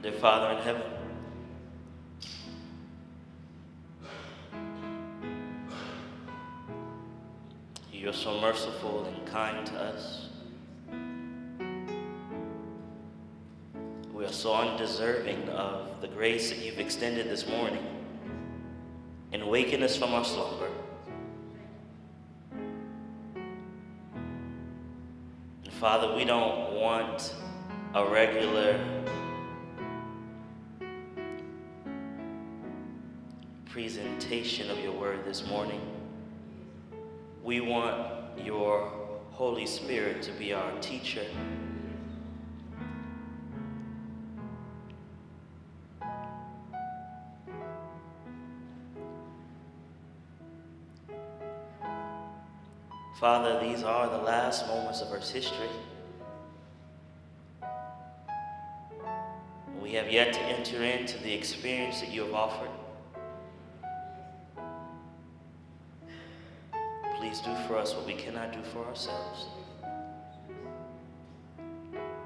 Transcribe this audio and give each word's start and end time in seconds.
Dear 0.00 0.12
Father 0.12 0.56
in 0.56 0.62
heaven, 0.62 0.82
you're 7.92 8.12
so 8.12 8.40
merciful 8.40 9.06
and 9.06 9.26
kind 9.26 9.66
to 9.66 9.74
us. 9.74 10.28
We 14.14 14.24
are 14.24 14.32
so 14.32 14.54
undeserving 14.54 15.48
of 15.48 16.00
the 16.00 16.06
grace 16.06 16.50
that 16.50 16.60
you've 16.60 16.78
extended 16.78 17.28
this 17.28 17.48
morning 17.48 17.84
in 19.32 19.48
waking 19.48 19.82
us 19.82 19.96
from 19.96 20.14
our 20.14 20.24
slumber. 20.24 20.70
And 25.64 25.72
Father, 25.80 26.14
we 26.14 26.24
don't 26.24 26.74
want 26.74 27.34
a 27.94 28.08
regular 28.08 28.78
presentation 33.78 34.68
of 34.72 34.78
your 34.80 34.90
word 34.90 35.24
this 35.24 35.46
morning. 35.46 35.80
We 37.44 37.60
want 37.60 38.10
your 38.36 38.90
Holy 39.30 39.66
Spirit 39.66 40.20
to 40.22 40.32
be 40.32 40.52
our 40.52 40.72
teacher. 40.80 41.22
Father, 53.20 53.60
these 53.60 53.84
are 53.84 54.08
the 54.08 54.24
last 54.24 54.66
moments 54.66 55.02
of 55.02 55.12
Earth's 55.12 55.30
history. 55.30 55.68
We 59.80 59.92
have 59.92 60.10
yet 60.10 60.32
to 60.32 60.40
enter 60.40 60.82
into 60.82 61.16
the 61.18 61.32
experience 61.32 62.00
that 62.00 62.10
you 62.10 62.24
have 62.24 62.34
offered. 62.34 62.70
Us 67.88 67.94
what 67.94 68.06
we 68.06 68.14
cannot 68.14 68.52
do 68.52 68.62
for 68.70 68.84
ourselves. 68.84 69.46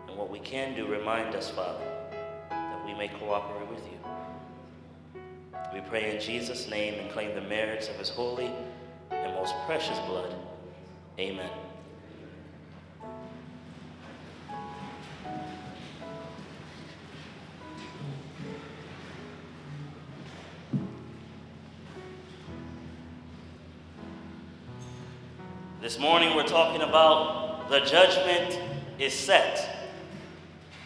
And 0.09 0.17
what 0.17 0.29
we 0.29 0.41
can 0.41 0.75
do, 0.75 0.87
remind 0.87 1.35
us, 1.37 1.51
Father, 1.51 1.85
that 2.51 2.85
we 2.85 2.95
may 2.95 3.09
cooperate 3.09 3.69
with 3.69 3.85
you. 3.87 5.21
We 5.73 5.81
pray 5.89 6.15
in 6.15 6.21
Jesus' 6.21 6.69
name 6.69 6.95
and 6.99 7.11
claim 7.11 7.35
the 7.35 7.43
merits 7.43 7.89
of 7.89 7.97
his 7.97 8.09
holy 8.09 8.51
and 9.11 9.35
most 9.35 9.55
precious 9.67 9.99
blood. 10.01 10.35
Amen. 11.19 11.51
The 27.73 27.81
judgment 27.81 28.61
is 28.98 29.15
set. 29.15 29.89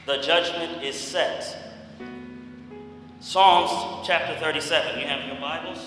The 0.06 0.18
judgment 0.18 0.84
is 0.84 0.94
set. 0.94 1.74
Psalms 3.18 4.06
chapter 4.06 4.38
37. 4.38 5.00
You 5.00 5.06
have 5.08 5.26
your 5.26 5.40
Bibles? 5.40 5.80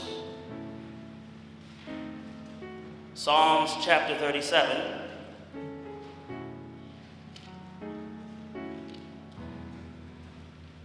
Psalms 3.13 3.71
chapter 3.81 4.13
37. 4.17 4.77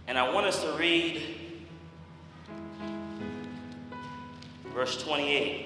And 0.07 0.17
I 0.17 0.33
want 0.33 0.45
us 0.45 0.63
to 0.63 0.71
read 0.77 1.23
verse 4.73 5.03
28. 5.03 5.64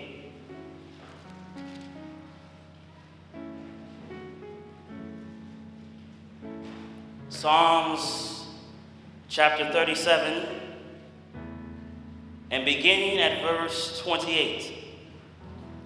Psalms 7.40 8.48
chapter 9.30 9.72
37 9.72 10.46
and 12.52 12.66
beginning 12.66 13.18
at 13.20 13.42
verse 13.42 13.98
28. 14.02 14.74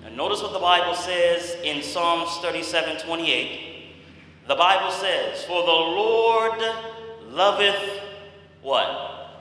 And 0.03 0.17
notice 0.17 0.41
what 0.41 0.51
the 0.51 0.57
Bible 0.57 0.95
says 0.95 1.55
in 1.63 1.83
Psalms 1.83 2.39
37 2.39 3.05
28. 3.05 3.85
The 4.47 4.55
Bible 4.55 4.89
says, 4.93 5.43
For 5.43 5.61
the 5.61 5.71
Lord 5.71 6.59
loveth 7.27 8.01
what? 8.63 9.37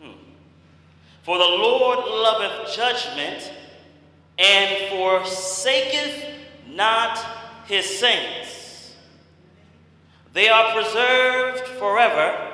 Hmm. 0.00 0.12
For 1.24 1.38
the 1.38 1.44
Lord 1.44 1.98
loveth 2.06 2.72
judgment 2.76 3.52
and 4.38 4.90
forsaketh 4.90 6.24
not 6.68 7.18
his 7.66 7.84
saints. 7.98 8.59
They 10.32 10.48
are 10.48 10.72
preserved 10.72 11.66
forever, 11.78 12.52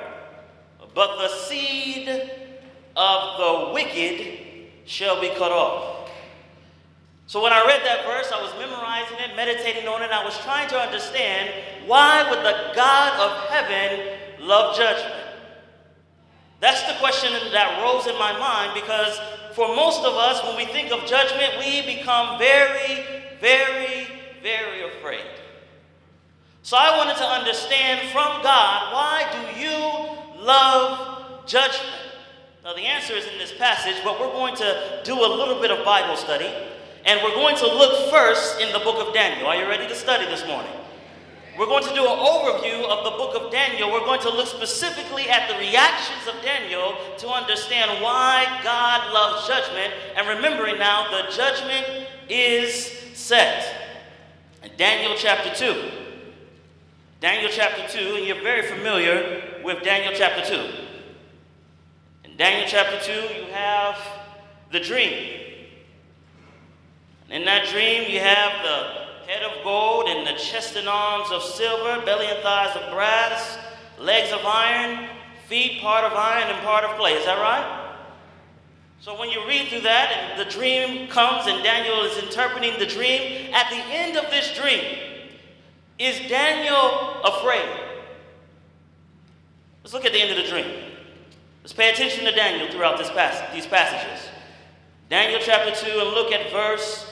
but 0.95 1.17
the 1.17 1.29
seed 1.29 2.09
of 2.95 3.37
the 3.37 3.73
wicked 3.73 4.39
shall 4.85 5.21
be 5.21 5.29
cut 5.29 5.51
off. 5.51 6.09
So 7.27 7.43
when 7.43 7.53
I 7.53 7.63
read 7.67 7.81
that 7.83 8.05
verse, 8.05 8.31
I 8.31 8.41
was 8.41 8.53
memorizing 8.57 9.17
it, 9.19 9.35
meditating 9.35 9.87
on 9.87 10.01
it, 10.01 10.05
and 10.05 10.13
I 10.13 10.23
was 10.23 10.37
trying 10.39 10.69
to 10.69 10.79
understand 10.79 11.51
why 11.85 12.27
would 12.29 12.39
the 12.39 12.73
God 12.73 13.19
of 13.19 13.49
heaven 13.49 14.17
love 14.39 14.75
judgment? 14.75 15.25
That's 16.59 16.81
the 16.83 16.97
question 16.99 17.31
that 17.51 17.83
rose 17.83 18.07
in 18.07 18.17
my 18.17 18.31
mind 18.39 18.73
because 18.73 19.19
for 19.53 19.75
most 19.75 19.99
of 19.99 20.13
us, 20.15 20.43
when 20.43 20.55
we 20.55 20.65
think 20.71 20.91
of 20.91 21.05
judgment, 21.05 21.53
we 21.59 21.81
become 21.97 22.39
very, 22.39 23.03
very, 23.39 24.07
very 24.41 24.89
afraid. 24.89 25.25
So 26.67 26.75
I 26.75 26.97
wanted 26.97 27.15
to 27.15 27.23
understand 27.23 28.09
from 28.11 28.43
God 28.43 28.91
why 28.91 29.23
do 29.31 29.39
you 29.57 30.43
love 30.43 31.47
judgment? 31.47 31.95
Now, 32.65 32.73
the 32.73 32.81
answer 32.81 33.13
is 33.13 33.25
in 33.25 33.37
this 33.37 33.53
passage, 33.57 33.95
but 34.03 34.19
we're 34.19 34.33
going 34.33 34.53
to 34.57 34.99
do 35.05 35.13
a 35.13 35.29
little 35.31 35.61
bit 35.61 35.71
of 35.71 35.85
Bible 35.85 36.17
study. 36.17 36.51
And 37.05 37.21
we're 37.23 37.35
going 37.35 37.55
to 37.55 37.67
look 37.67 38.11
first 38.11 38.59
in 38.59 38.73
the 38.73 38.79
book 38.79 39.07
of 39.07 39.13
Daniel. 39.13 39.47
Are 39.47 39.55
you 39.55 39.65
ready 39.65 39.87
to 39.87 39.95
study 39.95 40.25
this 40.25 40.45
morning? 40.45 40.73
We're 41.57 41.67
going 41.67 41.85
to 41.85 41.95
do 41.95 42.03
an 42.03 42.19
overview 42.19 42.83
of 42.83 43.05
the 43.05 43.11
book 43.11 43.41
of 43.41 43.49
Daniel. 43.49 43.89
We're 43.89 44.01
going 44.03 44.19
to 44.23 44.29
look 44.29 44.47
specifically 44.47 45.29
at 45.29 45.49
the 45.49 45.57
reactions 45.59 46.27
of 46.27 46.43
Daniel 46.43 46.97
to 47.19 47.29
understand 47.29 48.03
why 48.03 48.43
God 48.61 49.13
loves 49.13 49.47
judgment. 49.47 49.93
And 50.17 50.27
remembering 50.27 50.79
now, 50.79 51.09
the 51.11 51.31
judgment 51.31 52.09
is 52.27 52.91
set. 53.13 53.73
In 54.63 54.71
Daniel 54.75 55.13
chapter 55.15 55.55
2. 55.55 56.06
Daniel 57.19 57.49
chapter 57.51 57.87
2, 57.97 58.15
and 58.17 58.27
you're 58.27 58.43
very 58.43 58.61
familiar 58.61 59.43
with 59.63 59.81
Daniel 59.81 60.13
chapter 60.15 60.47
2. 62.23 62.29
In 62.29 62.37
Daniel 62.37 62.67
chapter 62.67 62.99
2, 63.03 63.11
you 63.11 63.51
have 63.51 63.97
the 64.71 64.79
dream. 64.79 65.41
In 67.31 67.43
that 67.45 67.67
dream, 67.69 68.03
you 68.07 68.19
have 68.19 68.61
the 68.61 69.31
head 69.31 69.41
of 69.41 69.63
gold 69.63 70.05
and 70.07 70.27
the 70.27 70.39
chest 70.39 70.75
and 70.75 70.87
arms 70.87 71.31
of 71.31 71.41
silver, 71.41 72.05
belly 72.05 72.27
and 72.27 72.37
thighs 72.43 72.75
of 72.75 72.93
brass, 72.93 73.57
legs 73.97 74.31
of 74.31 74.41
iron, 74.45 75.09
feet 75.47 75.81
part 75.81 76.03
of 76.03 76.13
iron 76.13 76.53
and 76.53 76.63
part 76.63 76.83
of 76.83 76.99
clay. 76.99 77.13
Is 77.13 77.25
that 77.25 77.39
right? 77.39 77.95
So 78.99 79.19
when 79.19 79.31
you 79.31 79.43
read 79.47 79.69
through 79.69 79.81
that 79.81 80.11
and 80.11 80.39
the 80.39 80.51
dream 80.51 81.07
comes 81.07 81.47
and 81.47 81.63
Daniel 81.63 82.03
is 82.03 82.17
interpreting 82.23 82.77
the 82.77 82.85
dream, 82.85 83.51
at 83.53 83.71
the 83.71 83.81
end 83.89 84.17
of 84.17 84.29
this 84.29 84.55
dream, 84.55 85.06
is 85.99 86.19
Daniel 86.29 87.21
afraid? 87.23 87.69
Let's 89.83 89.93
look 89.93 90.05
at 90.05 90.11
the 90.11 90.21
end 90.21 90.31
of 90.31 90.37
the 90.37 90.49
dream. 90.49 90.65
Let's 91.63 91.73
pay 91.73 91.91
attention 91.91 92.25
to 92.25 92.31
Daniel 92.31 92.69
throughout 92.69 92.97
pas- 92.97 93.53
these 93.53 93.65
passages. 93.65 94.27
Daniel 95.09 95.39
chapter 95.41 95.73
2 95.73 95.99
and 95.99 96.09
look 96.11 96.31
at 96.31 96.51
verse 96.51 97.07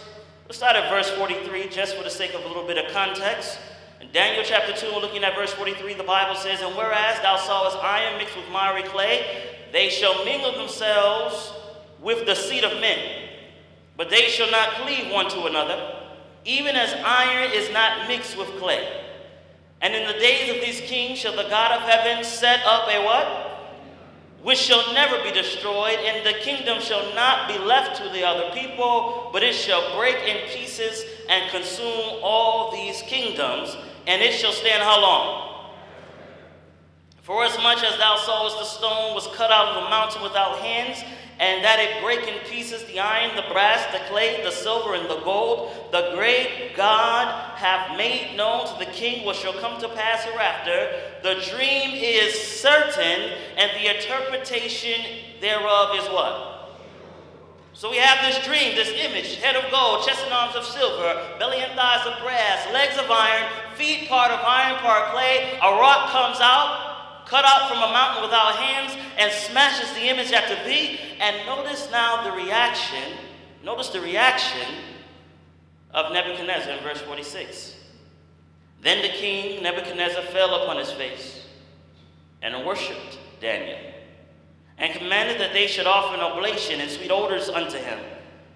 Let's 0.47 0.59
start 0.59 0.75
at 0.75 0.91
verse 0.91 1.09
43 1.09 1.69
just 1.69 1.97
for 1.97 2.03
the 2.03 2.09
sake 2.09 2.35
of 2.35 2.45
a 2.45 2.47
little 2.47 2.67
bit 2.67 2.77
of 2.77 2.91
context. 2.93 3.57
In 3.99 4.11
Daniel 4.11 4.43
chapter 4.45 4.73
2, 4.73 4.93
we're 4.93 5.01
looking 5.01 5.23
at 5.23 5.33
verse 5.33 5.51
43, 5.53 5.95
the 5.95 6.03
Bible 6.03 6.35
says, 6.35 6.61
And 6.61 6.75
whereas 6.77 7.19
thou 7.21 7.35
sawest 7.35 7.77
iron 7.77 8.19
mixed 8.19 8.35
with 8.35 8.47
miry 8.51 8.83
clay, 8.83 9.25
they 9.71 9.89
shall 9.89 10.23
mingle 10.23 10.51
themselves 10.51 11.51
with 11.99 12.27
the 12.27 12.35
seed 12.35 12.63
of 12.63 12.79
men, 12.79 12.99
but 13.97 14.11
they 14.11 14.27
shall 14.27 14.51
not 14.51 14.69
cleave 14.83 15.11
one 15.11 15.31
to 15.31 15.45
another, 15.45 15.94
even 16.45 16.75
as 16.75 16.93
iron 17.05 17.51
is 17.51 17.71
not 17.71 18.07
mixed 18.07 18.37
with 18.37 18.47
clay. 18.59 18.87
And 19.81 19.93
in 19.93 20.07
the 20.07 20.19
days 20.19 20.49
of 20.55 20.61
these 20.61 20.81
kings 20.81 21.19
shall 21.19 21.35
the 21.35 21.49
God 21.49 21.71
of 21.71 21.81
heaven 21.81 22.23
set 22.23 22.61
up 22.65 22.87
a 22.87 23.03
what? 23.03 23.45
which 24.45 24.59
shall 24.59 24.93
never 24.93 25.17
be 25.23 25.31
destroyed, 25.31 25.97
and 26.05 26.23
the 26.23 26.39
kingdom 26.39 26.79
shall 26.79 27.15
not 27.15 27.47
be 27.47 27.57
left 27.57 27.97
to 27.99 28.07
the 28.09 28.23
other 28.23 28.51
people, 28.53 29.31
but 29.33 29.41
it 29.41 29.55
shall 29.55 29.97
break 29.97 30.17
in 30.17 30.47
pieces 30.49 31.03
and 31.27 31.49
consume 31.49 32.19
all 32.21 32.71
these 32.71 33.01
kingdoms, 33.07 33.75
and 34.05 34.21
it 34.21 34.31
shall 34.31 34.51
stand 34.51 34.83
how 34.83 35.01
long? 35.01 35.54
Forasmuch 37.25 37.81
as 37.83 37.97
thou 37.97 38.17
sawest 38.17 38.59
the 38.59 38.65
stone 38.65 39.15
was 39.15 39.25
cut 39.33 39.49
out 39.49 39.69
of 39.69 39.83
the 39.83 39.89
mountain 39.89 40.21
without 40.21 40.59
hands, 40.59 41.03
and 41.39 41.65
that 41.65 41.79
it 41.79 42.03
break 42.03 42.19
in 42.27 42.37
pieces 42.47 42.83
the 42.85 42.99
iron, 42.99 43.35
the 43.35 43.51
brass, 43.51 43.83
the 43.91 43.97
clay, 44.13 44.43
the 44.43 44.51
silver, 44.51 44.93
and 44.93 45.09
the 45.09 45.19
gold, 45.21 45.73
the 45.91 46.11
great 46.13 46.75
God 46.77 47.57
hath 47.57 47.97
made 47.97 48.37
known 48.37 48.67
to 48.67 48.77
the 48.77 48.91
king 48.91 49.25
what 49.25 49.35
shall 49.35 49.53
come 49.53 49.81
to 49.81 49.89
pass 49.89 50.23
hereafter. 50.23 50.87
The 51.23 51.41
dream 51.49 51.97
is 51.97 52.35
certain, 52.39 53.33
and 53.57 53.71
the 53.73 53.97
interpretation 53.97 55.01
thereof 55.41 55.97
is 55.97 56.05
what? 56.09 56.77
So 57.73 57.89
we 57.89 57.97
have 57.97 58.23
this 58.23 58.45
dream, 58.45 58.75
this 58.75 58.93
image, 59.01 59.37
head 59.37 59.55
of 59.55 59.71
gold, 59.71 60.05
chest 60.05 60.23
and 60.23 60.31
arms 60.31 60.55
of 60.55 60.63
silver, 60.63 61.35
belly 61.39 61.57
and 61.57 61.73
thighs 61.73 62.05
of 62.05 62.21
brass, 62.21 62.71
legs 62.71 62.99
of 62.99 63.09
iron, 63.09 63.49
feet 63.73 64.07
part 64.07 64.29
of 64.29 64.39
iron, 64.45 64.77
part 64.77 65.11
clay. 65.11 65.57
A 65.57 65.71
rock 65.73 66.11
comes 66.11 66.37
out, 66.39 66.84
cut 67.25 67.45
out 67.45 67.69
from 67.69 67.77
a 67.77 67.91
mountain 67.91 68.23
without 68.23 68.55
hands 68.55 68.97
and 69.17 69.31
smashes 69.31 69.91
the 69.93 70.07
image 70.09 70.31
at 70.31 70.49
the 70.49 70.55
feet. 70.69 70.99
And 71.19 71.45
notice 71.45 71.89
now 71.91 72.23
the 72.23 72.31
reaction. 72.31 73.13
Notice 73.63 73.89
the 73.89 74.01
reaction 74.01 74.67
of 75.91 76.11
Nebuchadnezzar 76.11 76.71
in 76.73 76.83
verse 76.83 77.01
46. 77.01 77.75
Then 78.81 79.01
the 79.01 79.09
king 79.09 79.63
Nebuchadnezzar 79.63 80.23
fell 80.23 80.63
upon 80.63 80.77
his 80.77 80.91
face 80.91 81.45
and 82.41 82.65
worshipped 82.65 83.17
Daniel 83.41 83.79
and 84.77 84.93
commanded 84.93 85.39
that 85.39 85.53
they 85.53 85.67
should 85.67 85.87
offer 85.87 86.13
an 86.13 86.19
oblation 86.19 86.81
and 86.81 86.91
sweet 86.91 87.11
odors 87.11 87.49
unto 87.49 87.77
him. 87.77 87.99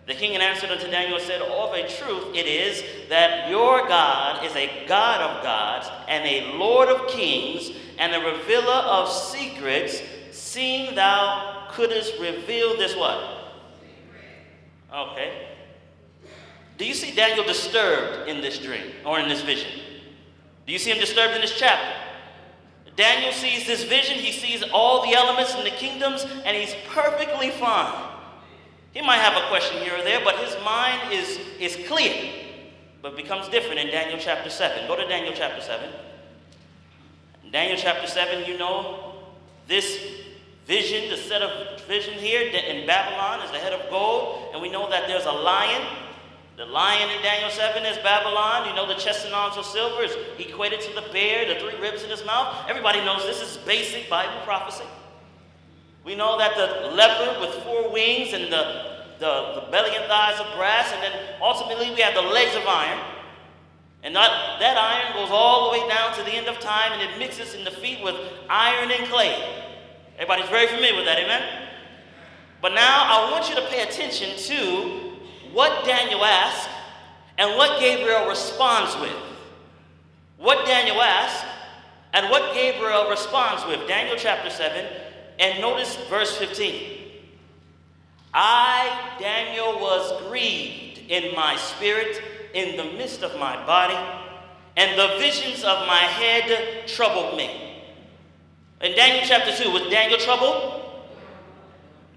The 0.05 0.15
king 0.15 0.35
answered 0.35 0.71
unto 0.71 0.89
Daniel 0.89 1.17
and 1.17 1.25
said, 1.25 1.41
Of 1.41 1.73
a 1.73 1.87
truth 1.87 2.35
it 2.35 2.47
is 2.47 2.83
that 3.09 3.49
your 3.49 3.87
God 3.87 4.43
is 4.43 4.55
a 4.55 4.85
God 4.87 5.21
of 5.21 5.43
gods 5.43 5.87
and 6.07 6.25
a 6.25 6.57
Lord 6.57 6.89
of 6.89 7.07
kings 7.07 7.71
and 7.99 8.15
a 8.15 8.19
revealer 8.19 8.73
of 8.73 9.11
secrets, 9.11 10.01
seeing 10.31 10.95
thou 10.95 11.67
couldst 11.71 12.13
reveal 12.19 12.77
this 12.77 12.95
what? 12.95 13.21
Okay. 14.93 15.49
Do 16.77 16.85
you 16.85 16.93
see 16.93 17.13
Daniel 17.13 17.45
disturbed 17.45 18.29
in 18.29 18.41
this 18.41 18.57
dream 18.57 18.93
or 19.05 19.19
in 19.19 19.27
this 19.27 19.41
vision? 19.41 19.69
Do 20.65 20.71
you 20.73 20.79
see 20.79 20.91
him 20.91 20.99
disturbed 20.99 21.35
in 21.35 21.41
this 21.41 21.57
chapter? 21.59 21.93
Daniel 22.95 23.31
sees 23.31 23.67
this 23.67 23.83
vision, 23.83 24.15
he 24.15 24.31
sees 24.31 24.63
all 24.73 25.05
the 25.05 25.13
elements 25.13 25.55
in 25.55 25.63
the 25.63 25.69
kingdoms, 25.69 26.25
and 26.45 26.55
he's 26.55 26.75
perfectly 26.89 27.49
fine. 27.49 28.09
He 28.93 29.01
might 29.01 29.17
have 29.17 29.41
a 29.41 29.47
question 29.47 29.81
here 29.83 29.97
or 29.97 30.03
there, 30.03 30.21
but 30.23 30.35
his 30.37 30.55
mind 30.65 31.13
is, 31.13 31.39
is 31.59 31.87
clear, 31.87 32.33
but 33.01 33.15
becomes 33.15 33.47
different 33.49 33.79
in 33.79 33.87
Daniel 33.87 34.17
chapter 34.19 34.49
7. 34.49 34.87
Go 34.87 34.95
to 34.95 35.07
Daniel 35.07 35.33
chapter 35.35 35.61
7. 35.61 35.89
Daniel 37.51 37.77
chapter 37.77 38.07
7, 38.07 38.45
you 38.45 38.57
know, 38.57 39.15
this 39.67 39.99
vision, 40.67 41.09
the 41.09 41.17
set 41.17 41.41
of 41.41 41.81
vision 41.87 42.13
here 42.13 42.41
in 42.41 42.85
Babylon 42.85 43.43
is 43.43 43.51
the 43.51 43.57
head 43.57 43.73
of 43.73 43.89
gold, 43.89 44.49
and 44.53 44.61
we 44.61 44.69
know 44.69 44.89
that 44.89 45.07
there's 45.07 45.25
a 45.25 45.31
lion. 45.31 45.81
The 46.57 46.65
lion 46.65 47.09
in 47.09 47.21
Daniel 47.23 47.49
7 47.49 47.85
is 47.85 47.97
Babylon. 47.99 48.67
You 48.67 48.75
know, 48.75 48.85
the 48.85 48.99
chest 48.99 49.25
and 49.25 49.33
arms 49.33 49.57
of 49.57 49.65
silver 49.65 50.03
is 50.03 50.15
equated 50.37 50.81
to 50.81 50.93
the 50.93 51.07
bear, 51.13 51.51
the 51.51 51.59
three 51.59 51.79
ribs 51.79 52.03
in 52.03 52.09
his 52.09 52.23
mouth. 52.25 52.53
Everybody 52.67 52.99
knows 52.99 53.23
this 53.23 53.41
is 53.41 53.57
basic 53.65 54.09
Bible 54.09 54.41
prophecy. 54.43 54.83
We 56.03 56.15
know 56.15 56.37
that 56.37 56.55
the 56.55 56.89
leopard 56.95 57.39
with 57.41 57.63
four 57.63 57.91
wings 57.91 58.33
and 58.33 58.51
the, 58.51 59.05
the, 59.19 59.61
the 59.61 59.71
belly 59.71 59.95
and 59.95 60.05
thighs 60.05 60.39
of 60.39 60.55
brass, 60.57 60.91
and 60.93 61.01
then 61.01 61.13
ultimately 61.41 61.89
we 61.91 62.01
have 62.01 62.13
the 62.13 62.21
legs 62.21 62.55
of 62.55 62.63
iron. 62.67 62.99
And 64.03 64.15
that, 64.15 64.59
that 64.59 64.77
iron 64.77 65.13
goes 65.13 65.29
all 65.31 65.71
the 65.71 65.79
way 65.79 65.89
down 65.89 66.15
to 66.17 66.23
the 66.23 66.31
end 66.31 66.47
of 66.47 66.59
time 66.59 66.93
and 66.93 67.01
it 67.01 67.19
mixes 67.19 67.53
in 67.53 67.65
the 67.65 67.71
feet 67.71 68.03
with 68.03 68.15
iron 68.49 68.91
and 68.91 69.07
clay. 69.09 69.65
Everybody's 70.17 70.49
very 70.49 70.67
familiar 70.67 70.95
with 70.95 71.05
that, 71.05 71.19
amen? 71.19 71.69
But 72.61 72.73
now 72.73 73.05
I 73.05 73.31
want 73.31 73.49
you 73.49 73.55
to 73.55 73.67
pay 73.67 73.81
attention 73.81 74.37
to 74.37 75.15
what 75.51 75.85
Daniel 75.85 76.23
asked 76.23 76.69
and 77.37 77.57
what 77.57 77.79
Gabriel 77.79 78.27
responds 78.27 78.95
with. 78.99 79.15
What 80.37 80.65
Daniel 80.65 81.01
asked 81.01 81.45
and 82.13 82.29
what 82.29 82.53
Gabriel 82.53 83.09
responds 83.09 83.65
with. 83.65 83.87
Daniel 83.87 84.15
chapter 84.17 84.49
7, 84.49 84.85
and 85.39 85.61
notice 85.61 85.95
verse 86.09 86.37
15. 86.37 86.97
I, 88.33 89.15
Daniel, 89.19 89.79
was 89.79 90.21
grieved 90.27 90.99
in 91.09 91.35
my 91.35 91.55
spirit 91.55 92.21
in 92.53 92.77
the 92.77 92.83
midst 92.97 93.23
of 93.23 93.37
my 93.39 93.55
body, 93.65 93.97
and 94.77 94.97
the 94.97 95.17
visions 95.19 95.63
of 95.63 95.85
my 95.87 95.97
head 95.97 96.87
troubled 96.87 97.37
me. 97.37 97.83
In 98.81 98.95
Daniel 98.95 99.23
chapter 99.25 99.55
2, 99.55 99.71
was 99.71 99.89
Daniel 99.89 100.19
troubled? 100.19 100.85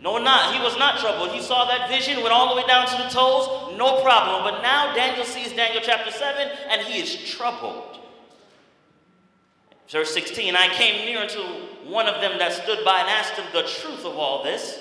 No, 0.01 0.19
not. 0.19 0.55
He 0.55 0.61
was 0.63 0.77
not 0.79 0.99
troubled. 0.99 1.31
He 1.31 1.41
saw 1.41 1.65
that 1.67 1.89
vision, 1.89 2.23
went 2.23 2.33
all 2.33 2.55
the 2.55 2.61
way 2.61 2.67
down 2.67 2.87
to 2.87 2.97
the 2.97 3.09
toes, 3.09 3.77
no 3.77 4.03
problem. 4.03 4.43
But 4.43 4.63
now 4.63 4.95
Daniel 4.95 5.25
sees 5.25 5.53
Daniel 5.53 5.83
chapter 5.83 6.11
7, 6.11 6.49
and 6.71 6.83
he 6.83 7.01
is 7.01 7.31
troubled. 7.31 7.99
Verse 9.89 10.13
16 10.15 10.57
I 10.57 10.69
came 10.69 11.05
near 11.05 11.19
unto 11.19 11.41
one 11.85 12.07
of 12.07 12.21
them 12.21 12.39
that 12.39 12.53
stood 12.53 12.85
by 12.85 13.01
and 13.01 13.09
asked 13.11 13.35
him 13.35 13.45
the 13.53 13.63
truth 13.63 14.05
of 14.05 14.17
all 14.17 14.43
this. 14.43 14.81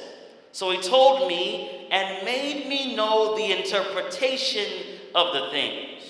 So 0.54 0.71
he 0.71 0.81
told 0.81 1.27
me 1.27 1.88
and 1.92 2.25
made 2.25 2.68
me 2.68 2.95
know 2.95 3.36
the 3.36 3.57
interpretation 3.57 4.65
of 5.13 5.33
the 5.33 5.49
things. 5.51 6.03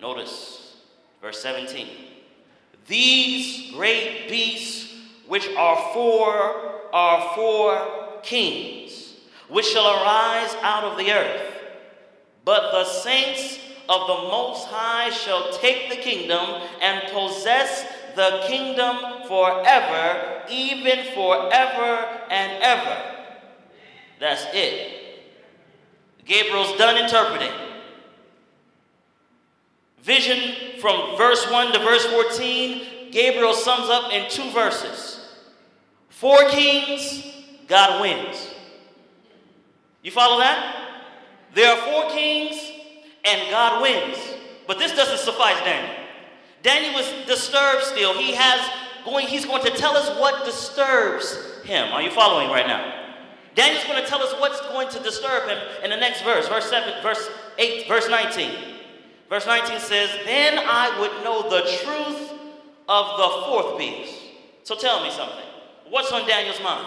Notice 0.00 0.76
verse 1.20 1.40
17. 1.42 1.86
These 2.86 3.72
great 3.72 4.28
beasts 4.28 4.92
which 5.28 5.48
are 5.56 5.92
four 5.94 6.32
are 6.92 7.34
four 7.34 8.20
kings, 8.22 9.14
which 9.48 9.66
shall 9.66 9.86
arise 9.86 10.54
out 10.62 10.84
of 10.84 10.98
the 10.98 11.12
earth. 11.12 11.54
But 12.44 12.72
the 12.72 12.84
saints 12.84 13.58
of 13.88 14.06
the 14.06 14.28
Most 14.28 14.66
High 14.66 15.10
shall 15.10 15.52
take 15.52 15.90
the 15.90 15.96
kingdom 15.96 16.62
and 16.80 17.10
possess 17.12 17.86
the 18.14 18.44
kingdom 18.46 18.96
forever, 19.28 20.42
even 20.50 21.04
forever 21.14 22.20
and 22.30 22.62
ever. 22.62 23.02
That's 24.20 24.44
it. 24.52 24.98
Gabriel's 26.24 26.76
done 26.78 27.02
interpreting. 27.02 27.52
Vision 30.02 30.80
from 30.80 31.16
verse 31.16 31.48
1 31.50 31.72
to 31.72 31.78
verse 31.78 32.04
14, 32.06 33.12
Gabriel 33.12 33.54
sums 33.54 33.88
up 33.88 34.12
in 34.12 34.28
two 34.30 34.50
verses. 34.50 35.20
Four 36.08 36.48
kings, 36.50 37.24
God 37.68 38.00
wins. 38.00 38.48
You 40.02 40.10
follow 40.10 40.38
that? 40.38 41.04
There 41.54 41.70
are 41.70 41.76
four 41.92 42.10
kings, 42.10 42.72
and 43.24 43.50
God 43.50 43.82
wins. 43.82 44.18
But 44.66 44.78
this 44.78 44.92
doesn't 44.92 45.18
suffice 45.18 45.58
Daniel. 45.60 45.94
Daniel 46.62 46.98
is 46.98 47.26
disturbed 47.26 47.84
still. 47.84 48.14
He 48.14 48.32
has 48.34 48.60
going, 49.04 49.26
he's 49.26 49.44
going 49.44 49.62
to 49.64 49.70
tell 49.70 49.96
us 49.96 50.08
what 50.18 50.44
disturbs 50.44 51.38
him. 51.64 51.92
Are 51.92 52.02
you 52.02 52.10
following 52.10 52.48
right 52.48 52.66
now? 52.66 53.00
Daniel's 53.54 53.84
going 53.84 54.02
to 54.02 54.08
tell 54.08 54.22
us 54.22 54.32
what's 54.40 54.60
going 54.62 54.88
to 54.90 55.00
disturb 55.00 55.48
him 55.48 55.58
in 55.84 55.90
the 55.90 55.96
next 55.96 56.22
verse, 56.22 56.48
verse 56.48 56.68
7, 56.70 57.02
verse 57.02 57.28
8, 57.58 57.86
verse 57.86 58.08
19. 58.08 58.71
Verse 59.32 59.46
19 59.46 59.80
says, 59.80 60.10
Then 60.26 60.58
I 60.58 61.00
would 61.00 61.24
know 61.24 61.48
the 61.48 61.62
truth 61.62 62.32
of 62.86 63.16
the 63.16 63.46
fourth 63.46 63.78
beast. 63.78 64.14
So 64.62 64.76
tell 64.76 65.02
me 65.02 65.10
something. 65.10 65.46
What's 65.88 66.12
on 66.12 66.28
Daniel's 66.28 66.62
mind? 66.62 66.86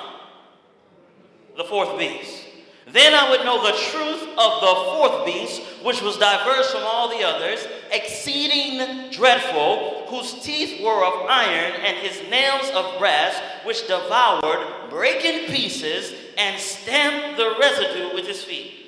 The 1.57 1.63
fourth 1.63 1.97
beast. 1.97 2.43
Then 2.85 3.15
I 3.15 3.31
would 3.31 3.45
know 3.45 3.63
the 3.63 3.75
truth 3.89 4.21
of 4.37 4.61
the 4.61 4.75
fourth 4.91 5.25
beast, 5.25 5.59
which 5.83 6.03
was 6.03 6.17
diverse 6.17 6.71
from 6.71 6.83
all 6.83 7.09
the 7.09 7.23
others, 7.23 7.67
exceeding 7.91 9.09
dreadful, 9.09 10.05
whose 10.09 10.33
teeth 10.43 10.83
were 10.83 11.03
of 11.03 11.27
iron 11.27 11.81
and 11.83 11.97
his 11.97 12.29
nails 12.29 12.69
of 12.75 12.99
brass, 12.99 13.41
which 13.63 13.87
devoured, 13.87 14.91
brake 14.91 15.25
in 15.25 15.51
pieces, 15.51 16.13
and 16.37 16.61
stamped 16.61 17.37
the 17.37 17.55
residue 17.59 18.13
with 18.13 18.27
his 18.27 18.43
feet. 18.43 18.84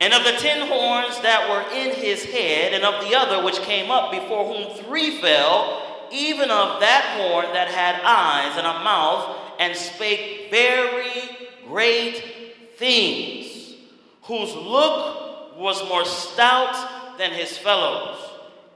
And 0.00 0.14
of 0.14 0.24
the 0.24 0.32
ten 0.32 0.66
horns 0.66 1.20
that 1.20 1.48
were 1.50 1.76
in 1.76 1.94
his 1.94 2.24
head, 2.24 2.72
and 2.72 2.84
of 2.84 3.04
the 3.04 3.14
other 3.14 3.44
which 3.44 3.60
came 3.60 3.90
up, 3.90 4.10
before 4.10 4.46
whom 4.46 4.82
three 4.84 5.20
fell, 5.20 6.08
even 6.10 6.50
of 6.50 6.80
that 6.80 7.18
horn 7.18 7.52
that 7.52 7.68
had 7.68 8.00
eyes 8.02 8.56
and 8.56 8.66
a 8.66 8.82
mouth, 8.82 9.36
and 9.58 9.76
spake 9.76 10.50
very 10.50 11.50
great 11.68 12.56
things, 12.76 13.74
whose 14.22 14.54
look 14.54 15.58
was 15.58 15.86
more 15.88 16.06
stout 16.06 17.18
than 17.18 17.32
his 17.32 17.58
fellows. 17.58 18.18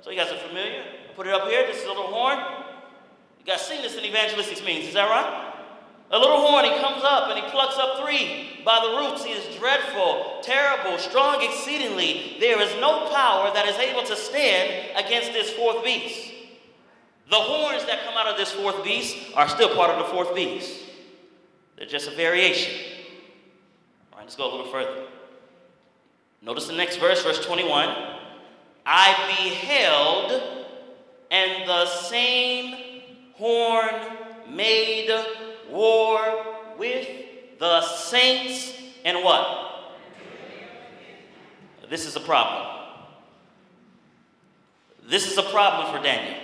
So 0.02 0.10
you 0.10 0.18
guys 0.18 0.30
are 0.30 0.36
familiar? 0.36 0.82
I 0.82 1.14
Put 1.14 1.26
it 1.26 1.32
up 1.32 1.48
here. 1.48 1.66
This 1.66 1.78
is 1.78 1.84
a 1.84 1.88
little 1.88 2.08
horn. 2.08 2.38
You 3.40 3.46
guys 3.46 3.62
seen 3.62 3.80
this 3.80 3.96
in 3.96 4.04
evangelistic 4.04 4.62
means, 4.64 4.88
is 4.88 4.94
that 4.94 5.08
right? 5.08 5.43
A 6.14 6.18
little 6.18 6.46
horn, 6.46 6.64
he 6.64 6.70
comes 6.78 7.02
up 7.02 7.28
and 7.28 7.44
he 7.44 7.50
plucks 7.50 7.76
up 7.76 7.98
three 7.98 8.62
by 8.64 8.78
the 8.80 8.96
roots. 8.98 9.24
He 9.24 9.32
is 9.32 9.56
dreadful, 9.56 10.38
terrible, 10.42 10.96
strong 10.96 11.42
exceedingly. 11.42 12.36
There 12.38 12.60
is 12.62 12.72
no 12.80 13.10
power 13.10 13.52
that 13.52 13.66
is 13.66 13.76
able 13.78 14.04
to 14.04 14.14
stand 14.14 14.96
against 14.96 15.32
this 15.32 15.50
fourth 15.50 15.82
beast. 15.82 16.30
The 17.30 17.36
horns 17.36 17.84
that 17.86 18.04
come 18.04 18.14
out 18.16 18.28
of 18.28 18.36
this 18.36 18.52
fourth 18.52 18.84
beast 18.84 19.16
are 19.34 19.48
still 19.48 19.74
part 19.74 19.90
of 19.90 19.98
the 19.98 20.12
fourth 20.12 20.36
beast. 20.36 20.82
They're 21.76 21.88
just 21.88 22.06
a 22.06 22.14
variation. 22.14 22.72
All 24.12 24.18
right, 24.18 24.24
let's 24.24 24.36
go 24.36 24.48
a 24.48 24.52
little 24.56 24.70
further. 24.70 25.06
Notice 26.42 26.68
the 26.68 26.74
next 26.74 26.98
verse, 26.98 27.24
verse 27.24 27.44
21. 27.44 27.88
I 28.86 29.36
beheld, 29.42 30.42
and 31.32 31.68
the 31.68 31.86
same 31.86 33.02
horn 33.34 33.90
made 34.48 35.10
war 35.74 36.20
with 36.78 37.06
the 37.58 37.82
saints 37.82 38.72
and 39.04 39.22
what? 39.24 39.64
This 41.90 42.06
is 42.06 42.16
a 42.16 42.20
problem. 42.20 42.70
This 45.06 45.30
is 45.30 45.36
a 45.36 45.42
problem 45.42 45.94
for 45.94 46.02
Daniel. 46.02 46.38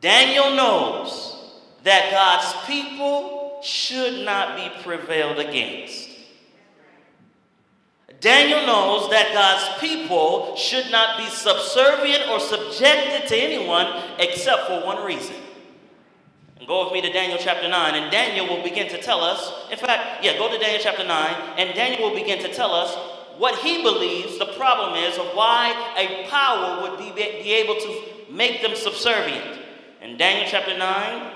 Daniel 0.00 0.56
knows 0.56 1.60
that 1.84 2.10
God's 2.10 2.66
people 2.66 3.60
should 3.62 4.24
not 4.24 4.56
be 4.56 4.82
prevailed 4.82 5.38
against. 5.38 6.08
Daniel 8.20 8.66
knows 8.66 9.10
that 9.10 9.32
God's 9.32 9.80
people 9.80 10.54
should 10.56 10.90
not 10.90 11.18
be 11.18 11.26
subservient 11.26 12.28
or 12.28 12.38
subjected 12.38 13.28
to 13.28 13.36
anyone 13.36 13.86
except 14.18 14.66
for 14.66 14.84
one 14.84 15.04
reason. 15.04 15.34
Go 16.66 16.84
with 16.84 16.92
me 16.92 17.00
to 17.00 17.12
Daniel 17.12 17.38
chapter 17.40 17.68
9, 17.68 17.94
and 17.94 18.10
Daniel 18.10 18.46
will 18.46 18.62
begin 18.62 18.88
to 18.88 19.02
tell 19.02 19.20
us, 19.20 19.52
in 19.70 19.78
fact, 19.78 20.24
yeah, 20.24 20.38
go 20.38 20.50
to 20.50 20.58
Daniel 20.58 20.80
chapter 20.80 21.04
9, 21.04 21.36
and 21.58 21.74
Daniel 21.74 22.08
will 22.08 22.16
begin 22.16 22.38
to 22.42 22.52
tell 22.52 22.72
us 22.72 22.94
what 23.38 23.58
he 23.58 23.82
believes 23.82 24.38
the 24.38 24.46
problem 24.56 24.94
is 24.96 25.18
of 25.18 25.26
why 25.34 25.72
a 25.96 26.28
power 26.28 26.82
would 26.82 26.98
be, 26.98 27.10
be 27.12 27.52
able 27.52 27.74
to 27.74 28.02
make 28.30 28.62
them 28.62 28.76
subservient. 28.76 29.60
In 30.02 30.16
Daniel 30.16 30.46
chapter 30.48 30.76
9, 30.76 31.32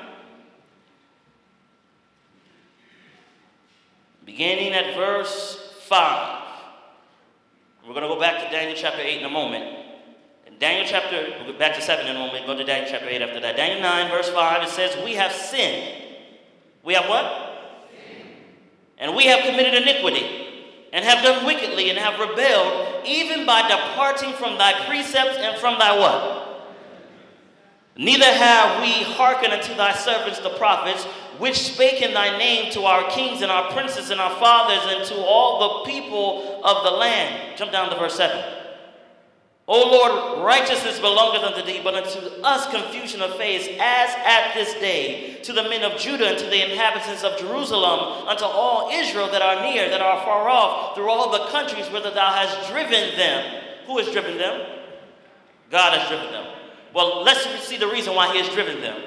beginning 4.25 4.73
at 4.73 4.95
verse 4.95 5.59
5. 5.83 6.43
We're 7.87 7.95
going 7.95 8.03
to 8.03 8.09
go 8.09 8.21
back 8.21 8.45
to 8.45 8.51
Daniel 8.51 8.77
chapter 8.77 9.01
8 9.01 9.21
in 9.21 9.25
a 9.25 9.31
moment. 9.31 9.86
In 10.47 10.59
Daniel 10.59 10.87
chapter, 10.89 11.35
we'll 11.39 11.53
go 11.53 11.59
back 11.59 11.75
to 11.75 11.83
7 11.83 12.07
and 12.07 12.19
moment, 12.19 12.47
go 12.47 12.57
to 12.57 12.65
Daniel 12.65 12.89
chapter 12.91 13.09
8 13.09 13.21
after 13.21 13.41
that. 13.41 13.57
Daniel 13.57 13.81
9, 13.81 14.11
verse 14.11 14.31
5, 14.31 14.63
it 14.63 14.71
says, 14.71 14.97
We 15.05 15.15
have 15.15 15.33
sinned. 15.33 16.03
We 16.85 16.95
have 16.95 17.09
what? 17.09 17.53
And 18.99 19.15
we 19.15 19.27
have 19.27 19.45
committed 19.45 19.75
iniquity, 19.83 20.25
and 20.93 21.05
have 21.05 21.23
done 21.23 21.45
wickedly, 21.45 21.91
and 21.91 21.99
have 21.99 22.19
rebelled, 22.21 23.05
even 23.05 23.45
by 23.45 23.63
departing 23.69 24.33
from 24.35 24.57
thy 24.57 24.87
precepts 24.87 25.37
and 25.37 25.59
from 25.59 25.79
thy 25.79 25.99
what? 25.99 26.47
Neither 27.99 28.25
have 28.25 28.83
we 28.83 29.03
hearkened 29.15 29.53
unto 29.53 29.75
thy 29.75 29.95
servants 29.95 30.39
the 30.39 30.51
prophets, 30.51 31.05
which 31.39 31.59
spake 31.59 32.03
in 32.03 32.15
thy 32.15 32.39
name 32.39 32.71
to 32.73 32.83
our 32.83 33.11
kings 33.11 33.43
and 33.43 33.51
our 33.51 33.73
princes 33.73 34.11
and 34.11 34.21
our 34.21 34.35
fathers 34.39 34.81
and 34.95 35.05
to 35.07 35.17
all 35.17 35.85
the 35.85 35.91
people 35.91 36.61
of 36.63 36.85
the 36.85 36.91
land. 36.91 37.59
Jump 37.59 37.73
down 37.73 37.91
to 37.91 37.97
verse 37.97 38.17
7. 38.17 38.66
O 39.69 39.91
Lord, 39.91 40.45
righteousness 40.45 41.01
belongeth 41.01 41.43
unto 41.43 41.63
thee, 41.63 41.81
but 41.83 41.95
unto 41.95 42.21
us 42.45 42.71
confusion 42.71 43.21
of 43.21 43.37
face, 43.37 43.67
as 43.81 44.11
at 44.25 44.53
this 44.55 44.75
day, 44.75 45.41
to 45.43 45.53
the 45.53 45.65
men 45.65 45.83
of 45.83 45.99
Judah 45.99 46.29
and 46.29 46.39
to 46.39 46.47
the 46.47 46.71
inhabitants 46.71 47.25
of 47.25 47.37
Jerusalem, 47.37 48.29
unto 48.29 48.45
all 48.45 48.91
Israel 48.93 49.29
that 49.31 49.43
are 49.43 49.63
near, 49.63 49.91
that 49.91 50.01
are 50.01 50.25
far 50.25 50.49
off, 50.49 50.95
through 50.95 51.11
all 51.11 51.33
the 51.33 51.51
countries 51.51 51.91
whither 51.91 52.13
thou 52.13 52.33
hast 52.33 52.71
driven 52.71 53.17
them. 53.17 53.63
Who 53.89 53.99
has 53.99 54.09
driven 54.13 54.39
them? 54.39 54.69
God 55.69 55.99
has 55.99 56.09
driven 56.09 56.31
them. 56.31 56.47
Well, 56.95 57.25
let's 57.25 57.45
see 57.67 57.77
the 57.77 57.89
reason 57.89 58.15
why 58.15 58.33
he 58.33 58.39
has 58.39 58.49
driven 58.55 58.81
them. 58.81 59.01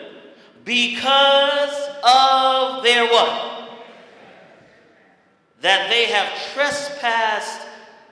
Because 0.66 1.90
of 2.04 2.84
their 2.84 3.06
what? 3.06 3.70
That 5.62 5.90
they 5.90 6.08
have 6.08 6.28
trespassed 6.54 7.66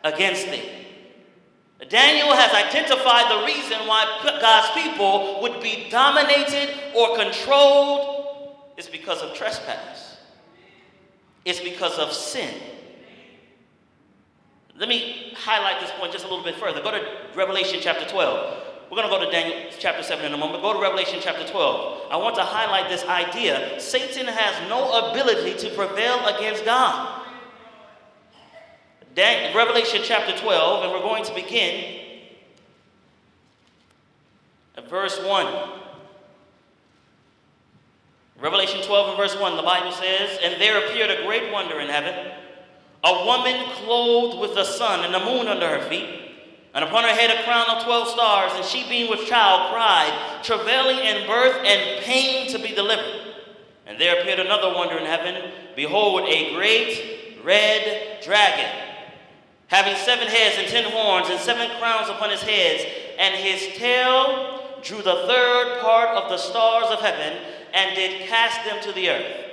against 0.05 0.45
thee. 0.45 0.76
Daniel 1.85 2.33
has 2.33 2.51
identified 2.53 3.29
the 3.29 3.45
reason 3.45 3.87
why 3.87 4.05
God's 4.41 4.71
people 4.71 5.41
would 5.41 5.61
be 5.61 5.87
dominated 5.91 6.73
or 6.95 7.15
controlled 7.15 8.55
is 8.77 8.87
because 8.87 9.21
of 9.21 9.35
trespass. 9.35 10.17
It's 11.45 11.59
because 11.59 11.99
of 11.99 12.11
sin. 12.11 12.53
Let 14.77 14.89
me 14.89 15.33
highlight 15.35 15.79
this 15.79 15.91
point 15.97 16.11
just 16.11 16.25
a 16.25 16.27
little 16.27 16.43
bit 16.43 16.55
further. 16.55 16.81
Go 16.81 16.91
to 16.91 17.03
Revelation 17.35 17.79
chapter 17.81 18.05
12. 18.05 18.63
We're 18.89 18.97
going 18.97 19.09
to 19.09 19.15
go 19.15 19.25
to 19.25 19.31
Daniel 19.31 19.69
chapter 19.77 20.01
7 20.01 20.25
in 20.25 20.33
a 20.33 20.37
moment. 20.37 20.61
Go 20.61 20.73
to 20.73 20.79
Revelation 20.79 21.19
chapter 21.21 21.47
12. 21.47 22.11
I 22.11 22.17
want 22.17 22.35
to 22.35 22.43
highlight 22.43 22.89
this 22.89 23.03
idea 23.05 23.79
Satan 23.79 24.27
has 24.27 24.69
no 24.69 25.09
ability 25.09 25.57
to 25.67 25.75
prevail 25.75 26.25
against 26.27 26.63
God. 26.63 27.16
Revelation 29.17 30.01
chapter 30.03 30.37
12, 30.37 30.83
and 30.83 30.91
we're 30.91 31.01
going 31.01 31.25
to 31.25 31.33
begin 31.33 32.01
at 34.77 34.87
verse 34.89 35.19
1. 35.23 35.69
Revelation 38.39 38.83
12 38.83 39.09
and 39.09 39.17
verse 39.17 39.35
1, 39.39 39.57
the 39.57 39.63
Bible 39.63 39.91
says, 39.91 40.37
And 40.43 40.61
there 40.61 40.85
appeared 40.85 41.09
a 41.09 41.25
great 41.25 41.51
wonder 41.51 41.79
in 41.79 41.89
heaven, 41.89 42.31
a 43.03 43.25
woman 43.25 43.65
clothed 43.83 44.39
with 44.39 44.53
the 44.53 44.63
sun 44.63 45.03
and 45.03 45.13
the 45.13 45.19
moon 45.19 45.47
under 45.47 45.67
her 45.67 45.89
feet 45.89 46.27
and 46.77 46.85
upon 46.85 47.03
her 47.03 47.09
head 47.09 47.31
a 47.31 47.43
crown 47.43 47.67
of 47.71 47.83
twelve 47.83 48.07
stars, 48.07 48.51
and 48.53 48.63
she 48.63 48.87
being 48.87 49.09
with 49.09 49.27
child 49.27 49.73
cried, 49.73 50.43
travailing 50.43 50.99
in 50.99 51.25
birth 51.25 51.55
and 51.65 52.03
pain 52.03 52.51
to 52.51 52.59
be 52.59 52.75
delivered. 52.75 53.33
And 53.87 53.99
there 53.99 54.21
appeared 54.21 54.39
another 54.39 54.75
wonder 54.75 54.95
in 54.95 55.05
heaven. 55.07 55.53
Behold, 55.75 56.29
a 56.29 56.53
great 56.53 57.39
red 57.43 58.21
dragon, 58.21 58.86
having 59.67 59.95
seven 59.95 60.27
heads 60.27 60.57
and 60.57 60.67
ten 60.67 60.91
horns, 60.91 61.29
and 61.29 61.39
seven 61.39 61.69
crowns 61.79 62.09
upon 62.09 62.29
his 62.29 62.41
heads, 62.41 62.83
and 63.17 63.35
his 63.35 63.77
tail 63.77 64.79
drew 64.83 64.97
the 64.97 65.25
third 65.27 65.79
part 65.81 66.09
of 66.09 66.29
the 66.29 66.37
stars 66.37 66.87
of 66.89 66.99
heaven, 66.99 67.37
and 67.73 67.95
did 67.95 68.27
cast 68.27 68.63
them 68.65 68.81
to 68.81 68.91
the 68.93 69.09
earth. 69.09 69.43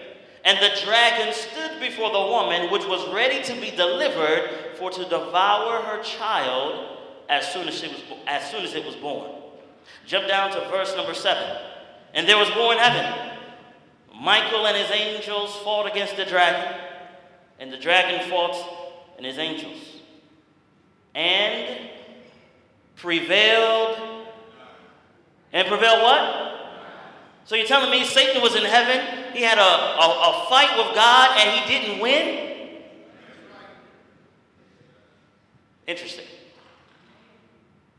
And 0.44 0.58
the 0.58 0.78
dragon 0.84 1.32
stood 1.32 1.80
before 1.80 2.12
the 2.12 2.20
woman, 2.20 2.70
which 2.70 2.86
was 2.86 3.12
ready 3.12 3.42
to 3.44 3.60
be 3.60 3.70
delivered, 3.70 4.76
for 4.78 4.90
to 4.90 5.02
devour 5.04 5.82
her 5.82 6.02
child 6.02 6.98
as 7.28 7.50
soon 7.52 7.66
as, 7.68 7.74
she 7.78 7.88
was, 7.88 8.02
as 8.26 8.50
soon 8.50 8.64
as 8.64 8.74
it 8.74 8.84
was 8.84 8.94
born. 8.96 9.30
Jump 10.06 10.28
down 10.28 10.50
to 10.52 10.60
verse 10.68 10.94
number 10.96 11.14
seven. 11.14 11.58
And 12.12 12.28
there 12.28 12.36
was 12.36 12.48
in 12.48 12.78
heaven. 12.78 13.34
Michael 14.20 14.66
and 14.66 14.76
his 14.76 14.90
angels 14.90 15.56
fought 15.64 15.90
against 15.90 16.16
the 16.16 16.24
dragon, 16.24 16.78
and 17.58 17.72
the 17.72 17.76
dragon 17.76 18.28
fought 18.30 18.54
and 19.16 19.26
his 19.26 19.38
angels, 19.38 19.93
and 21.14 21.90
prevailed. 22.96 23.98
And 25.52 25.68
prevailed 25.68 26.02
what? 26.02 26.54
So 27.44 27.54
you're 27.54 27.66
telling 27.66 27.90
me 27.90 28.04
Satan 28.04 28.40
was 28.40 28.56
in 28.56 28.64
heaven, 28.64 29.34
he 29.34 29.42
had 29.42 29.58
a, 29.58 29.60
a, 29.60 29.66
a 29.66 30.46
fight 30.48 30.76
with 30.78 30.94
God, 30.94 31.38
and 31.38 31.60
he 31.60 31.78
didn't 31.78 32.00
win? 32.00 32.80
Interesting. 35.86 36.24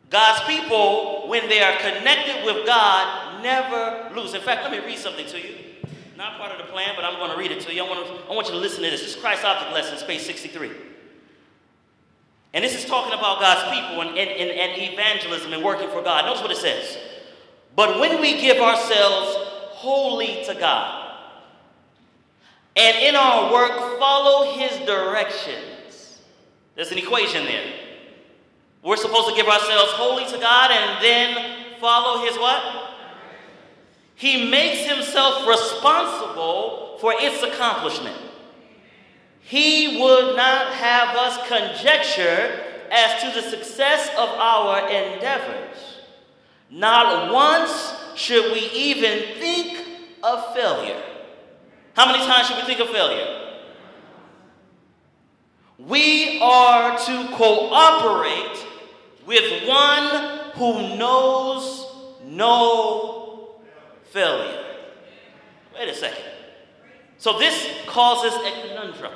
God's 0.09 0.43
people, 0.45 1.27
when 1.27 1.47
they 1.47 1.61
are 1.61 1.77
connected 1.77 2.43
with 2.45 2.65
God, 2.65 3.43
never 3.43 4.15
lose. 4.15 4.33
In 4.33 4.41
fact, 4.41 4.63
let 4.63 4.71
me 4.71 4.79
read 4.79 4.97
something 4.97 5.27
to 5.27 5.37
you. 5.37 5.55
Not 6.17 6.37
part 6.37 6.51
of 6.51 6.57
the 6.57 6.71
plan, 6.71 6.93
but 6.95 7.05
I'm 7.05 7.19
going 7.19 7.31
to 7.31 7.37
read 7.37 7.51
it 7.51 7.61
to 7.61 7.73
you. 7.73 7.83
I 7.83 7.87
want, 7.87 8.07
to, 8.07 8.31
I 8.31 8.33
want 8.33 8.47
you 8.47 8.53
to 8.53 8.59
listen 8.59 8.83
to 8.83 8.89
this. 8.89 9.01
This 9.01 9.15
is 9.15 9.21
Christ 9.21 9.43
Object 9.43 9.73
Lessons, 9.73 10.03
page 10.03 10.21
63. 10.21 10.71
And 12.55 12.63
this 12.63 12.73
is 12.73 12.85
talking 12.85 13.11
about 13.11 13.41
God's 13.41 13.63
people 13.77 13.99
and, 13.99 14.17
and, 14.17 14.29
and, 14.29 14.49
and 14.49 14.81
evangelism 14.81 15.51
and 15.51 15.61
working 15.61 15.89
for 15.89 16.01
God. 16.01 16.23
Notice 16.23 16.41
what 16.41 16.51
it 16.51 16.57
says. 16.57 16.97
But 17.75 17.99
when 17.99 18.21
we 18.21 18.39
give 18.39 18.61
ourselves 18.61 19.35
wholly 19.71 20.41
to 20.45 20.55
God, 20.55 21.17
and 22.77 22.97
in 23.03 23.15
our 23.17 23.51
work 23.51 23.99
follow 23.99 24.57
His 24.57 24.71
directions, 24.87 26.21
there's 26.75 26.93
an 26.93 26.97
equation 26.97 27.43
there. 27.43 27.73
We're 28.83 28.95
supposed 28.95 29.27
to 29.27 29.35
give 29.35 29.47
ourselves 29.47 29.91
wholly 29.91 30.25
to 30.25 30.39
God 30.39 30.71
and 30.71 31.03
then 31.03 31.79
follow 31.81 32.25
His 32.25 32.37
what? 32.37 32.63
He 34.15 34.49
makes 34.49 34.89
Himself 34.89 35.45
responsible 35.45 36.99
for 37.01 37.13
its 37.17 37.43
accomplishment. 37.43 38.15
He 39.47 40.01
would 40.01 40.35
not 40.35 40.73
have 40.73 41.15
us 41.15 41.47
conjecture 41.47 42.63
as 42.89 43.21
to 43.21 43.39
the 43.39 43.47
success 43.47 44.09
of 44.17 44.27
our 44.29 44.89
endeavors. 44.89 45.99
Not 46.71 47.31
once 47.31 47.93
should 48.15 48.51
we 48.53 48.61
even 48.71 49.37
think 49.37 49.77
of 50.23 50.51
failure. 50.55 50.99
How 51.93 52.11
many 52.11 52.25
times 52.25 52.47
should 52.47 52.57
we 52.57 52.63
think 52.63 52.79
of 52.79 52.89
failure? 52.89 53.59
We 55.77 56.39
are 56.41 56.97
to 56.97 57.27
cooperate 57.35 58.65
with 59.27 59.67
one 59.67 60.39
who 60.55 60.97
knows 60.97 61.85
no 62.25 63.57
failure. 64.05 64.63
Wait 65.75 65.87
a 65.87 65.93
second. 65.93 66.25
So 67.19 67.37
this 67.37 67.69
causes 67.85 68.33
a 68.33 68.67
conundrum. 68.67 69.13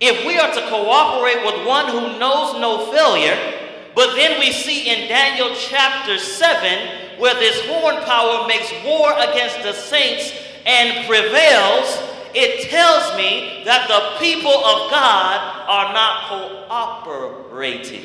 If 0.00 0.24
we 0.26 0.38
are 0.38 0.52
to 0.52 0.60
cooperate 0.68 1.44
with 1.44 1.66
one 1.66 1.86
who 1.86 2.18
knows 2.18 2.60
no 2.60 2.90
failure, 2.92 3.36
but 3.94 4.14
then 4.14 4.38
we 4.38 4.52
see 4.52 4.88
in 4.88 5.08
Daniel 5.08 5.54
chapter 5.56 6.18
7 6.18 7.18
where 7.18 7.34
this 7.34 7.66
horn 7.66 7.96
power 8.04 8.46
makes 8.46 8.72
war 8.84 9.12
against 9.18 9.60
the 9.62 9.72
saints 9.72 10.32
and 10.64 11.06
prevails, 11.08 11.98
it 12.32 12.70
tells 12.70 13.16
me 13.16 13.62
that 13.64 13.88
the 13.88 14.24
people 14.24 14.52
of 14.52 14.90
God 14.90 15.66
are 15.68 15.92
not 15.92 16.28
cooperating. 16.28 18.04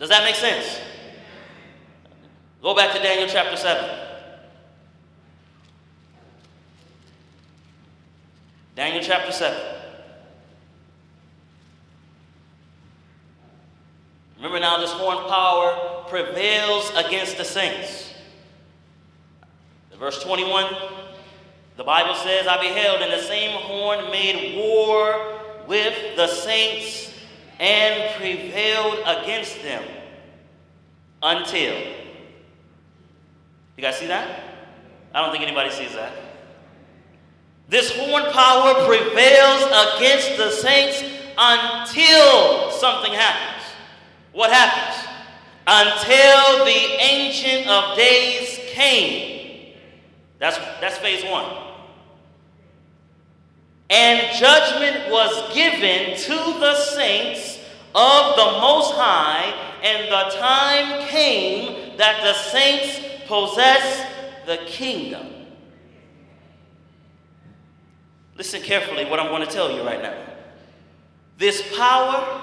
Does 0.00 0.08
that 0.08 0.24
make 0.24 0.34
sense? 0.34 0.80
Go 2.60 2.74
back 2.74 2.92
to 2.96 3.00
Daniel 3.00 3.28
chapter 3.28 3.56
7. 3.56 4.11
Daniel 8.74 9.02
chapter 9.02 9.32
7. 9.32 9.58
Remember 14.36 14.58
now, 14.58 14.78
this 14.78 14.90
horn 14.90 15.18
power 15.28 16.04
prevails 16.08 16.90
against 16.96 17.36
the 17.36 17.44
saints. 17.44 18.12
Verse 19.98 20.20
21, 20.24 20.66
the 21.76 21.84
Bible 21.84 22.16
says, 22.16 22.48
I 22.48 22.60
beheld, 22.60 23.02
and 23.02 23.12
the 23.12 23.22
same 23.22 23.56
horn 23.60 24.10
made 24.10 24.56
war 24.56 25.38
with 25.68 26.16
the 26.16 26.26
saints 26.26 27.12
and 27.60 28.12
prevailed 28.16 28.98
against 29.06 29.62
them 29.62 29.84
until. 31.22 31.78
You 33.76 33.82
guys 33.82 33.96
see 33.96 34.08
that? 34.08 34.40
I 35.14 35.22
don't 35.22 35.30
think 35.30 35.44
anybody 35.44 35.70
sees 35.70 35.94
that. 35.94 36.21
This 37.72 37.90
horn 37.96 38.24
power 38.24 38.84
prevails 38.84 39.64
against 39.64 40.36
the 40.36 40.50
saints 40.50 41.02
until 41.38 42.70
something 42.70 43.14
happens. 43.14 43.64
What 44.34 44.52
happens? 44.52 45.08
Until 45.66 46.66
the 46.66 47.02
Ancient 47.02 47.66
of 47.66 47.96
Days 47.96 48.60
came. 48.72 49.72
That's, 50.38 50.58
that's 50.82 50.98
phase 50.98 51.24
one. 51.24 51.46
And 53.88 54.36
judgment 54.36 55.10
was 55.10 55.54
given 55.54 56.18
to 56.24 56.60
the 56.60 56.74
saints 56.74 57.58
of 57.94 58.36
the 58.36 58.58
Most 58.60 58.92
High, 58.96 59.50
and 59.82 60.12
the 60.12 60.36
time 60.38 61.08
came 61.08 61.96
that 61.96 62.20
the 62.22 62.34
saints 62.34 63.00
possess 63.26 64.06
the 64.44 64.58
kingdom. 64.66 65.31
Listen 68.36 68.62
carefully 68.62 69.04
what 69.04 69.20
I'm 69.20 69.28
going 69.28 69.46
to 69.46 69.52
tell 69.52 69.70
you 69.70 69.82
right 69.82 70.02
now. 70.02 70.16
This 71.38 71.62
power, 71.76 72.40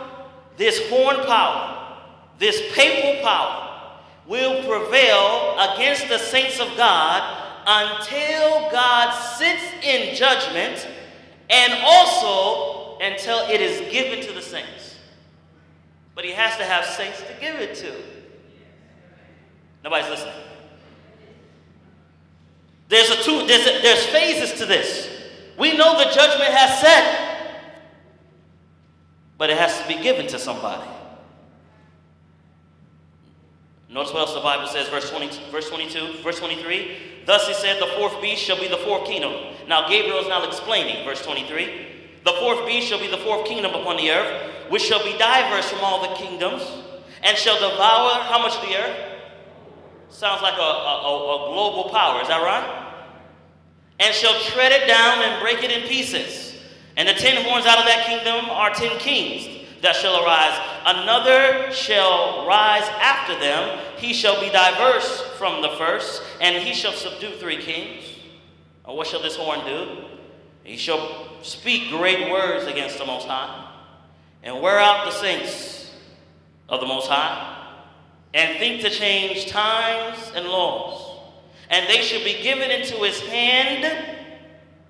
this 0.58 0.90
horn 0.90 1.18
power, 1.26 1.98
this 2.38 2.62
papal 2.74 3.24
power 3.24 3.96
will 4.28 4.64
prevail 4.64 5.58
against 5.74 6.08
the 6.08 6.18
saints 6.18 6.60
of 6.60 6.68
God 6.78 7.38
until 7.66 8.72
God 8.72 9.12
sits 9.38 9.64
in 9.84 10.16
judgment 10.16 10.88
and 11.50 11.74
also 11.84 12.98
until 13.00 13.40
it 13.50 13.62
is 13.62 13.92
given 13.92 14.26
to 14.26 14.34
the 14.34 14.42
saints. 14.42 14.96
But 16.14 16.26
he 16.26 16.32
has 16.32 16.58
to 16.58 16.64
have 16.64 16.86
saints 16.86 17.20
to 17.22 17.34
give 17.40 17.56
it 17.56 17.76
to. 17.76 17.94
Nobody's 19.84 20.10
listening. 20.10 20.34
There's 22.90 23.10
a 23.10 23.24
two, 23.24 23.48
there's, 23.48 23.82
there's 23.82 24.06
phases 24.08 24.58
to 24.60 24.66
this. 24.66 25.19
We 25.60 25.76
know 25.76 25.98
the 25.98 26.10
judgment 26.10 26.52
has 26.54 26.80
set, 26.80 27.76
but 29.38 29.50
it 29.50 29.58
has 29.58 29.82
to 29.82 29.88
be 29.90 30.02
given 30.02 30.26
to 30.28 30.40
somebody. 30.40 30.90
Notice 33.90 34.14
what 34.14 34.22
else 34.22 34.34
the 34.34 34.40
Bible 34.40 34.68
says, 34.68 34.88
verse, 34.88 35.10
20, 35.10 35.52
verse 35.52 35.70
22, 35.70 36.24
verse 36.24 36.40
23. 36.40 36.98
Thus 37.26 37.48
he 37.48 37.54
said, 37.54 37.82
the 37.82 37.88
fourth 37.98 38.22
beast 38.22 38.42
shall 38.42 38.60
be 38.60 38.70
the 38.70 38.78
fourth 38.78 39.06
kingdom. 39.06 39.34
Now 39.68 39.90
Gabriel 39.90 40.20
is 40.20 40.28
now 40.28 40.48
explaining, 40.48 41.04
verse 41.04 41.24
23. 41.26 41.88
The 42.24 42.34
fourth 42.34 42.66
beast 42.66 42.88
shall 42.88 43.00
be 43.00 43.08
the 43.08 43.18
fourth 43.18 43.46
kingdom 43.46 43.74
upon 43.74 43.98
the 43.98 44.12
earth, 44.12 44.52
which 44.70 44.84
shall 44.84 45.04
be 45.04 45.18
diverse 45.18 45.70
from 45.70 45.80
all 45.82 46.02
the 46.02 46.16
kingdoms, 46.16 46.64
and 47.24 47.38
shall 47.38 47.56
devour 47.56 48.24
how 48.24 48.40
much 48.40 48.54
the 48.62 48.78
earth? 48.78 48.98
Sounds 50.10 50.42
like 50.42 50.58
a, 50.58 50.62
a, 50.62 51.50
a 51.50 51.54
global 51.54 51.90
power, 51.90 52.22
is 52.22 52.28
that 52.30 52.42
right? 52.42 52.89
And 54.00 54.14
shall 54.14 54.40
tread 54.42 54.72
it 54.72 54.88
down 54.88 55.22
and 55.24 55.42
break 55.42 55.64
it 55.64 55.72
in 55.72 55.88
pieces. 55.88 56.56
And 56.98 57.08
the 57.08 57.14
ten 57.14 57.44
horns 57.46 57.66
out 57.66 57.80
of 57.80 57.86
that 57.86 58.06
kingdom 58.06 58.50
are 58.50 58.74
ten 58.74 58.98
kings 59.00 59.68
that 59.82 59.96
shall 59.96 60.24
arise. 60.24 60.60
Another 60.86 61.72
shall 61.72 62.46
rise 62.46 62.88
after 63.02 63.40
them. 63.40 63.80
He 63.98 64.14
shall 64.14 64.40
be 64.42 64.50
diverse 64.50 65.22
from 65.38 65.62
the 65.62 65.70
first, 65.78 66.22
and 66.42 66.62
he 66.64 66.74
shall 66.74 66.94
subdue 66.94 67.32
three 67.38 67.62
kings. 67.62 68.04
And 68.86 68.98
what 68.98 69.08
shall 69.08 69.22
this 69.22 69.36
horn 69.36 69.66
do? 69.66 70.06
He 70.64 70.78
shall 70.78 71.30
speak 71.42 71.90
great 71.90 72.30
words 72.30 72.66
against 72.66 72.98
the 72.98 73.06
Most 73.06 73.28
High, 73.28 73.72
and 74.44 74.62
wear 74.62 74.80
out 74.80 75.06
the 75.06 75.12
saints 75.12 75.92
of 76.68 76.82
the 76.82 76.86
Most 76.86 77.08
High, 77.08 77.58
and 78.34 78.60
think 78.60 78.82
to 78.82 78.90
change 78.90 79.48
times 79.48 80.32
and 80.36 80.46
laws 80.46 81.09
and 81.70 81.88
they 81.88 82.02
should 82.02 82.24
be 82.24 82.42
given 82.42 82.72
into 82.72 82.96
his 82.98 83.20
hand 83.22 83.86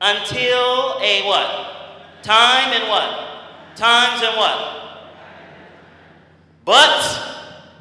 until 0.02 1.00
a 1.02 1.24
what? 1.26 2.24
Time 2.24 2.74
and 2.74 2.90
what? 2.90 3.76
Times 3.76 4.24
and 4.24 4.38
what? 4.38 4.76
But 6.66 7.30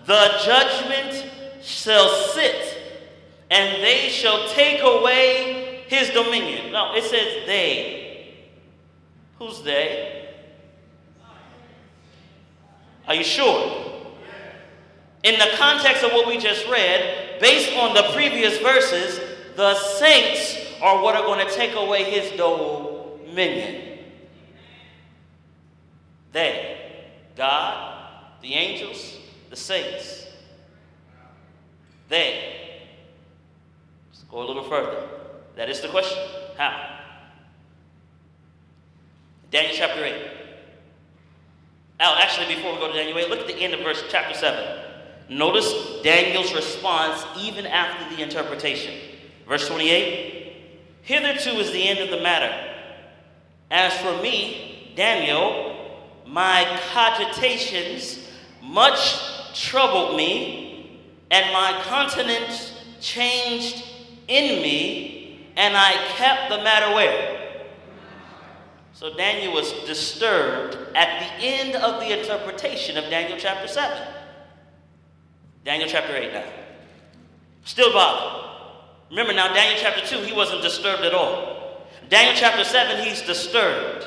the 0.07 0.41
judgment 0.45 1.31
shall 1.63 2.09
sit, 2.09 2.79
and 3.51 3.83
they 3.83 4.09
shall 4.09 4.49
take 4.49 4.81
away 4.83 5.85
his 5.89 6.11
dominion. 6.11 6.73
No, 6.73 6.95
it 6.95 7.05
says 7.05 7.47
they. 7.47 8.35
Who's 9.39 9.63
they? 9.63 10.29
Are 13.07 13.15
you 13.15 13.25
sure? 13.25 13.85
In 15.23 15.39
the 15.39 15.49
context 15.57 16.05
of 16.05 16.13
what 16.13 16.27
we 16.27 16.39
just 16.39 16.67
read, 16.69 17.28
based 17.41 17.77
on 17.77 17.95
the 17.95 18.03
previous 18.15 18.59
verses, 18.59 19.21
the 19.57 19.75
saints 19.99 20.57
are 20.81 21.03
what 21.03 21.17
are 21.17 21.23
going 21.23 21.47
to 21.47 21.53
take 21.55 21.75
away 21.75 22.05
his 22.05 22.31
dominion. 22.37 23.99
They, 26.33 26.79
God, 27.37 28.11
the 28.43 28.55
angels, 28.55 29.17
the 29.51 29.57
saints. 29.57 30.27
They. 32.09 32.81
Let's 34.11 34.23
go 34.25 34.43
a 34.43 34.47
little 34.47 34.65
further. 34.65 35.09
That 35.57 35.69
is 35.69 35.81
the 35.81 35.89
question. 35.89 36.19
How? 36.57 37.01
Daniel 39.51 39.75
chapter 39.77 40.05
8. 40.05 40.15
Oh, 42.01 42.17
actually, 42.21 42.55
before 42.55 42.75
we 42.75 42.79
go 42.79 42.89
to 42.89 42.95
Daniel 42.95 43.19
8, 43.19 43.29
look 43.29 43.41
at 43.41 43.47
the 43.47 43.57
end 43.57 43.75
of 43.75 43.81
verse 43.81 44.05
chapter 44.09 44.35
7. 44.35 44.88
Notice 45.29 46.03
Daniel's 46.03 46.55
response 46.55 47.25
even 47.39 47.67
after 47.67 48.15
the 48.15 48.23
interpretation. 48.23 48.95
Verse 49.47 49.67
28 49.69 50.39
Hitherto 51.03 51.51
is 51.59 51.73
the 51.73 51.89
end 51.89 52.01
of 52.01 52.11
the 52.11 52.23
matter. 52.23 52.53
As 53.71 53.95
for 53.99 54.23
me, 54.23 54.93
Daniel, 54.95 55.75
my 56.27 56.67
cogitations 56.93 58.29
much 58.63 59.19
troubled 59.55 60.17
me, 60.17 61.01
and 61.31 61.53
my 61.53 61.83
countenance 61.85 62.75
changed 63.01 63.85
in 64.29 64.63
me, 64.63 65.51
and 65.57 65.77
I 65.77 65.93
kept 66.17 66.51
the 66.51 66.59
matter 66.59 66.95
where? 66.95 67.65
So 68.93 69.17
Daniel 69.17 69.55
was 69.55 69.73
disturbed 69.87 70.77
at 70.95 71.21
the 71.21 71.45
end 71.45 71.77
of 71.77 72.01
the 72.01 72.19
interpretation 72.19 72.97
of 72.97 73.05
Daniel 73.05 73.39
chapter 73.39 73.69
7. 73.69 73.97
Daniel 75.69 75.87
chapter 75.87 76.17
8 76.17 76.33
now. 76.33 76.45
Still 77.63 77.93
bothered. 77.93 78.49
Remember 79.11 79.35
now, 79.35 79.53
Daniel 79.53 79.79
chapter 79.79 80.01
2, 80.01 80.25
he 80.25 80.33
wasn't 80.33 80.63
disturbed 80.63 81.03
at 81.03 81.13
all. 81.13 81.87
Daniel 82.09 82.35
chapter 82.35 82.65
7, 82.65 83.07
he's 83.07 83.21
disturbed. 83.21 84.07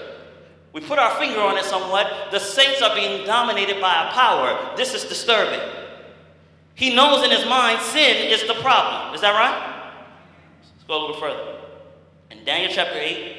We 0.73 0.81
put 0.81 0.97
our 0.97 1.19
finger 1.19 1.39
on 1.39 1.59
it 1.59 1.63
somewhat. 1.65 2.31
The 2.31 2.39
saints 2.39 2.81
are 2.81 2.95
being 2.95 3.27
dominated 3.27 3.79
by 3.79 3.93
a 3.93 4.11
power. 4.11 4.75
This 4.75 4.95
is 4.95 5.03
disturbing. 5.03 5.59
He 6.73 6.95
knows 6.95 7.23
in 7.23 7.29
his 7.29 7.45
mind 7.45 7.79
sin 7.79 8.31
is 8.31 8.41
the 8.47 8.55
problem. 8.55 9.13
Is 9.13 9.21
that 9.21 9.35
right? 9.35 9.93
Let's 10.61 10.83
go 10.85 10.97
a 10.97 11.01
little 11.01 11.21
further. 11.21 11.59
In 12.31 12.43
Daniel 12.43 12.71
chapter 12.73 12.97
8, 12.97 13.37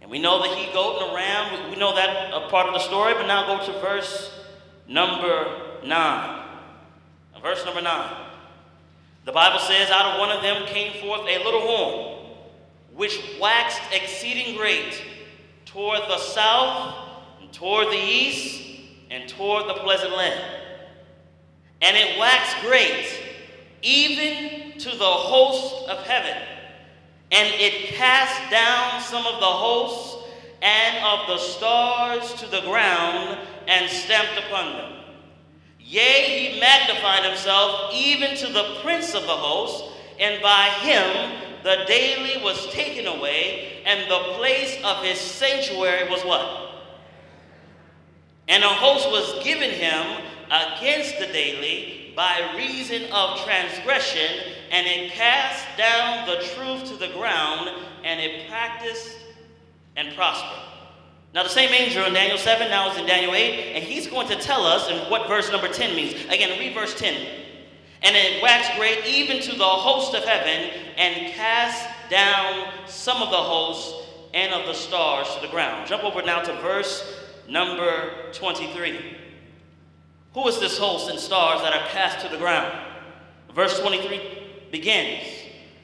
and 0.00 0.10
we 0.10 0.18
know 0.18 0.40
the 0.40 0.48
he 0.54 0.72
goat 0.72 1.02
and 1.02 1.10
the 1.10 1.14
ram, 1.14 1.70
we 1.70 1.76
know 1.76 1.94
that 1.96 2.32
a 2.32 2.48
part 2.48 2.66
of 2.66 2.72
the 2.72 2.80
story, 2.80 3.12
but 3.12 3.26
now 3.26 3.58
go 3.58 3.62
to 3.66 3.72
verse 3.80 4.32
number 4.88 5.82
9. 5.84 6.45
Verse 7.42 7.64
number 7.64 7.82
9. 7.82 8.26
The 9.24 9.32
Bible 9.32 9.58
says, 9.58 9.90
Out 9.90 10.14
of 10.14 10.20
one 10.20 10.30
of 10.30 10.42
them 10.42 10.66
came 10.66 10.92
forth 11.02 11.22
a 11.22 11.44
little 11.44 11.60
horn, 11.60 12.36
which 12.94 13.20
waxed 13.40 13.80
exceeding 13.92 14.56
great 14.56 15.02
toward 15.64 16.00
the 16.02 16.18
south, 16.18 16.94
and 17.40 17.52
toward 17.52 17.88
the 17.88 17.98
east, 17.98 18.62
and 19.10 19.28
toward 19.28 19.68
the 19.68 19.74
pleasant 19.74 20.16
land. 20.16 20.44
And 21.82 21.96
it 21.96 22.18
waxed 22.18 22.56
great, 22.62 23.06
even 23.82 24.78
to 24.78 24.90
the 24.96 25.04
host 25.04 25.88
of 25.88 26.04
heaven. 26.06 26.40
And 27.32 27.52
it 27.54 27.94
cast 27.94 28.50
down 28.50 29.00
some 29.02 29.26
of 29.26 29.40
the 29.40 29.46
hosts 29.46 30.24
and 30.62 31.04
of 31.04 31.26
the 31.26 31.38
stars 31.38 32.32
to 32.34 32.46
the 32.46 32.60
ground 32.62 33.38
and 33.66 33.90
stamped 33.90 34.38
upon 34.46 34.72
them. 34.72 34.95
Yea, 35.86 36.50
he 36.50 36.60
magnified 36.60 37.24
himself 37.24 37.94
even 37.94 38.36
to 38.36 38.52
the 38.52 38.78
prince 38.82 39.14
of 39.14 39.22
the 39.22 39.28
host, 39.28 39.84
and 40.18 40.42
by 40.42 40.64
him 40.80 41.40
the 41.62 41.84
daily 41.86 42.42
was 42.42 42.66
taken 42.72 43.06
away, 43.06 43.82
and 43.86 44.10
the 44.10 44.34
place 44.36 44.76
of 44.82 45.04
his 45.04 45.18
sanctuary 45.18 46.08
was 46.10 46.22
what? 46.24 46.82
And 48.48 48.64
a 48.64 48.68
host 48.68 49.08
was 49.10 49.44
given 49.44 49.70
him 49.70 50.24
against 50.50 51.20
the 51.20 51.26
daily 51.26 52.12
by 52.16 52.52
reason 52.56 53.04
of 53.12 53.44
transgression, 53.44 54.54
and 54.72 54.86
it 54.88 55.12
cast 55.12 55.64
down 55.76 56.26
the 56.26 56.44
truth 56.54 56.88
to 56.88 56.96
the 56.96 57.12
ground, 57.14 57.70
and 58.02 58.18
it 58.18 58.48
practiced 58.48 59.16
and 59.96 60.14
prospered. 60.16 60.75
Now, 61.36 61.42
the 61.42 61.50
same 61.50 61.70
angel 61.74 62.06
in 62.06 62.14
Daniel 62.14 62.38
7 62.38 62.70
now 62.70 62.90
is 62.90 62.96
in 62.96 63.04
Daniel 63.04 63.34
8, 63.34 63.74
and 63.74 63.84
he's 63.84 64.06
going 64.06 64.26
to 64.28 64.36
tell 64.36 64.64
us 64.64 64.88
in 64.88 64.96
what 65.10 65.28
verse 65.28 65.52
number 65.52 65.68
10 65.68 65.94
means. 65.94 66.14
Again, 66.30 66.58
read 66.58 66.72
verse 66.72 66.98
10. 66.98 67.14
And 68.00 68.16
it 68.16 68.42
waxed 68.42 68.74
great 68.78 69.04
even 69.04 69.42
to 69.42 69.54
the 69.54 69.62
host 69.62 70.14
of 70.14 70.24
heaven, 70.24 70.70
and 70.96 71.34
cast 71.34 71.86
down 72.08 72.72
some 72.86 73.20
of 73.20 73.28
the 73.28 73.36
hosts 73.36 74.08
and 74.32 74.54
of 74.54 74.64
the 74.64 74.72
stars 74.72 75.28
to 75.34 75.42
the 75.42 75.48
ground. 75.48 75.86
Jump 75.86 76.04
over 76.04 76.22
now 76.22 76.40
to 76.40 76.54
verse 76.62 77.20
number 77.46 78.32
23. 78.32 78.98
Who 80.32 80.48
is 80.48 80.58
this 80.58 80.78
host 80.78 81.10
and 81.10 81.20
stars 81.20 81.60
that 81.60 81.74
are 81.74 81.86
cast 81.88 82.24
to 82.24 82.32
the 82.32 82.38
ground? 82.38 82.74
Verse 83.54 83.78
23 83.78 84.68
begins. 84.72 85.28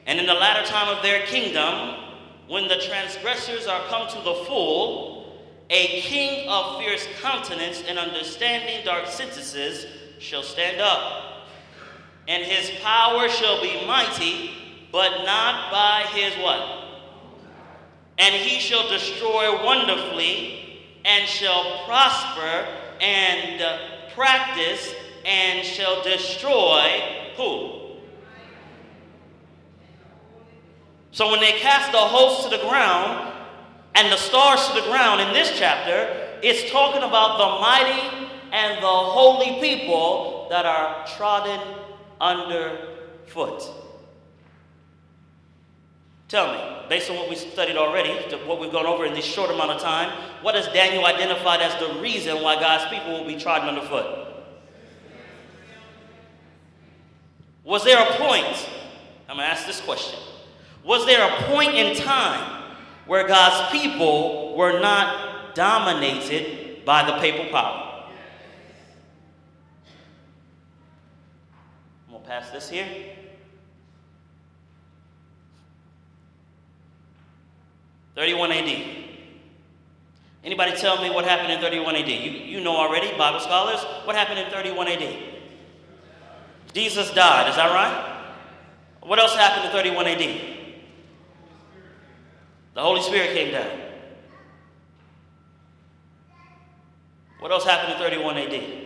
And 0.07 0.19
in 0.19 0.25
the 0.25 0.33
latter 0.33 0.65
time 0.65 0.97
of 0.97 1.03
their 1.03 1.27
kingdom, 1.27 1.99
when 2.47 2.67
the 2.67 2.77
transgressors 2.77 3.67
are 3.67 3.85
come 3.89 4.09
to 4.09 4.15
the 4.15 4.45
full, 4.47 5.12
a 5.69 6.01
king 6.01 6.47
of 6.49 6.79
fierce 6.79 7.07
countenance 7.21 7.83
and 7.87 7.97
understanding 7.97 8.85
dark 8.85 9.07
sentences 9.07 9.85
shall 10.19 10.43
stand 10.43 10.81
up. 10.81 11.47
And 12.27 12.43
his 12.43 12.71
power 12.81 13.27
shall 13.29 13.61
be 13.61 13.85
mighty, 13.85 14.51
but 14.91 15.23
not 15.25 15.71
by 15.71 16.05
his 16.13 16.33
what? 16.43 16.79
And 18.17 18.35
he 18.35 18.59
shall 18.59 18.87
destroy 18.87 19.63
wonderfully, 19.65 20.81
and 21.03 21.27
shall 21.27 21.83
prosper, 21.85 22.67
and 23.01 23.61
uh, 23.61 23.77
practice 24.13 24.93
and 25.25 25.65
shall 25.65 26.03
destroy 26.03 27.01
who? 27.35 27.79
So 31.11 31.29
when 31.29 31.39
they 31.39 31.59
cast 31.59 31.91
the 31.91 31.97
host 31.97 32.43
to 32.43 32.57
the 32.57 32.63
ground 32.63 33.32
and 33.95 34.11
the 34.11 34.17
stars 34.17 34.67
to 34.67 34.73
the 34.73 34.87
ground 34.87 35.21
in 35.21 35.33
this 35.33 35.57
chapter, 35.57 36.39
it's 36.41 36.71
talking 36.71 37.03
about 37.03 37.37
the 37.37 37.61
mighty 37.61 38.27
and 38.51 38.77
the 38.77 38.87
holy 38.87 39.59
people 39.59 40.47
that 40.49 40.65
are 40.65 41.05
trodden 41.15 41.59
underfoot. 42.19 43.63
Tell 46.27 46.51
me, 46.51 46.89
based 46.89 47.11
on 47.11 47.17
what 47.17 47.29
we 47.29 47.35
studied 47.35 47.77
already, 47.77 48.11
what 48.47 48.59
we've 48.59 48.71
gone 48.71 48.87
over 48.87 49.05
in 49.05 49.13
this 49.13 49.25
short 49.25 49.51
amount 49.51 49.71
of 49.71 49.81
time, 49.81 50.09
what 50.41 50.55
has 50.55 50.67
Daniel 50.69 51.05
identified 51.05 51.61
as 51.61 51.79
the 51.79 52.01
reason 52.01 52.41
why 52.41 52.59
God's 52.59 52.91
people 52.91 53.19
will 53.19 53.27
be 53.27 53.35
trodden 53.35 53.69
underfoot? 53.69 54.23
Was 57.63 57.83
there 57.83 58.01
a 58.01 58.15
point? 58.17 58.69
I'm 59.29 59.37
going 59.37 59.47
to 59.47 59.51
ask 59.51 59.65
this 59.65 59.79
question. 59.81 60.19
Was 60.83 61.05
there 61.05 61.25
a 61.25 61.43
point 61.43 61.75
in 61.75 61.95
time 61.95 62.62
where 63.05 63.27
God's 63.27 63.71
people 63.71 64.55
were 64.57 64.79
not 64.79 65.55
dominated 65.55 66.85
by 66.85 67.05
the 67.05 67.17
papal 67.19 67.51
power? 67.51 68.05
I'm 72.07 72.13
going 72.13 72.23
to 72.23 72.29
pass 72.29 72.49
this 72.51 72.69
here. 72.69 72.87
31 78.15 78.51
AD. 78.51 79.03
Anybody 80.43 80.73
tell 80.73 81.01
me 81.01 81.09
what 81.09 81.25
happened 81.25 81.51
in 81.51 81.59
31 81.59 81.95
AD? 81.95 82.07
You, 82.07 82.31
you 82.31 82.61
know 82.61 82.75
already, 82.75 83.15
Bible 83.17 83.39
scholars. 83.39 83.79
What 84.05 84.15
happened 84.15 84.39
in 84.39 84.51
31 84.51 84.87
AD? 84.87 85.17
Jesus 86.73 87.11
died, 87.13 87.49
is 87.49 87.55
that 87.55 87.71
right? 87.73 88.09
What 89.01 89.19
else 89.19 89.35
happened 89.35 89.65
in 89.65 89.71
31 89.71 90.07
AD? 90.07 90.52
The 92.73 92.81
Holy 92.81 93.01
Spirit 93.01 93.33
came 93.33 93.51
down. 93.51 93.69
What 97.39 97.51
else 97.51 97.65
happened 97.65 97.93
in 97.93 97.99
31 97.99 98.37
AD? 98.37 98.83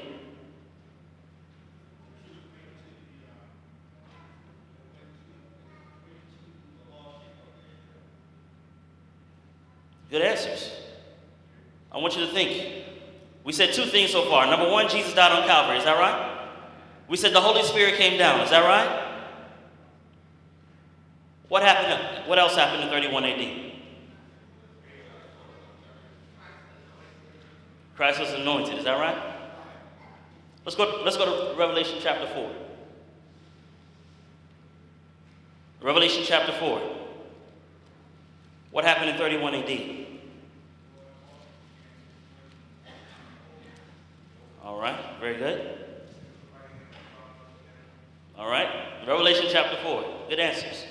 Good 10.10 10.22
answers. 10.22 10.72
I 11.92 11.98
want 11.98 12.16
you 12.16 12.26
to 12.26 12.32
think. 12.32 12.86
We 13.44 13.54
said 13.54 13.74
two 13.74 13.86
things 13.86 14.12
so 14.12 14.30
far. 14.30 14.48
Number 14.48 14.70
one, 14.70 14.90
Jesus 14.90 15.14
died 15.14 15.32
on 15.32 15.48
Calvary. 15.48 15.78
Is 15.78 15.84
that 15.84 15.98
right? 15.98 16.50
We 17.08 17.16
said 17.16 17.34
the 17.34 17.42
Holy 17.42 17.64
Spirit 17.64 17.96
came 17.96 18.18
down. 18.18 18.42
Is 18.42 18.50
that 18.50 18.64
right? 18.64 19.06
What 21.48 21.64
happened? 21.64 22.28
What 22.28 22.40
else 22.40 22.56
happened 22.56 22.84
in 22.84 22.90
31 22.90 23.24
AD? 23.24 23.67
Christ 27.98 28.20
was 28.20 28.32
anointed. 28.34 28.78
Is 28.78 28.86
that 28.86 29.00
right? 29.00 29.18
Let's 30.64 30.76
go. 30.76 31.02
Let's 31.04 31.18
go 31.18 31.26
to 31.26 31.58
Revelation 31.58 31.98
chapter 32.00 32.28
four. 32.34 32.52
Revelation 35.82 36.24
chapter 36.26 36.54
four. 36.54 36.80
What 38.72 38.86
happened 38.86 39.10
in 39.10 39.18
31 39.18 39.56
AD? 39.56 40.08
All 44.64 44.80
right, 44.80 45.00
very 45.20 45.38
good. 45.38 45.80
All 48.38 48.48
right, 48.48 48.70
Revelation 49.08 49.48
chapter 49.50 49.78
4. 49.82 50.04
Good 50.30 50.40
answers. 50.40 50.86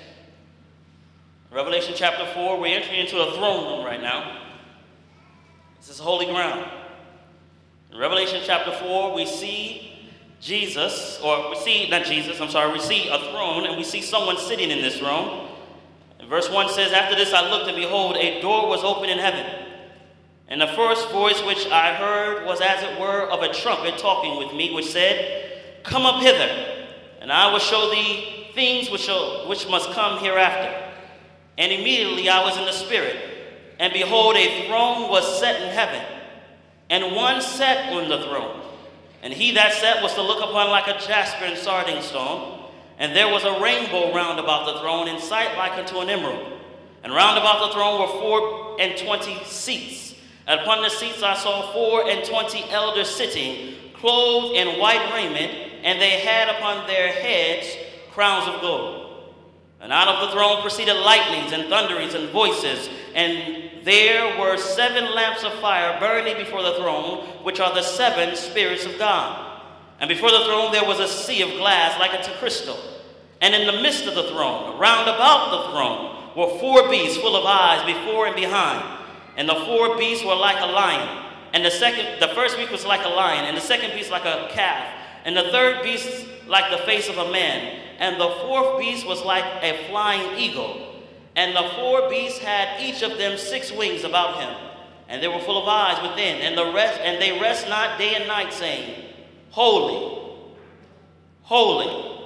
Revelation 1.49 1.93
chapter 1.95 2.25
4, 2.33 2.59
we're 2.59 2.75
entering 2.75 2.99
into 2.99 3.19
a 3.21 3.31
throne 3.35 3.71
room 3.71 3.85
right 3.85 4.01
now. 4.01 4.41
This 5.79 5.89
is 5.89 5.99
holy 5.99 6.25
ground. 6.25 6.69
In 7.91 7.97
Revelation 7.97 8.41
chapter 8.45 8.71
4, 8.71 9.15
we 9.15 9.25
see 9.25 10.11
Jesus, 10.39 11.19
or 11.23 11.49
we 11.49 11.55
see, 11.57 11.89
not 11.89 12.05
Jesus, 12.05 12.39
I'm 12.39 12.49
sorry, 12.49 12.71
we 12.71 12.79
see 12.79 13.07
a 13.07 13.17
throne 13.31 13.65
and 13.65 13.77
we 13.77 13.83
see 13.83 14.01
someone 14.01 14.37
sitting 14.37 14.69
in 14.69 14.81
this 14.81 14.99
throne. 14.99 15.49
And 16.19 16.29
verse 16.29 16.49
1 16.49 16.69
says, 16.69 16.91
After 16.91 17.15
this 17.15 17.33
I 17.33 17.49
looked, 17.49 17.67
and 17.67 17.77
behold, 17.77 18.17
a 18.17 18.41
door 18.41 18.67
was 18.67 18.83
open 18.83 19.09
in 19.09 19.17
heaven. 19.17 19.45
And 20.49 20.61
the 20.61 20.67
first 20.67 21.09
voice 21.09 21.41
which 21.43 21.67
I 21.67 21.93
heard 21.93 22.45
was 22.45 22.61
as 22.61 22.83
it 22.83 22.99
were 22.99 23.29
of 23.29 23.41
a 23.41 23.53
trumpet 23.53 23.97
talking 23.97 24.37
with 24.37 24.53
me, 24.53 24.73
which 24.73 24.89
said, 24.89 25.61
Come 25.83 26.05
up 26.05 26.21
hither, 26.21 26.85
and 27.21 27.31
I 27.31 27.51
will 27.51 27.59
show 27.59 27.89
thee 27.89 28.47
things 28.53 28.89
which, 28.89 29.01
shall, 29.01 29.47
which 29.47 29.67
must 29.69 29.91
come 29.91 30.19
hereafter. 30.19 30.91
And 31.57 31.71
immediately 31.71 32.29
I 32.29 32.43
was 32.43 32.57
in 32.57 32.65
the 32.65 32.71
Spirit, 32.71 33.17
and 33.79 33.91
behold, 33.91 34.35
a 34.35 34.67
throne 34.67 35.09
was 35.09 35.39
set 35.39 35.61
in 35.61 35.69
heaven, 35.69 36.01
and 36.89 37.15
one 37.15 37.41
sat 37.41 37.91
on 37.93 38.09
the 38.09 38.23
throne. 38.25 38.61
And 39.21 39.33
he 39.33 39.51
that 39.55 39.73
sat 39.73 40.01
was 40.01 40.13
to 40.13 40.21
look 40.21 40.39
upon 40.39 40.69
like 40.69 40.87
a 40.87 40.99
jasper 41.05 41.45
and 41.45 41.57
sardine 41.57 42.01
stone. 42.01 42.69
And 42.99 43.15
there 43.15 43.31
was 43.31 43.43
a 43.43 43.59
rainbow 43.61 44.13
round 44.13 44.39
about 44.39 44.65
the 44.65 44.79
throne, 44.79 45.07
in 45.07 45.19
sight 45.19 45.57
like 45.57 45.73
unto 45.73 45.99
an 45.99 46.09
emerald. 46.09 46.59
And 47.03 47.13
round 47.13 47.37
about 47.37 47.67
the 47.67 47.73
throne 47.73 47.99
were 47.99 48.19
four 48.19 48.79
and 48.79 48.97
twenty 48.97 49.37
seats. 49.43 50.15
And 50.47 50.59
upon 50.61 50.81
the 50.81 50.89
seats 50.89 51.21
I 51.21 51.35
saw 51.35 51.73
four 51.73 52.09
and 52.09 52.23
twenty 52.25 52.63
elders 52.69 53.09
sitting, 53.09 53.75
clothed 53.93 54.55
in 54.55 54.79
white 54.79 55.11
raiment, 55.13 55.51
and 55.83 56.01
they 56.01 56.19
had 56.19 56.49
upon 56.49 56.87
their 56.87 57.11
heads 57.11 57.67
crowns 58.11 58.47
of 58.47 58.61
gold. 58.61 59.33
And 59.79 59.93
out 59.93 60.07
of 60.07 60.27
the 60.27 60.33
throne 60.33 60.61
proceeded 60.61 60.95
lightnings 60.95 61.51
and 61.51 61.69
thunderings 61.69 62.15
and 62.15 62.29
voices, 62.29 62.89
and 63.13 63.66
there 63.87 64.37
were 64.37 64.57
seven 64.57 65.15
lamps 65.15 65.45
of 65.45 65.53
fire 65.61 65.97
burning 65.97 66.35
before 66.35 66.61
the 66.61 66.73
throne, 66.73 67.25
which 67.43 67.61
are 67.61 67.73
the 67.73 67.81
seven 67.81 68.35
spirits 68.35 68.85
of 68.85 68.99
God. 68.99 69.61
And 70.01 70.09
before 70.09 70.29
the 70.29 70.43
throne 70.43 70.73
there 70.73 70.83
was 70.83 70.99
a 70.99 71.07
sea 71.07 71.41
of 71.41 71.57
glass 71.57 71.97
like 71.97 72.11
unto 72.11 72.31
crystal. 72.33 72.77
And 73.39 73.55
in 73.55 73.65
the 73.65 73.81
midst 73.81 74.05
of 74.05 74.15
the 74.15 74.29
throne, 74.29 74.77
round 74.77 75.07
about 75.07 75.51
the 75.51 75.71
throne, 75.71 76.35
were 76.35 76.59
four 76.59 76.89
beasts 76.89 77.17
full 77.17 77.37
of 77.37 77.45
eyes 77.45 77.85
before 77.85 78.27
and 78.27 78.35
behind. 78.35 78.83
And 79.37 79.47
the 79.47 79.55
four 79.65 79.97
beasts 79.97 80.25
were 80.25 80.35
like 80.35 80.59
a 80.59 80.65
lion. 80.65 81.23
And 81.53 81.63
the 81.63 81.71
second, 81.71 82.19
the 82.19 82.35
first 82.35 82.57
beast 82.57 82.73
was 82.73 82.85
like 82.85 83.05
a 83.05 83.09
lion, 83.09 83.45
and 83.45 83.55
the 83.55 83.61
second 83.61 83.91
beast 83.93 84.11
like 84.11 84.25
a 84.25 84.49
calf, 84.51 84.85
and 85.23 85.35
the 85.35 85.49
third 85.49 85.81
beast 85.81 86.27
like 86.45 86.69
the 86.71 86.85
face 86.85 87.07
of 87.07 87.17
a 87.17 87.31
man, 87.31 87.79
and 87.99 88.19
the 88.19 88.29
fourth 88.41 88.79
beast 88.79 89.07
was 89.07 89.23
like 89.23 89.45
a 89.63 89.87
flying 89.87 90.37
eagle. 90.37 90.86
And 91.37 91.55
the 91.55 91.69
four 91.75 92.09
beasts 92.09 92.39
had 92.39 92.81
each 92.81 93.03
of 93.03 93.19
them 93.19 93.37
six 93.37 93.71
wings 93.71 94.03
about 94.03 94.41
him, 94.41 94.57
and 95.07 95.21
they 95.21 95.27
were 95.27 95.39
full 95.39 95.61
of 95.61 95.67
eyes 95.67 96.01
within, 96.01 96.41
and 96.41 96.57
the 96.57 96.73
rest 96.73 96.99
and 96.99 97.21
they 97.21 97.39
rest 97.39 97.69
not 97.69 97.99
day 97.99 98.15
and 98.15 98.27
night, 98.27 98.51
saying, 98.51 99.05
Holy, 99.51 100.33
holy, 101.43 102.19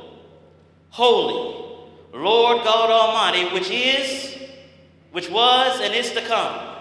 holy, 0.92 1.78
Lord 2.14 2.64
God 2.64 2.90
Almighty, 2.90 3.54
which 3.54 3.70
is, 3.70 4.38
which 5.12 5.30
was, 5.30 5.82
and 5.82 5.94
is 5.94 6.14
to 6.14 6.22
come. 6.22 6.78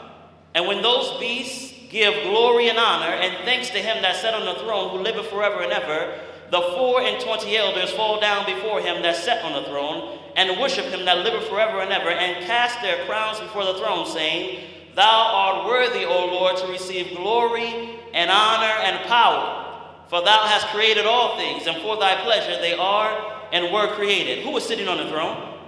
And 0.54 0.68
when 0.68 0.82
those 0.82 1.18
beasts 1.18 1.74
give 1.90 2.14
glory 2.22 2.68
and 2.68 2.78
honor 2.78 3.12
and 3.12 3.44
thanks 3.44 3.70
to 3.70 3.78
him 3.78 4.02
that 4.02 4.14
sat 4.14 4.34
on 4.34 4.46
the 4.46 4.54
throne, 4.62 4.90
who 4.90 4.98
liveth 4.98 5.26
forever 5.26 5.62
and 5.62 5.72
ever, 5.72 6.16
the 6.50 6.60
four 6.74 7.00
and 7.00 7.20
twenty 7.22 7.56
elders 7.56 7.90
fall 7.92 8.20
down 8.20 8.46
before 8.46 8.80
him 8.80 9.02
that 9.02 9.16
sat 9.16 9.44
on 9.44 9.52
the 9.52 9.68
throne, 9.68 10.18
and 10.36 10.60
worship 10.60 10.86
him 10.86 11.04
that 11.04 11.18
liveth 11.18 11.48
forever 11.48 11.80
and 11.80 11.92
ever, 11.92 12.10
and 12.10 12.44
cast 12.46 12.80
their 12.82 13.04
crowns 13.06 13.40
before 13.40 13.64
the 13.64 13.74
throne, 13.74 14.06
saying, 14.06 14.64
Thou 14.94 15.02
art 15.04 15.66
worthy, 15.66 16.04
O 16.04 16.26
Lord, 16.26 16.56
to 16.58 16.66
receive 16.66 17.16
glory 17.16 17.98
and 18.12 18.30
honor 18.30 18.74
and 18.82 19.06
power, 19.06 19.66
for 20.08 20.22
thou 20.22 20.46
hast 20.46 20.66
created 20.68 21.06
all 21.06 21.36
things, 21.36 21.66
and 21.66 21.80
for 21.82 21.96
thy 21.96 22.22
pleasure 22.22 22.60
they 22.60 22.74
are 22.74 23.48
and 23.52 23.72
were 23.72 23.94
created. 23.94 24.44
Who 24.44 24.50
was 24.50 24.66
sitting 24.66 24.88
on 24.88 24.98
the 24.98 25.08
throne? 25.08 25.58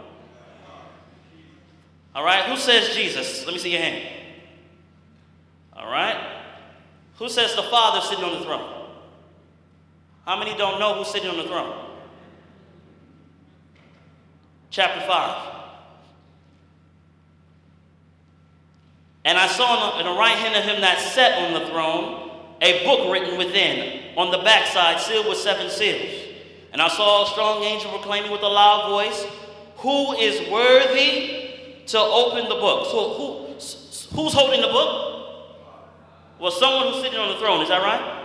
All 2.15 2.25
right, 2.25 2.45
who 2.45 2.57
says 2.57 2.95
Jesus? 2.95 3.45
Let 3.47 3.55
me 3.55 3.59
see 3.59 3.71
your 3.71 3.81
hand. 3.81 4.07
All 5.75 5.91
right. 5.91 6.17
Who 7.17 7.29
says 7.29 7.55
the 7.57 7.63
Father 7.63 8.01
sitting 8.07 8.25
on 8.25 8.39
the 8.39 8.45
throne? 8.45 8.72
How 10.25 10.39
many 10.39 10.57
don't 10.57 10.79
know 10.79 10.95
who's 10.95 11.09
sitting 11.09 11.29
on 11.29 11.37
the 11.37 11.45
throne? 11.45 11.91
Chapter 14.71 15.01
5. 15.07 15.53
And 19.25 19.39
I 19.39 19.47
saw 19.47 19.99
in 19.99 20.07
the 20.07 20.13
right 20.13 20.37
hand 20.37 20.57
of 20.57 20.65
him 20.65 20.81
that 20.81 20.99
sat 20.99 21.39
on 21.39 21.61
the 21.61 21.69
throne 21.69 22.31
a 22.61 22.85
book 22.85 23.13
written 23.13 23.37
within, 23.39 24.17
on 24.17 24.31
the 24.31 24.39
backside, 24.39 25.01
sealed 25.01 25.27
with 25.27 25.39
seven 25.39 25.69
seals. 25.69 26.29
And 26.73 26.81
I 26.81 26.89
saw 26.89 27.25
a 27.25 27.27
strong 27.31 27.63
angel 27.63 27.91
proclaiming 27.91 28.31
with 28.31 28.43
a 28.43 28.49
loud 28.49 28.89
voice, 28.89 29.27
Who 29.79 30.13
is 30.15 30.49
worthy 30.51 31.51
to 31.87 31.99
open 31.99 32.49
the 32.49 32.55
book? 32.55 32.87
So 32.87 33.15
who, 33.15 33.47
who's 34.17 34.33
holding 34.33 34.61
the 34.61 34.69
book? 34.69 35.09
Well, 36.39 36.53
someone 36.53 36.93
who's 36.93 37.03
sitting 37.03 37.19
on 37.19 37.35
the 37.35 37.41
throne, 37.41 37.63
is 37.63 37.69
that 37.69 37.83
right? 37.83 38.22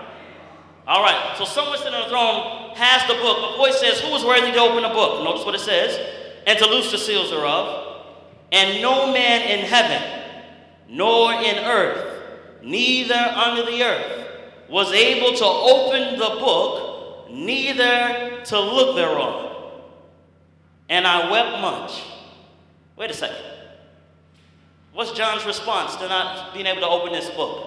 All 0.88 1.04
right, 1.04 1.36
so 1.38 1.44
someone 1.44 1.78
sitting 1.78 1.94
on 1.94 2.04
the 2.04 2.10
throne 2.10 2.76
has 2.78 3.06
the 3.10 3.16
book. 3.16 3.54
A 3.54 3.58
voice 3.58 3.78
says, 3.78 4.00
Who 4.00 4.08
is 4.16 4.24
worthy 4.24 4.54
to 4.54 4.60
open 4.60 4.84
the 4.84 4.90
book? 4.90 5.22
Notice 5.22 5.46
what 5.46 5.54
it 5.54 5.60
says. 5.60 6.00
And 6.48 6.58
to 6.60 6.66
loose 6.66 6.92
the 6.92 6.98
seals 6.98 7.30
thereof. 7.30 8.06
And 8.54 8.82
no 8.82 9.12
man 9.12 9.42
in 9.42 9.66
heaven, 9.66 10.02
nor 10.88 11.34
in 11.34 11.58
earth, 11.58 12.24
neither 12.64 13.16
under 13.16 13.70
the 13.70 13.84
earth, 13.84 14.30
was 14.70 14.94
able 14.94 15.36
to 15.36 15.46
open 15.46 16.18
the 16.18 16.40
book, 16.40 17.32
neither 17.32 18.42
to 18.46 18.58
look 18.58 18.96
thereon. 18.96 19.74
And 20.88 21.06
I 21.06 21.30
wept 21.30 21.62
much. 21.62 22.02
Wait 22.96 23.12
a 23.12 23.14
second. 23.14 23.44
What's 24.94 25.12
John's 25.12 25.46
response 25.46 25.98
to 25.98 26.08
not 26.08 26.54
being 26.54 26.66
able 26.66 26.80
to 26.80 26.88
open 26.88 27.12
this 27.12 27.30
book? 27.32 27.67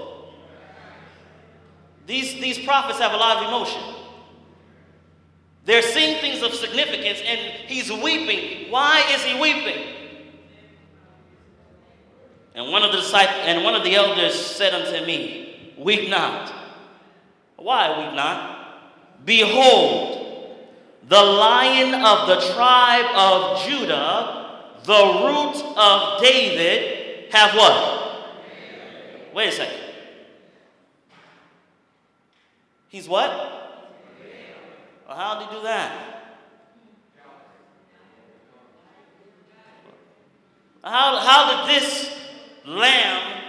These, 2.10 2.40
these 2.40 2.58
prophets 2.58 2.98
have 2.98 3.12
a 3.12 3.16
lot 3.16 3.36
of 3.36 3.46
emotion. 3.46 3.80
They're 5.64 5.80
seeing 5.80 6.20
things 6.20 6.42
of 6.42 6.52
significance, 6.52 7.20
and 7.24 7.38
he's 7.68 7.88
weeping. 7.88 8.68
Why 8.68 9.04
is 9.14 9.22
he 9.22 9.40
weeping? 9.40 9.94
And 12.56 12.72
one 12.72 12.82
of 12.82 12.90
the 12.90 12.98
disciples, 12.98 13.42
and 13.44 13.62
one 13.62 13.76
of 13.76 13.84
the 13.84 13.94
elders 13.94 14.34
said 14.34 14.74
unto 14.74 15.06
me, 15.06 15.72
Weep 15.78 16.10
not. 16.10 16.52
Why 17.54 18.04
weep 18.04 18.16
not? 18.16 19.24
Behold, 19.24 20.56
the 21.06 21.22
lion 21.22 21.94
of 21.94 22.26
the 22.26 22.52
tribe 22.54 23.06
of 23.14 23.62
Judah, 23.68 24.72
the 24.82 24.94
root 24.94 25.62
of 25.76 26.20
David, 26.20 27.32
have 27.32 27.54
what? 27.54 28.34
Wait 29.32 29.50
a 29.50 29.52
second. 29.52 29.89
He's 32.90 33.08
what? 33.08 33.30
Well, 35.06 35.16
how 35.16 35.38
did 35.38 35.48
he 35.48 35.54
do 35.56 35.62
that? 35.62 35.92
How, 40.82 41.18
how 41.18 41.66
did 41.66 41.76
this 41.76 42.18
lamb 42.66 43.42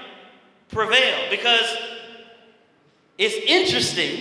prevail? 0.69 1.29
Because 1.31 1.75
it's 3.17 3.35
interesting 3.47 4.19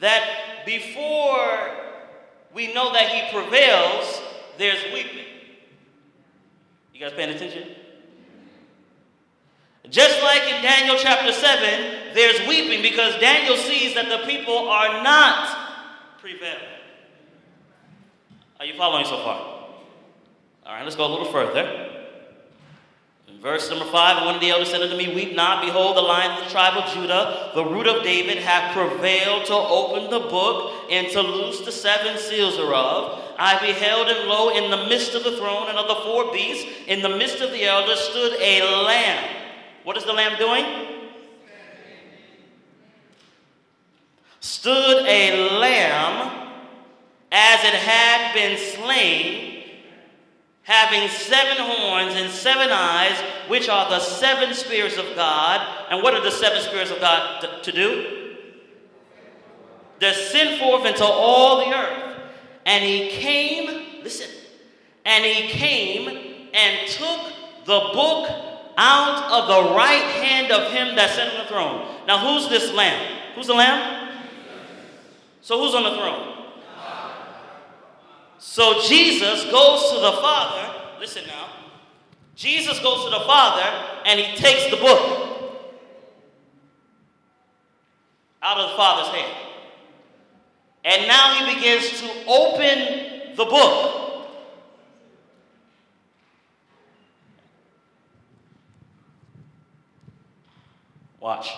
that 0.00 0.64
before 0.64 1.70
we 2.54 2.72
know 2.72 2.92
that 2.92 3.08
he 3.08 3.30
prevails, 3.32 4.22
there's 4.56 4.82
weeping. 4.92 5.26
You 6.94 7.00
guys 7.00 7.12
paying 7.12 7.30
attention? 7.30 7.68
Just 9.90 10.22
like 10.22 10.42
in 10.42 10.62
Daniel 10.62 10.96
chapter 10.98 11.32
7, 11.32 11.97
there's 12.14 12.46
weeping 12.48 12.82
because 12.82 13.18
Daniel 13.20 13.56
sees 13.56 13.94
that 13.94 14.08
the 14.08 14.26
people 14.26 14.68
are 14.68 15.02
not 15.02 16.18
prevailing. 16.20 16.62
Are 18.60 18.66
you 18.66 18.74
following 18.76 19.04
so 19.04 19.22
far? 19.22 19.36
All 20.66 20.74
right, 20.74 20.84
let's 20.84 20.96
go 20.96 21.06
a 21.06 21.12
little 21.12 21.30
further. 21.32 21.94
In 23.28 23.40
verse 23.40 23.70
number 23.70 23.84
5, 23.84 24.16
and 24.16 24.26
one 24.26 24.34
of 24.34 24.40
the 24.40 24.50
elders 24.50 24.70
said 24.70 24.82
unto 24.82 24.96
me, 24.96 25.14
Weep 25.14 25.36
not, 25.36 25.64
behold, 25.64 25.96
the 25.96 26.02
lion 26.02 26.38
of 26.38 26.44
the 26.44 26.50
tribe 26.50 26.76
of 26.76 26.92
Judah, 26.92 27.52
the 27.54 27.64
root 27.64 27.86
of 27.86 28.02
David, 28.02 28.38
hath 28.38 28.74
prevailed 28.74 29.46
to 29.46 29.54
open 29.54 30.10
the 30.10 30.28
book 30.28 30.86
and 30.90 31.08
to 31.12 31.20
loose 31.20 31.60
the 31.60 31.72
seven 31.72 32.18
seals 32.18 32.56
thereof. 32.56 33.22
I 33.38 33.58
beheld, 33.60 34.08
and 34.08 34.28
lo, 34.28 34.50
in 34.50 34.70
the 34.70 34.88
midst 34.88 35.14
of 35.14 35.24
the 35.24 35.36
throne 35.36 35.68
and 35.68 35.78
of 35.78 35.86
the 35.86 36.02
four 36.04 36.32
beasts, 36.32 36.68
in 36.86 37.00
the 37.00 37.10
midst 37.10 37.40
of 37.40 37.52
the 37.52 37.64
elders, 37.64 38.00
stood 38.00 38.32
a 38.40 38.82
lamb 38.82 39.38
what 39.88 39.96
is 39.96 40.04
the 40.04 40.12
lamb 40.12 40.36
doing? 40.38 40.97
Stood 44.48 45.04
a 45.06 45.58
lamb 45.58 46.54
as 47.30 47.64
it 47.64 47.74
had 47.74 48.32
been 48.32 48.56
slain, 48.56 49.62
having 50.62 51.06
seven 51.10 51.58
horns 51.58 52.14
and 52.14 52.32
seven 52.32 52.70
eyes, 52.70 53.18
which 53.48 53.68
are 53.68 53.90
the 53.90 54.00
seven 54.00 54.54
spirits 54.54 54.96
of 54.96 55.04
God. 55.14 55.60
And 55.90 56.02
what 56.02 56.14
are 56.14 56.22
the 56.22 56.30
seven 56.30 56.62
spirits 56.62 56.90
of 56.90 56.98
God 56.98 57.42
to, 57.42 57.60
to 57.60 57.72
do? 57.72 58.36
Send 60.00 60.58
forth 60.58 60.86
into 60.86 61.04
all 61.04 61.66
the 61.66 61.76
earth. 61.76 62.18
And 62.64 62.82
he 62.82 63.10
came, 63.10 64.02
listen, 64.02 64.30
and 65.04 65.26
he 65.26 65.48
came 65.48 66.08
and 66.54 66.88
took 66.88 67.20
the 67.66 67.80
book 67.92 68.30
out 68.78 69.30
of 69.30 69.46
the 69.46 69.74
right 69.76 70.04
hand 70.22 70.50
of 70.50 70.72
him 70.72 70.96
that 70.96 71.10
sat 71.10 71.34
on 71.34 71.42
the 71.42 71.48
throne. 71.50 72.06
Now, 72.06 72.18
who's 72.18 72.48
this 72.48 72.72
lamb? 72.72 73.34
Who's 73.34 73.46
the 73.46 73.54
lamb? 73.54 74.07
So, 75.48 75.58
who's 75.58 75.74
on 75.74 75.82
the 75.82 75.96
throne? 75.96 76.44
So, 78.36 78.82
Jesus 78.82 79.44
goes 79.44 79.92
to 79.92 79.98
the 79.98 80.12
Father. 80.20 80.74
Listen 81.00 81.26
now. 81.26 81.48
Jesus 82.36 82.78
goes 82.80 83.04
to 83.04 83.10
the 83.10 83.24
Father 83.24 83.62
and 84.04 84.20
he 84.20 84.36
takes 84.36 84.68
the 84.68 84.76
book 84.76 85.62
out 88.42 88.58
of 88.58 88.72
the 88.72 88.76
Father's 88.76 89.08
hand. 89.08 89.36
And 90.84 91.08
now 91.08 91.32
he 91.32 91.54
begins 91.54 91.98
to 91.98 92.10
open 92.26 93.34
the 93.34 93.44
book. 93.46 94.28
Watch. 101.20 101.48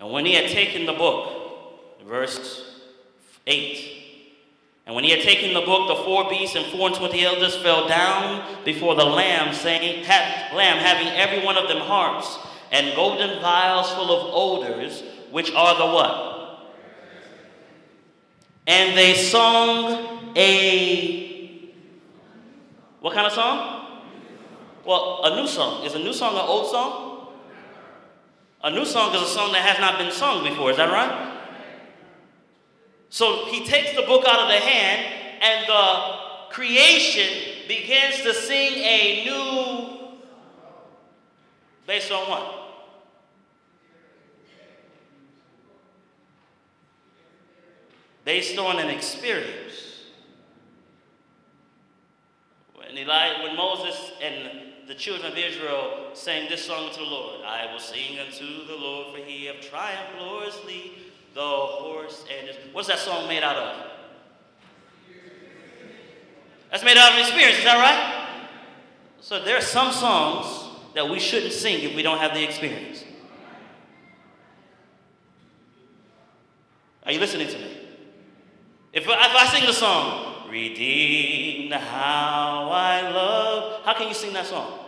And 0.00 0.10
when 0.10 0.24
he 0.24 0.34
had 0.34 0.50
taken 0.50 0.86
the 0.86 0.92
book, 0.92 2.04
verse 2.06 2.80
8, 3.46 3.94
and 4.86 4.94
when 4.94 5.04
he 5.04 5.10
had 5.10 5.20
taken 5.20 5.52
the 5.52 5.60
book, 5.60 5.88
the 5.88 6.02
four 6.04 6.30
beasts 6.30 6.56
and 6.56 6.64
four 6.66 6.88
and 6.88 6.96
twenty 6.96 7.22
elders 7.22 7.56
fell 7.56 7.86
down 7.86 8.64
before 8.64 8.94
the 8.94 9.04
Lamb, 9.04 9.54
saying, 9.54 10.06
Lamb, 10.54 10.78
having 10.78 11.08
every 11.08 11.44
one 11.44 11.58
of 11.58 11.68
them 11.68 11.78
harps 11.78 12.38
and 12.72 12.96
golden 12.96 13.40
vials 13.42 13.90
full 13.92 14.10
of 14.10 14.30
odors, 14.32 15.02
which 15.30 15.52
are 15.52 15.76
the 15.76 15.94
what? 15.94 16.28
and 18.68 18.96
they 18.96 19.14
sung 19.14 20.30
a. 20.36 21.72
What 23.00 23.14
kind 23.14 23.26
of 23.26 23.32
song? 23.32 23.86
Well, 24.84 25.20
a 25.24 25.40
new 25.40 25.48
song. 25.48 25.86
Is 25.86 25.94
a 25.94 25.98
new 25.98 26.12
song 26.12 26.34
an 26.34 26.42
old 26.42 26.70
song? 26.70 27.07
A 28.62 28.70
new 28.70 28.84
song 28.84 29.14
is 29.14 29.22
a 29.22 29.26
song 29.26 29.52
that 29.52 29.62
has 29.62 29.78
not 29.78 29.98
been 29.98 30.10
sung 30.10 30.42
before. 30.42 30.72
Is 30.72 30.76
that 30.78 30.90
right? 30.90 31.36
So 33.08 33.46
he 33.46 33.64
takes 33.64 33.94
the 33.94 34.02
book 34.02 34.24
out 34.26 34.40
of 34.40 34.48
the 34.48 34.58
hand, 34.58 35.14
and 35.40 35.66
the 35.68 36.50
creation 36.50 37.66
begins 37.68 38.22
to 38.22 38.34
sing 38.34 38.72
a 38.74 39.24
new. 39.24 40.18
Based 41.86 42.10
on 42.10 42.28
what? 42.28 42.54
Based 48.24 48.58
on 48.58 48.78
an 48.78 48.90
experience. 48.90 50.02
When, 52.74 52.98
Eli, 52.98 53.42
when 53.44 53.56
Moses 53.56 54.12
and 54.20 54.74
the 54.88 54.94
children 54.94 55.30
of 55.30 55.36
Israel 55.36 56.08
sang 56.14 56.48
this 56.48 56.64
song 56.64 56.90
to 56.90 56.98
the 56.98 57.04
Lord, 57.04 57.44
I 57.44 57.70
will 57.70 57.78
sing 57.78 58.18
unto 58.18 58.66
the 58.66 58.74
Lord, 58.74 59.14
for 59.14 59.22
he 59.22 59.44
have 59.44 59.60
triumphed 59.60 60.18
gloriously 60.18 60.92
the 61.34 61.40
horse 61.40 62.24
and 62.34 62.48
his. 62.48 62.56
What's 62.72 62.88
that 62.88 62.98
song 62.98 63.28
made 63.28 63.42
out 63.42 63.56
of? 63.56 63.86
That's 66.70 66.82
made 66.82 66.96
out 66.96 67.12
of 67.12 67.18
experience, 67.18 67.58
is 67.58 67.64
that 67.64 67.76
right? 67.76 68.40
So 69.20 69.44
there 69.44 69.58
are 69.58 69.62
some 69.62 69.92
songs 69.92 70.70
that 70.94 71.08
we 71.08 71.20
shouldn't 71.20 71.52
sing 71.52 71.82
if 71.82 71.94
we 71.94 72.02
don't 72.02 72.18
have 72.18 72.32
the 72.32 72.42
experience. 72.42 73.04
Are 77.04 77.12
you 77.12 77.20
listening 77.20 77.48
to 77.48 77.58
me? 77.58 77.76
If, 78.94 79.02
if 79.02 79.08
I 79.10 79.46
sing 79.52 79.66
the 79.66 79.72
song, 79.72 80.27
Redeemed 80.50 81.72
How 81.72 82.70
I 82.72 83.10
Love, 83.10 83.84
how 83.84 83.94
can 83.94 84.08
you 84.08 84.14
sing 84.14 84.32
that 84.32 84.46
song? 84.46 84.78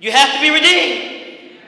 You 0.00 0.12
have 0.12 0.34
to 0.34 0.40
be 0.40 0.50
redeemed. 0.50 1.58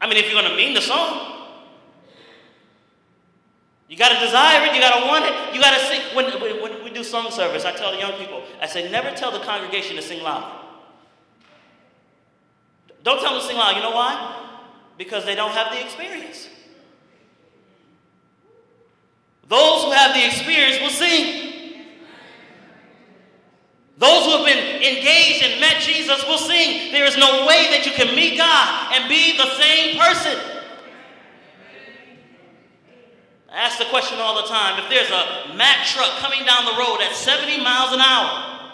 I 0.00 0.06
mean, 0.06 0.18
if 0.18 0.30
you're 0.30 0.40
going 0.40 0.50
to 0.50 0.56
mean 0.56 0.74
the 0.74 0.82
song, 0.82 1.32
you 3.88 3.96
got 3.96 4.10
to 4.10 4.24
desire 4.24 4.66
it, 4.66 4.74
you 4.74 4.80
got 4.80 5.00
to 5.00 5.06
want 5.06 5.24
it, 5.24 5.54
you 5.54 5.60
got 5.60 5.78
to 5.78 5.86
sing. 5.86 6.00
When, 6.14 6.26
when, 6.60 6.84
we 6.84 6.90
do 6.90 7.02
song 7.02 7.30
service, 7.30 7.64
I 7.64 7.72
tell 7.72 7.92
the 7.92 7.98
young 7.98 8.12
people, 8.12 8.42
I 8.60 8.66
say, 8.66 8.90
never 8.90 9.10
tell 9.16 9.30
the 9.30 9.38
congregation 9.38 9.96
to 9.96 10.02
sing 10.02 10.22
loud. 10.22 10.60
Don't 13.02 13.20
tell 13.20 13.32
them 13.32 13.40
to 13.40 13.46
sing 13.46 13.56
loud. 13.56 13.76
You 13.76 13.82
know 13.82 13.92
why? 13.92 14.46
Because 14.98 15.24
they 15.24 15.34
don't 15.34 15.52
have 15.52 15.72
the 15.72 15.82
experience. 15.82 16.48
Those 19.48 19.84
who 19.84 19.90
have 19.92 20.14
the 20.14 20.24
experience 20.24 20.80
will 20.80 20.90
sing. 20.90 21.44
Those 23.96 24.24
who 24.24 24.30
have 24.38 24.46
been 24.46 24.82
engaged 24.82 25.44
and 25.44 25.60
met 25.60 25.80
Jesus 25.80 26.24
will 26.26 26.38
sing. 26.38 26.90
There 26.92 27.04
is 27.04 27.16
no 27.16 27.46
way 27.46 27.70
that 27.70 27.86
you 27.86 27.92
can 27.92 28.14
meet 28.16 28.36
God 28.36 28.92
and 28.94 29.08
be 29.08 29.36
the 29.36 29.48
same 29.54 29.98
person. 29.98 30.36
I 33.50 33.56
ask 33.56 33.78
the 33.78 33.84
question 33.86 34.18
all 34.18 34.42
the 34.42 34.48
time 34.48 34.82
if 34.82 34.90
there's 34.90 35.10
a 35.10 35.54
Mack 35.54 35.86
truck 35.86 36.10
coming 36.18 36.44
down 36.44 36.64
the 36.64 36.76
road 36.76 36.98
at 37.00 37.14
70 37.14 37.62
miles 37.62 37.92
an 37.92 38.00
hour, 38.00 38.70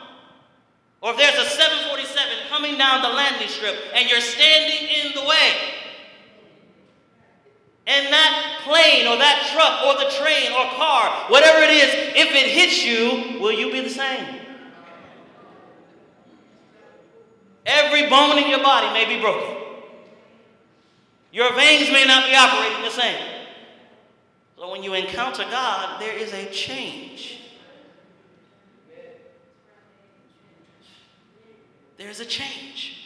or 1.02 1.12
if 1.12 1.18
there's 1.18 1.36
a 1.36 1.50
747 1.50 2.48
coming 2.48 2.78
down 2.78 3.02
the 3.02 3.08
landing 3.08 3.48
strip 3.48 3.76
and 3.94 4.08
you're 4.08 4.20
standing 4.20 4.88
in 4.88 5.12
the 5.12 5.20
way, 5.28 5.79
and 7.86 8.12
that 8.12 8.60
plane 8.62 9.06
or 9.06 9.16
that 9.16 9.50
truck 9.52 9.84
or 9.86 10.04
the 10.04 10.10
train 10.16 10.52
or 10.52 10.70
car, 10.76 11.10
whatever 11.28 11.58
it 11.62 11.70
is, 11.70 11.90
if 12.14 12.34
it 12.34 12.50
hits 12.50 12.84
you, 12.84 13.40
will 13.40 13.52
you 13.52 13.72
be 13.72 13.80
the 13.80 13.90
same? 13.90 14.40
Every 17.66 18.08
bone 18.08 18.38
in 18.38 18.48
your 18.48 18.62
body 18.62 18.92
may 18.92 19.12
be 19.12 19.20
broken. 19.20 19.56
Your 21.32 21.54
veins 21.54 21.90
may 21.90 22.04
not 22.04 22.26
be 22.26 22.34
operating 22.34 22.82
the 22.82 22.90
same. 22.90 23.20
So 24.56 24.70
when 24.70 24.82
you 24.82 24.94
encounter 24.94 25.44
God, 25.44 26.00
there 26.00 26.16
is 26.16 26.32
a 26.32 26.46
change. 26.50 27.40
There's 31.96 32.20
a 32.20 32.24
change. 32.24 32.99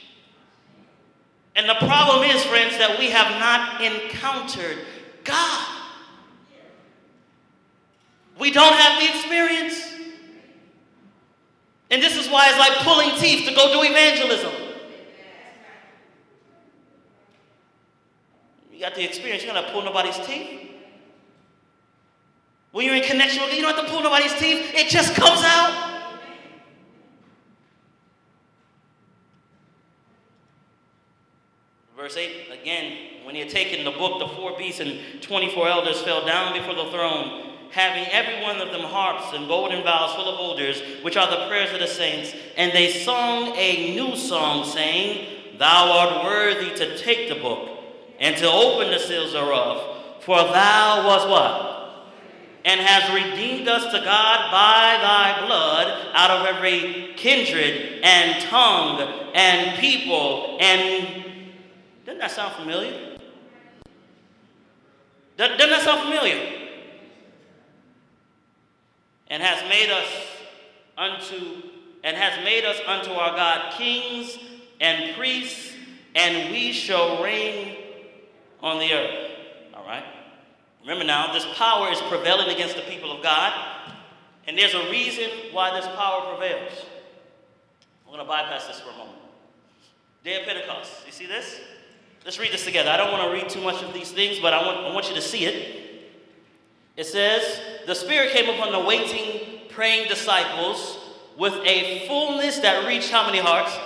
And 1.57 1.69
the 1.69 1.75
problem 1.87 2.29
is, 2.29 2.43
friends, 2.45 2.77
that 2.79 2.99
we 2.99 3.11
have 3.11 3.39
not 3.39 3.81
encountered 3.81 4.79
God. 5.23 5.69
We 8.39 8.51
don't 8.51 8.75
have 8.75 9.01
the 9.01 9.09
experience. 9.17 9.95
And 11.91 12.03
this 12.03 12.17
is 12.17 12.29
why 12.29 12.49
it's 12.49 12.59
like 12.59 12.73
pulling 12.79 13.17
teeth 13.21 13.49
to 13.49 13.55
go 13.55 13.73
do 13.73 13.89
evangelism. 13.89 14.53
You 18.73 18.81
got 18.81 18.97
the 18.97 19.05
experience, 19.05 19.45
you 19.45 19.51
are 19.51 19.55
going 19.55 19.65
to 19.65 19.71
pull 19.71 19.83
nobody's 19.83 20.19
teeth. 20.27 20.63
When 22.73 22.85
you're 22.85 22.97
in 22.97 23.05
connection 23.05 23.41
with 23.45 23.55
you 23.55 23.63
don't 23.63 23.77
have 23.77 23.85
to 23.85 23.91
pull 23.91 24.03
nobody's 24.03 24.35
teeth, 24.35 24.73
it 24.75 24.89
just 24.89 25.15
comes 25.15 25.43
out. 25.45 25.84
Verse 32.05 32.19
8 32.19 32.49
again, 32.61 32.99
when 33.23 33.35
he 33.35 33.41
had 33.41 33.49
taken 33.49 33.83
the 33.83 33.91
book, 33.91 34.19
the 34.19 34.29
four 34.37 34.59
beasts 34.59 34.79
and 34.79 35.23
24 35.23 35.67
elders 35.67 36.03
fell 36.03 36.27
down 36.27 36.53
before 36.53 36.75
the 36.75 36.91
throne 36.91 37.55
having 37.71 38.05
every 38.13 38.43
one 38.43 38.61
of 38.61 38.71
them 38.73 38.83
harps 38.83 39.35
and 39.35 39.49
golden 39.49 39.83
vials 39.83 40.15
full 40.15 40.29
of 40.29 40.39
odors, 40.39 40.83
which 41.03 41.17
are 41.17 41.31
the 41.31 41.49
prayers 41.49 41.73
of 41.73 41.79
the 41.79 41.87
saints. 41.87 42.35
And 42.59 42.73
they 42.73 42.93
sung 42.93 43.55
a 43.57 43.95
new 43.95 44.17
song, 44.17 44.67
saying, 44.67 45.57
Thou 45.59 45.93
art 45.93 46.25
worthy 46.27 46.77
to 46.77 46.99
take 46.99 47.31
the 47.31 47.41
book 47.41 47.71
and 48.21 48.37
to 48.37 48.51
open 48.51 48.91
the 48.91 48.99
seals 48.99 49.33
thereof, 49.33 49.97
for 50.21 50.37
thou 50.37 51.07
was 51.07 51.27
what? 51.27 52.13
And 52.67 52.81
has 52.81 53.15
redeemed 53.15 53.67
us 53.67 53.85
to 53.85 53.99
God 54.05 54.51
by 54.53 54.99
thy 55.01 55.47
blood 55.47 56.13
out 56.13 56.31
of 56.33 56.55
every 56.55 57.15
kindred 57.17 58.01
and 58.03 58.43
tongue 58.43 59.01
and 59.35 59.79
people. 59.79 60.59
And 60.61 61.25
doesn't 62.05 62.19
that 62.19 62.31
sound 62.31 62.55
familiar? 62.55 63.19
Doesn't 65.37 65.59
that 65.59 65.83
sound 65.83 66.03
familiar? 66.03 66.65
and 69.35 69.43
has 69.43 69.69
made 69.69 69.91
us 69.91 70.07
unto 70.97 71.69
and 72.05 72.17
has 72.17 72.45
made 72.45 72.65
us 72.65 72.79
unto 72.87 73.11
our 73.13 73.35
God 73.35 73.73
kings 73.73 74.39
and 74.81 75.17
priests, 75.17 75.73
and 76.15 76.53
we 76.53 76.71
shall 76.73 77.23
reign 77.23 77.77
on 78.61 78.79
the 78.79 78.93
earth. 78.93 79.31
All 79.75 79.85
right? 79.87 80.05
Remember 80.83 81.05
now, 81.05 81.33
this 81.33 81.47
power 81.55 81.91
is 81.91 81.99
prevailing 82.03 82.51
against 82.51 82.77
the 82.77 82.83
people 82.83 83.11
of 83.11 83.23
God, 83.23 83.53
and 84.47 84.57
there's 84.57 84.75
a 84.75 84.91
reason 84.91 85.31
why 85.53 85.75
this 85.81 85.89
power 85.97 86.37
prevails. 86.37 86.85
I'm 88.07 88.13
going 88.13 88.19
to 88.19 88.31
bypass 88.31 88.67
this 88.67 88.81
for 88.81 88.91
a 88.91 88.97
moment. 88.99 89.17
Day 90.23 90.41
of 90.41 90.47
Pentecost. 90.47 90.93
You 91.07 91.13
see 91.13 91.27
this? 91.27 91.59
Let's 92.25 92.39
read 92.39 92.53
this 92.53 92.65
together. 92.65 92.89
I 92.89 92.97
don't 92.97 93.13
want 93.13 93.25
to 93.25 93.31
read 93.31 93.51
too 93.51 93.61
much 93.61 93.83
of 93.83 93.93
these 93.93 94.11
things, 94.11 94.39
but 94.39 94.55
I 94.55 94.65
want, 94.65 94.79
I 94.87 94.95
want 94.95 95.09
you 95.09 95.15
to 95.15 95.21
see 95.21 95.45
it. 95.45 96.09
It 96.97 97.05
says, 97.05 97.61
The 97.87 97.95
Spirit 97.95 98.33
came 98.33 98.49
upon 98.49 98.73
the 98.73 98.81
waiting, 98.81 99.61
praying 99.69 100.09
disciples 100.09 100.99
with 101.37 101.53
a 101.67 102.07
fullness 102.09 102.61
that 102.61 102.87
reached 102.87 103.11
how 103.11 103.27
many 103.27 103.41
hearts? 103.41 103.77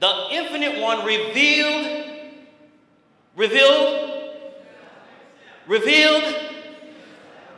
The 0.00 0.28
infinite 0.30 0.80
one 0.80 1.04
revealed, 1.04 2.06
revealed, 3.36 4.30
revealed. 5.66 6.34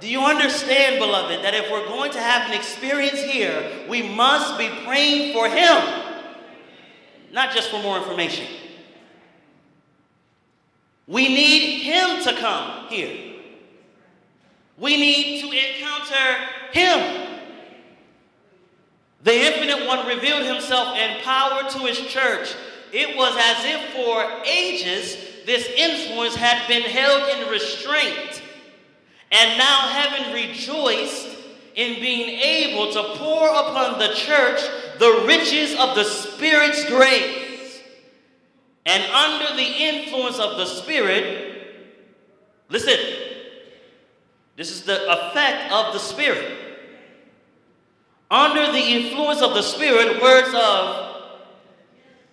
Do 0.01 0.09
you 0.09 0.23
understand, 0.23 0.99
beloved, 0.99 1.45
that 1.45 1.55
if 1.55 1.71
we're 1.71 1.87
going 1.87 2.11
to 2.13 2.21
have 2.21 2.51
an 2.51 2.59
experience 2.59 3.23
here, 3.23 3.87
we 3.89 4.03
must 4.03 4.59
be 4.59 4.69
praying 4.85 5.35
for 5.35 5.49
Him, 5.49 6.25
not 7.31 7.55
just 7.55 7.71
for 7.71 7.81
more 7.83 7.99
information. 7.99 8.47
We 11.11 11.27
need 11.27 11.81
Him 11.81 12.23
to 12.23 12.37
come 12.37 12.87
here. 12.87 13.35
We 14.79 14.97
need 14.97 15.41
to 15.41 15.51
encounter 15.51 16.47
Him. 16.71 17.27
The 19.25 19.35
Infinite 19.35 19.89
One 19.89 20.07
revealed 20.07 20.45
Himself 20.45 20.97
in 20.97 21.21
power 21.23 21.69
to 21.69 21.79
His 21.81 21.99
church. 21.99 22.55
It 22.93 23.17
was 23.17 23.35
as 23.37 23.65
if 23.65 23.93
for 23.93 24.47
ages 24.47 25.17
this 25.47 25.67
influence 25.77 26.37
had 26.37 26.67
been 26.69 26.83
held 26.83 27.29
in 27.37 27.51
restraint. 27.51 28.41
And 29.33 29.59
now 29.59 29.89
heaven 29.89 30.33
rejoiced 30.33 31.27
in 31.75 32.01
being 32.01 32.39
able 32.39 32.93
to 32.93 33.03
pour 33.17 33.49
upon 33.49 33.99
the 33.99 34.15
church 34.15 34.61
the 35.01 35.25
riches 35.27 35.73
of 35.77 35.97
the 35.97 36.05
Spirit's 36.05 36.85
grace. 36.89 37.40
And 38.91 39.05
under 39.13 39.55
the 39.55 39.63
influence 39.63 40.41
of 40.41 40.57
the 40.57 40.67
Spirit, 40.67 41.87
listen, 42.69 42.99
this 44.57 44.73
is 44.73 44.83
the 44.83 45.09
effect 45.09 45.71
of 45.71 45.93
the 45.93 46.01
Spirit. 46.01 46.59
Under 48.33 48.73
the 48.73 48.81
influence 48.81 49.43
of 49.43 49.55
the 49.55 49.63
Spirit, 49.63 50.21
words 50.21 50.49
of 50.55 51.07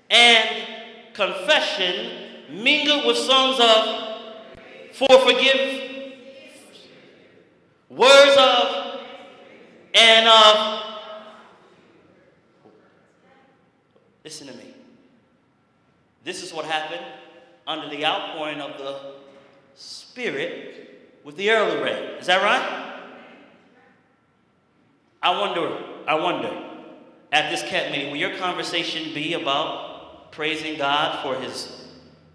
and 0.09 0.67
confession 1.13 2.11
mingled 2.49 3.05
with 3.05 3.17
songs 3.17 3.59
of 3.59 4.07
for 4.93 5.19
forgive, 5.27 5.91
words 7.89 8.35
of 8.35 8.99
and 9.93 10.27
of. 10.27 10.83
Listen 14.23 14.47
to 14.47 14.53
me. 14.55 14.66
This 16.27 16.43
is 16.43 16.53
what 16.53 16.65
happened 16.65 17.05
under 17.65 17.87
the 17.87 18.05
outpouring 18.05 18.59
of 18.59 18.77
the 18.77 19.13
Spirit 19.75 21.21
with 21.23 21.37
the 21.37 21.51
early 21.51 21.81
rain. 21.81 22.03
Is 22.19 22.27
that 22.27 22.43
right? 22.43 23.01
I 25.23 25.39
wonder, 25.39 25.77
I 26.05 26.15
wonder, 26.15 26.51
at 27.31 27.49
this 27.49 27.61
camp 27.69 27.93
meeting, 27.93 28.11
will 28.11 28.17
your 28.17 28.35
conversation 28.35 29.13
be 29.13 29.35
about 29.35 30.33
praising 30.33 30.77
God 30.77 31.23
for 31.23 31.41
his 31.41 31.87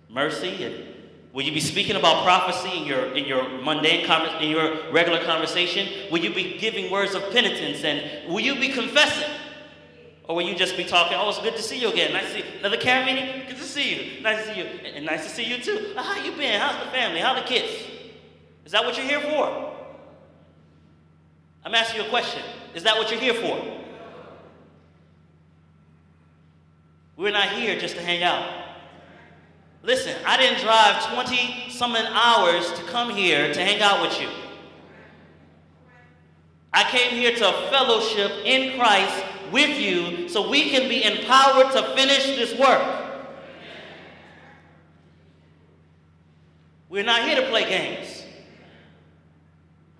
mercy 0.08 0.64
and 0.64 0.86
will 1.34 1.42
you 1.42 1.52
be 1.52 1.60
speaking 1.60 1.96
about 1.96 2.24
prophecy 2.24 2.74
in 2.74 2.86
your 2.86 3.12
in 3.14 3.26
your 3.26 3.46
mundane 3.62 4.10
in 4.40 4.48
your 4.48 4.90
regular 4.90 5.22
conversation? 5.22 6.10
Will 6.10 6.20
you 6.20 6.32
be 6.34 6.56
giving 6.56 6.90
words 6.90 7.14
of 7.14 7.30
penitence 7.30 7.84
and 7.84 8.32
will 8.32 8.40
you 8.40 8.54
be 8.54 8.70
confessing? 8.70 9.28
Or 10.32 10.36
will 10.36 10.48
you 10.48 10.54
just 10.54 10.78
be 10.78 10.84
talking, 10.84 11.18
oh, 11.20 11.28
it's 11.28 11.38
good 11.40 11.56
to 11.56 11.62
see 11.62 11.78
you 11.78 11.92
again. 11.92 12.14
Nice 12.14 12.28
to 12.28 12.32
see 12.32 12.38
you. 12.38 12.58
Another 12.60 12.78
camp 12.78 13.04
meeting? 13.04 13.46
Good 13.46 13.58
to 13.58 13.62
see 13.64 14.16
you. 14.16 14.22
Nice 14.22 14.46
to 14.46 14.54
see 14.54 14.60
you. 14.60 14.64
And 14.64 15.04
nice 15.04 15.24
to 15.24 15.28
see 15.28 15.44
you 15.44 15.58
too. 15.58 15.92
Ah, 15.94 16.02
how 16.02 16.24
you 16.24 16.32
been? 16.32 16.58
How's 16.58 16.82
the 16.82 16.90
family? 16.90 17.20
How 17.20 17.34
the 17.34 17.42
kids? 17.42 17.70
Is 18.64 18.72
that 18.72 18.82
what 18.82 18.96
you're 18.96 19.04
here 19.04 19.20
for? 19.20 19.74
I'm 21.66 21.74
asking 21.74 22.00
you 22.00 22.06
a 22.06 22.08
question. 22.08 22.40
Is 22.74 22.82
that 22.84 22.96
what 22.96 23.10
you're 23.10 23.20
here 23.20 23.34
for? 23.34 23.78
We're 27.18 27.30
not 27.30 27.50
here 27.50 27.78
just 27.78 27.96
to 27.96 28.02
hang 28.02 28.22
out. 28.22 28.68
Listen, 29.82 30.16
I 30.24 30.38
didn't 30.38 30.62
drive 30.62 31.12
20 31.12 31.68
something 31.68 32.06
hours 32.06 32.72
to 32.72 32.82
come 32.84 33.10
here 33.10 33.52
to 33.52 33.60
hang 33.60 33.82
out 33.82 34.00
with 34.00 34.18
you. 34.18 34.28
I 36.74 36.84
came 36.84 37.10
here 37.10 37.34
to 37.36 37.52
fellowship 37.70 38.32
in 38.44 38.78
Christ 38.78 39.24
with 39.52 39.78
you 39.78 40.28
so 40.28 40.48
we 40.48 40.70
can 40.70 40.88
be 40.88 41.04
empowered 41.04 41.72
to 41.72 41.94
finish 41.94 42.24
this 42.24 42.58
work. 42.58 43.02
We're 46.88 47.04
not 47.04 47.22
here 47.22 47.36
to 47.40 47.48
play 47.48 47.64
games. 47.64 48.22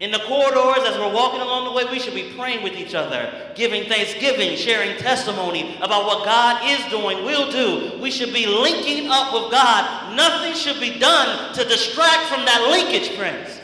In 0.00 0.10
the 0.10 0.18
corridors, 0.18 0.84
as 0.84 0.98
we're 0.98 1.14
walking 1.14 1.40
along 1.40 1.66
the 1.66 1.72
way, 1.72 1.84
we 1.84 2.00
should 2.00 2.14
be 2.14 2.32
praying 2.36 2.64
with 2.64 2.72
each 2.72 2.92
other, 2.92 3.52
giving 3.54 3.84
thanksgiving, 3.84 4.56
sharing 4.56 4.98
testimony 4.98 5.76
about 5.76 6.06
what 6.06 6.24
God 6.24 6.60
is 6.64 6.84
doing, 6.90 7.24
will 7.24 7.50
do. 7.52 8.00
We 8.02 8.10
should 8.10 8.34
be 8.34 8.46
linking 8.46 9.08
up 9.08 9.32
with 9.32 9.52
God. 9.52 10.16
Nothing 10.16 10.54
should 10.54 10.80
be 10.80 10.98
done 10.98 11.54
to 11.54 11.64
distract 11.64 12.26
from 12.26 12.44
that 12.44 12.66
linkage, 12.68 13.16
friends. 13.16 13.61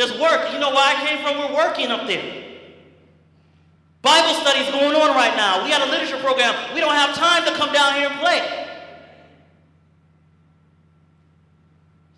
There's 0.00 0.18
work. 0.18 0.50
You 0.50 0.58
know 0.58 0.70
where 0.70 0.96
I 0.96 1.06
came 1.06 1.22
from? 1.22 1.36
We're 1.36 1.54
working 1.54 1.88
up 1.88 2.06
there. 2.06 2.42
Bible 4.00 4.32
studies 4.32 4.70
going 4.70 4.96
on 4.96 5.14
right 5.14 5.36
now. 5.36 5.62
We 5.62 5.70
had 5.70 5.86
a 5.86 5.90
literature 5.90 6.16
program. 6.24 6.54
We 6.74 6.80
don't 6.80 6.94
have 6.94 7.14
time 7.14 7.44
to 7.44 7.52
come 7.52 7.70
down 7.70 7.96
here 7.96 8.08
and 8.08 8.18
play. 8.18 8.66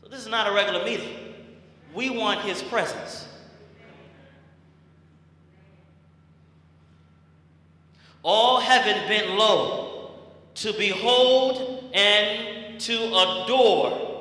So 0.01 0.09
this 0.11 0.21
is 0.21 0.29
not 0.29 0.49
a 0.49 0.55
regular 0.55 0.85
meeting. 0.85 1.09
We 1.93 2.09
want 2.09 2.43
his 2.43 2.63
presence. 2.63 3.27
All 8.23 8.61
heaven 8.61 9.09
bent 9.09 9.31
low 9.31 10.13
to 10.55 10.73
behold 10.75 11.91
and 11.93 12.81
to 12.81 13.07
adore. 13.09 14.12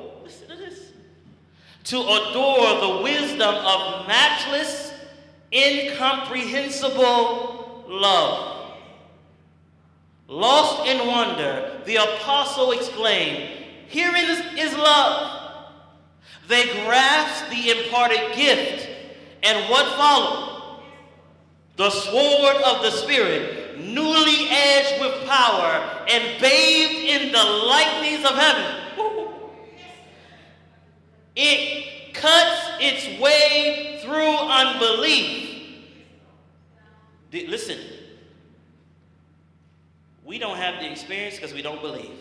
To 1.84 1.98
adore 1.98 2.80
the 2.80 3.00
wisdom 3.02 3.54
of 3.54 4.06
matchless, 4.06 4.92
incomprehensible 5.52 7.84
love. 7.88 8.76
Lost 10.28 10.86
in 10.88 11.04
wonder, 11.06 11.80
the 11.84 11.96
apostle 11.96 12.72
exclaimed, 12.72 13.50
Herein 13.88 14.30
is, 14.30 14.40
is 14.58 14.74
love. 14.78 15.40
They 16.48 16.64
grasped 16.84 17.50
the 17.50 17.70
imparted 17.70 18.34
gift, 18.34 18.88
and 19.42 19.68
what 19.68 19.86
followed? 19.96 20.80
The 21.76 21.90
sword 21.90 22.56
of 22.56 22.82
the 22.82 22.90
Spirit, 22.90 23.78
newly 23.78 24.48
edged 24.48 25.00
with 25.00 25.26
power 25.26 26.04
and 26.08 26.40
bathed 26.40 26.94
in 26.94 27.32
the 27.32 27.42
lightnings 27.42 28.24
of 28.24 28.36
heaven. 28.36 28.81
It 31.34 32.14
cuts 32.14 32.70
its 32.80 33.20
way 33.20 34.00
through 34.02 34.36
unbelief. 34.36 35.50
Listen, 37.32 37.78
we 40.24 40.38
don't 40.38 40.56
have 40.56 40.80
the 40.80 40.90
experience 40.90 41.36
because 41.36 41.54
we 41.54 41.62
don't 41.62 41.80
believe. 41.80 42.18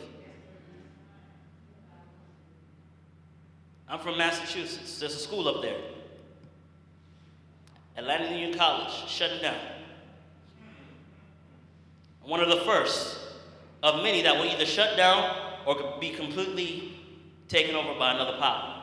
I'm 3.87 3.99
from 3.99 4.17
Massachusetts. 4.17 4.99
There's 4.99 5.15
a 5.15 5.19
school 5.19 5.49
up 5.49 5.61
there. 5.61 5.77
Atlantic 7.97 8.31
Union 8.31 8.57
College, 8.57 8.91
shutting 9.07 9.41
down. 9.41 9.59
One 12.23 12.39
of 12.39 12.49
the 12.49 12.61
first 12.61 13.19
of 13.83 14.01
many 14.01 14.21
that 14.21 14.35
will 14.35 14.45
either 14.45 14.65
shut 14.65 14.95
down 14.95 15.35
or 15.65 15.97
be 15.99 16.11
completely 16.11 16.93
taken 17.49 17.75
over 17.75 17.97
by 17.99 18.13
another 18.13 18.37
power. 18.39 18.80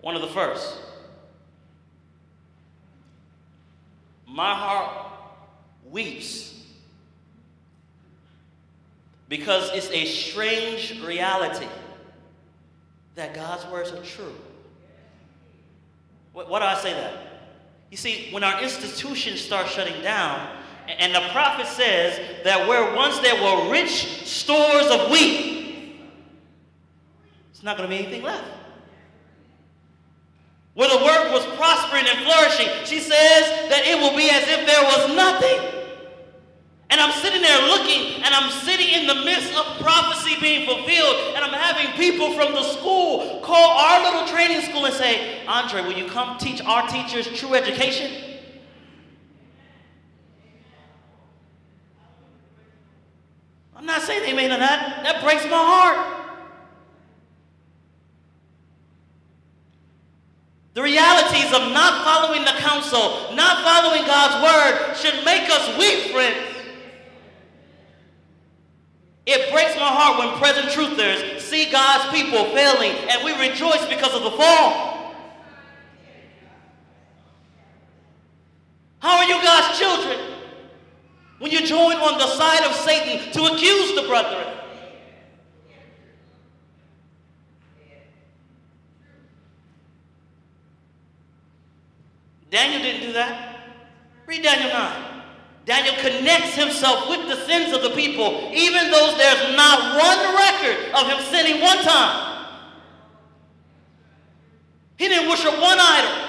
One 0.00 0.14
of 0.14 0.22
the 0.22 0.28
first. 0.28 0.78
My 4.26 4.54
heart 4.54 5.12
weeps 5.90 6.54
because 9.28 9.70
it's 9.74 9.90
a 9.90 10.04
strange 10.06 11.00
reality 11.02 11.66
that 13.14 13.34
God's 13.34 13.66
words 13.66 13.90
are 13.90 14.02
true. 14.02 14.34
What 16.32 16.60
do 16.60 16.64
I 16.64 16.76
say 16.76 16.92
that? 16.92 17.14
You 17.90 17.96
see, 17.96 18.28
when 18.30 18.44
our 18.44 18.62
institutions 18.62 19.40
start 19.40 19.66
shutting 19.66 20.00
down, 20.02 20.56
and 20.86 21.14
the 21.14 21.20
prophet 21.32 21.66
says 21.66 22.44
that 22.44 22.68
where 22.68 22.94
once 22.94 23.18
there 23.18 23.42
were 23.42 23.70
rich 23.70 24.24
stores 24.24 24.86
of 24.86 25.10
wheat, 25.10 26.00
it's 27.50 27.62
not 27.62 27.76
going 27.76 27.90
to 27.90 27.96
be 27.96 28.02
anything 28.02 28.22
left. 28.22 28.44
Where 30.78 30.88
the 30.88 31.04
work 31.04 31.32
was 31.32 31.44
prospering 31.58 32.06
and 32.06 32.22
flourishing, 32.22 32.68
she 32.84 33.00
says 33.00 33.68
that 33.68 33.82
it 33.84 33.98
will 33.98 34.16
be 34.16 34.30
as 34.30 34.46
if 34.46 34.64
there 34.64 34.84
was 34.84 35.16
nothing. 35.16 35.82
And 36.88 37.00
I'm 37.00 37.10
sitting 37.18 37.42
there 37.42 37.66
looking, 37.66 38.22
and 38.22 38.32
I'm 38.32 38.48
sitting 38.62 38.86
in 38.86 39.08
the 39.08 39.16
midst 39.24 39.52
of 39.58 39.66
prophecy 39.80 40.36
being 40.40 40.68
fulfilled, 40.68 41.34
and 41.34 41.44
I'm 41.44 41.52
having 41.52 41.90
people 41.98 42.32
from 42.34 42.52
the 42.52 42.62
school 42.62 43.40
call 43.42 43.70
our 43.76 44.04
little 44.04 44.28
training 44.28 44.70
school 44.70 44.86
and 44.86 44.94
say, 44.94 45.44
Andre, 45.48 45.82
will 45.82 45.94
you 45.94 46.06
come 46.06 46.38
teach 46.38 46.62
our 46.62 46.86
teachers 46.86 47.26
true 47.26 47.54
education? 47.54 48.38
I'm 53.74 53.84
not 53.84 54.02
saying 54.02 54.22
they 54.22 54.32
may 54.32 54.46
not. 54.46 54.60
That, 54.60 55.02
that 55.02 55.24
breaks 55.24 55.42
my 55.42 55.50
heart. 55.50 56.27
The 60.74 60.82
realities 60.82 61.46
of 61.46 61.72
not 61.72 62.04
following 62.04 62.44
the 62.44 62.52
counsel, 62.58 63.34
not 63.34 63.64
following 63.64 64.06
God's 64.06 64.42
word, 64.44 64.96
should 64.96 65.24
make 65.24 65.50
us 65.50 65.76
weep, 65.78 66.12
friends. 66.12 66.56
It 69.26 69.52
breaks 69.52 69.74
my 69.76 69.88
heart 69.88 70.18
when 70.18 70.38
present 70.38 70.68
truthers 70.68 71.40
see 71.40 71.70
God's 71.70 72.10
people 72.16 72.44
failing 72.54 72.92
and 73.10 73.24
we 73.24 73.32
rejoice 73.48 73.84
because 73.86 74.14
of 74.14 74.22
the 74.22 74.30
fall. 74.30 75.14
How 79.00 79.18
are 79.18 79.24
you 79.24 79.42
God's 79.42 79.78
children 79.78 80.18
when 81.38 81.50
you 81.50 81.66
join 81.66 81.96
on 81.96 82.18
the 82.18 82.26
side 82.26 82.64
of 82.64 82.74
Satan 82.74 83.32
to 83.32 83.52
accuse 83.52 83.94
the 83.94 84.08
brethren? 84.08 84.57
Daniel 92.50 92.82
didn't 92.82 93.02
do 93.02 93.12
that. 93.12 93.56
Read 94.26 94.42
Daniel 94.42 94.70
9. 94.70 95.22
Daniel 95.66 95.94
connects 95.96 96.54
himself 96.54 97.08
with 97.10 97.28
the 97.28 97.36
sins 97.44 97.74
of 97.74 97.82
the 97.82 97.90
people, 97.90 98.50
even 98.54 98.90
though 98.90 99.14
there's 99.18 99.54
not 99.54 99.96
one 99.98 100.34
record 100.34 100.94
of 100.94 101.06
him 101.06 101.22
sinning 101.30 101.60
one 101.60 101.76
time. 101.78 102.46
He 104.96 105.08
didn't 105.08 105.28
worship 105.28 105.52
one 105.60 105.78
idol. 105.78 106.28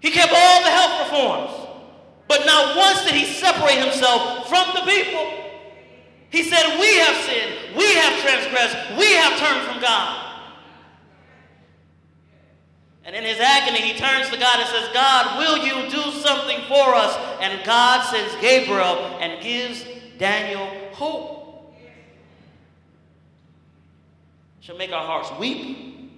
He 0.00 0.10
kept 0.10 0.32
all 0.34 0.62
the 0.62 0.70
health 0.70 1.10
reforms. 1.10 1.62
But 2.26 2.46
not 2.46 2.76
once 2.76 3.04
did 3.04 3.14
he 3.14 3.26
separate 3.26 3.78
himself 3.78 4.48
from 4.48 4.66
the 4.74 4.80
people. 4.90 5.26
He 6.30 6.42
said, 6.42 6.80
We 6.80 6.96
have 6.98 7.16
sinned, 7.24 7.76
we 7.76 7.94
have 7.94 8.18
transgressed, 8.22 8.98
we 8.98 9.12
have 9.12 9.38
turned 9.38 9.66
from 9.66 9.82
God. 9.82 10.31
And 13.04 13.16
in 13.16 13.24
his 13.24 13.40
agony, 13.40 13.80
he 13.80 13.98
turns 13.98 14.30
to 14.30 14.38
God 14.38 14.60
and 14.60 14.68
says, 14.68 14.88
God, 14.92 15.38
will 15.38 15.58
you 15.58 15.90
do 15.90 16.02
something 16.20 16.60
for 16.68 16.94
us? 16.94 17.16
And 17.40 17.64
God 17.64 18.08
sends 18.08 18.34
Gabriel 18.40 19.18
and 19.20 19.42
gives 19.42 19.84
Daniel 20.18 20.66
hope. 20.92 21.74
Shall 24.60 24.76
make 24.76 24.92
our 24.92 25.04
hearts 25.04 25.32
weep. 25.40 26.10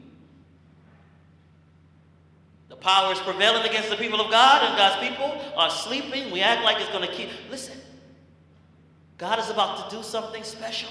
The 2.68 2.76
power 2.76 3.12
is 3.12 3.20
prevailing 3.20 3.66
against 3.66 3.88
the 3.88 3.96
people 3.96 4.20
of 4.20 4.30
God, 4.30 4.62
and 4.62 4.76
God's 4.76 5.08
people 5.08 5.40
are 5.56 5.70
sleeping. 5.70 6.30
We 6.30 6.42
act 6.42 6.62
like 6.64 6.78
it's 6.82 6.90
going 6.90 7.08
to 7.08 7.14
keep. 7.14 7.30
Listen, 7.50 7.78
God 9.16 9.38
is 9.38 9.48
about 9.48 9.88
to 9.88 9.96
do 9.96 10.02
something 10.02 10.42
special. 10.42 10.90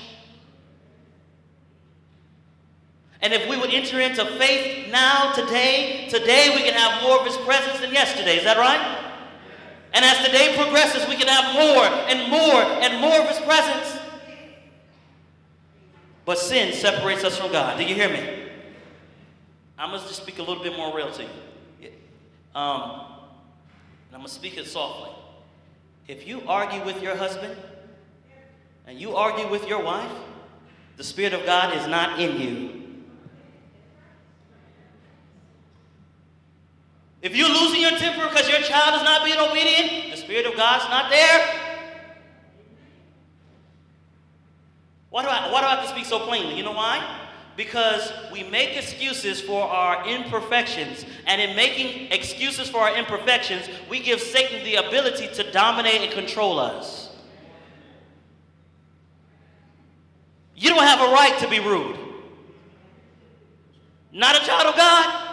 And 3.23 3.31
if 3.31 3.49
we 3.49 3.57
would 3.57 3.69
enter 3.69 4.01
into 4.01 4.25
faith 4.37 4.91
now, 4.91 5.31
today, 5.31 6.07
today 6.09 6.51
we 6.53 6.61
can 6.61 6.73
have 6.73 7.01
more 7.01 7.21
of 7.21 7.25
His 7.25 7.37
presence 7.37 7.79
than 7.79 7.93
yesterday. 7.93 8.37
Is 8.37 8.43
that 8.43 8.57
right? 8.57 8.99
And 9.93 10.03
as 10.03 10.25
the 10.25 10.31
day 10.31 10.53
progresses, 10.57 11.07
we 11.07 11.15
can 11.15 11.29
have 11.29 11.53
more 11.53 11.85
and 12.09 12.29
more 12.29 12.61
and 12.83 12.99
more 12.99 13.21
of 13.21 13.29
His 13.29 13.39
presence. 13.39 13.97
But 16.25 16.37
sin 16.37 16.73
separates 16.73 17.23
us 17.23 17.37
from 17.37 17.53
God. 17.53 17.77
Do 17.77 17.85
you 17.85 17.95
hear 17.95 18.09
me? 18.09 18.49
I'm 19.77 19.91
must 19.91 20.07
just 20.07 20.21
speak 20.21 20.39
a 20.39 20.43
little 20.43 20.63
bit 20.63 20.75
more 20.75 20.95
real 20.95 21.11
to 21.11 21.23
you. 21.23 21.89
Um, 22.53 22.81
and 24.09 24.15
I'm 24.15 24.19
going 24.19 24.25
to 24.25 24.33
speak 24.33 24.57
it 24.57 24.67
softly. 24.67 25.11
If 26.09 26.27
you 26.27 26.43
argue 26.45 26.83
with 26.83 27.01
your 27.01 27.15
husband 27.15 27.55
and 28.85 28.99
you 28.99 29.15
argue 29.15 29.49
with 29.49 29.65
your 29.67 29.81
wife, 29.81 30.11
the 30.97 31.03
Spirit 31.03 31.33
of 31.33 31.45
God 31.45 31.75
is 31.77 31.87
not 31.87 32.19
in 32.19 32.39
you. 32.39 32.82
If 37.23 37.37
you're 37.37 37.47
losing 37.47 37.79
your 37.79 37.91
temper 37.91 38.27
because 38.27 38.49
your 38.49 38.59
child 38.59 38.95
is 38.97 39.03
not 39.03 39.23
being 39.23 39.39
obedient, 39.39 40.11
the 40.11 40.17
Spirit 40.17 40.45
of 40.45 40.57
God's 40.57 40.83
not 40.89 41.09
there. 41.09 41.59
Why 45.09 45.23
do, 45.23 45.29
I, 45.29 45.49
why 45.49 45.61
do 45.61 45.67
I 45.67 45.75
have 45.75 45.85
to 45.85 45.89
speak 45.89 46.03
so 46.03 46.19
plainly? 46.19 46.57
You 46.57 46.63
know 46.63 46.73
why? 46.73 47.21
Because 47.55 48.11
we 48.29 48.43
make 48.43 48.75
excuses 48.75 49.39
for 49.39 49.63
our 49.63 50.05
imperfections. 50.05 51.05
And 51.25 51.39
in 51.39 51.55
making 51.55 52.11
excuses 52.11 52.69
for 52.69 52.79
our 52.79 52.97
imperfections, 52.97 53.69
we 53.89 54.01
give 54.01 54.19
Satan 54.19 54.61
the 54.65 54.75
ability 54.75 55.29
to 55.35 55.49
dominate 55.51 56.01
and 56.01 56.11
control 56.11 56.59
us. 56.59 57.15
You 60.57 60.71
don't 60.71 60.83
have 60.83 60.99
a 60.99 61.13
right 61.13 61.39
to 61.39 61.47
be 61.47 61.61
rude. 61.61 61.97
Not 64.11 64.35
a 64.35 64.45
child 64.45 64.67
of 64.67 64.75
God. 64.75 65.32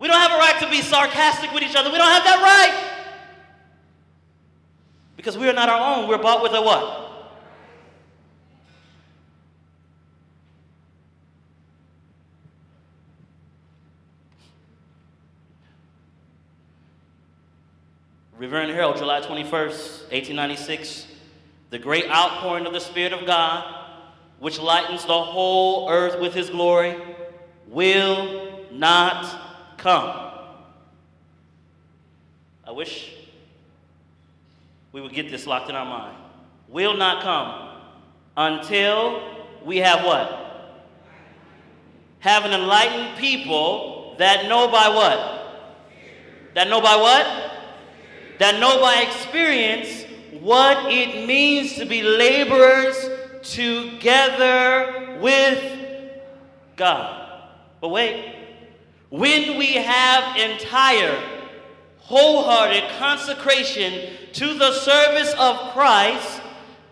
We 0.00 0.08
don't 0.08 0.18
have 0.18 0.32
a 0.32 0.38
right 0.38 0.58
to 0.60 0.70
be 0.70 0.80
sarcastic 0.80 1.52
with 1.52 1.62
each 1.62 1.76
other. 1.76 1.90
We 1.92 1.98
don't 1.98 2.10
have 2.10 2.24
that 2.24 2.40
right. 2.42 2.90
Because 5.16 5.36
we 5.36 5.46
are 5.48 5.52
not 5.52 5.68
our 5.68 5.98
own. 5.98 6.08
We're 6.08 6.16
bought 6.16 6.42
with 6.42 6.52
a 6.52 6.62
what? 6.62 7.08
Review 18.38 18.56
and 18.56 18.70
Herald, 18.70 18.96
July 18.96 19.20
21st, 19.20 20.08
1896. 20.12 21.06
The 21.68 21.78
great 21.78 22.06
outpouring 22.06 22.64
of 22.64 22.72
the 22.72 22.80
Spirit 22.80 23.12
of 23.12 23.26
God, 23.26 23.84
which 24.38 24.58
lightens 24.58 25.04
the 25.04 25.22
whole 25.22 25.90
earth 25.90 26.18
with 26.18 26.32
his 26.32 26.48
glory, 26.48 26.96
will 27.68 28.64
not 28.72 29.39
come. 29.80 30.30
I 32.66 32.70
wish 32.70 33.12
we 34.92 35.00
would 35.00 35.12
get 35.12 35.30
this 35.30 35.46
locked 35.46 35.70
in 35.70 35.74
our 35.74 35.86
mind. 35.86 36.16
Will 36.68 36.96
not 36.96 37.22
come 37.22 37.70
until 38.36 39.22
we 39.64 39.78
have 39.78 40.04
what? 40.04 40.36
Have 42.20 42.44
an 42.44 42.52
enlightened 42.52 43.18
people 43.18 44.14
that 44.18 44.48
know 44.48 44.70
by 44.70 44.88
what? 44.88 45.72
That 46.54 46.68
know 46.68 46.80
by 46.80 46.96
what? 46.96 47.26
That 48.38 48.60
know 48.60 48.80
by 48.80 49.02
experience 49.02 50.04
what 50.40 50.92
it 50.92 51.26
means 51.26 51.74
to 51.76 51.86
be 51.86 52.02
laborers 52.02 53.08
together 53.42 55.18
with 55.20 55.62
God. 56.76 57.42
But 57.80 57.88
wait, 57.88 58.39
when 59.10 59.58
we 59.58 59.74
have 59.74 60.36
entire, 60.36 61.20
wholehearted 61.98 62.84
consecration 62.98 64.16
to 64.32 64.54
the 64.54 64.72
service 64.72 65.34
of 65.38 65.72
Christ, 65.72 66.40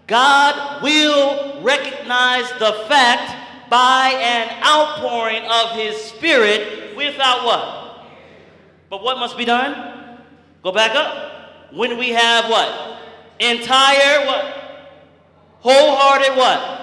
God 0.06 0.82
will 0.82 1.62
recognize 1.62 2.50
the 2.58 2.84
fact 2.88 3.70
by 3.70 4.10
an 4.20 4.62
outpouring 4.64 5.42
of 5.44 5.72
His 5.72 5.96
Spirit 5.96 6.96
without 6.96 7.44
what? 7.44 8.06
But 8.90 9.02
what 9.02 9.18
must 9.18 9.36
be 9.36 9.44
done? 9.44 10.18
Go 10.62 10.72
back 10.72 10.96
up. 10.96 11.72
When 11.72 11.98
we 11.98 12.10
have 12.10 12.48
what? 12.48 12.98
Entire 13.38 14.26
what? 14.26 14.54
Wholehearted 15.60 16.36
what? 16.36 16.77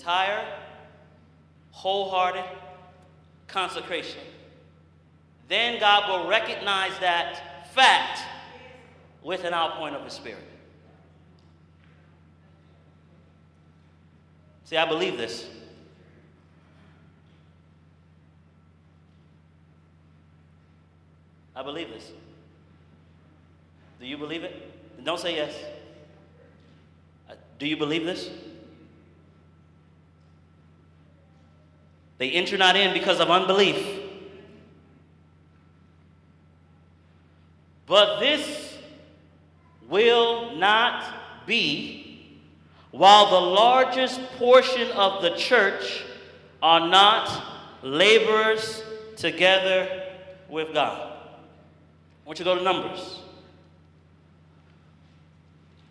Entire, 0.00 0.46
wholehearted 1.72 2.44
consecration. 3.48 4.20
Then 5.48 5.78
God 5.78 6.08
will 6.08 6.26
recognize 6.26 6.98
that 7.00 7.74
fact 7.74 8.22
with 9.22 9.44
an 9.44 9.52
outpouring 9.52 9.94
of 9.94 10.02
His 10.02 10.14
Spirit. 10.14 10.42
See, 14.64 14.78
I 14.78 14.88
believe 14.88 15.18
this. 15.18 15.46
I 21.54 21.62
believe 21.62 21.90
this. 21.90 22.10
Do 24.00 24.06
you 24.06 24.16
believe 24.16 24.44
it? 24.44 25.04
Don't 25.04 25.20
say 25.20 25.34
yes. 25.34 25.52
Uh, 27.28 27.34
do 27.58 27.66
you 27.66 27.76
believe 27.76 28.06
this? 28.06 28.30
They 32.20 32.32
enter 32.32 32.58
not 32.58 32.76
in 32.76 32.92
because 32.92 33.18
of 33.18 33.30
unbelief. 33.30 33.82
But 37.86 38.20
this 38.20 38.76
will 39.88 40.54
not 40.56 41.46
be 41.46 42.38
while 42.90 43.30
the 43.30 43.40
largest 43.40 44.20
portion 44.36 44.90
of 44.90 45.22
the 45.22 45.30
church 45.30 46.04
are 46.62 46.86
not 46.88 47.42
laborers 47.82 48.82
together 49.16 49.88
with 50.50 50.74
God. 50.74 51.00
I 51.00 52.26
want 52.26 52.38
you 52.38 52.44
to 52.44 52.50
go 52.50 52.58
to 52.58 52.62
Numbers. 52.62 53.20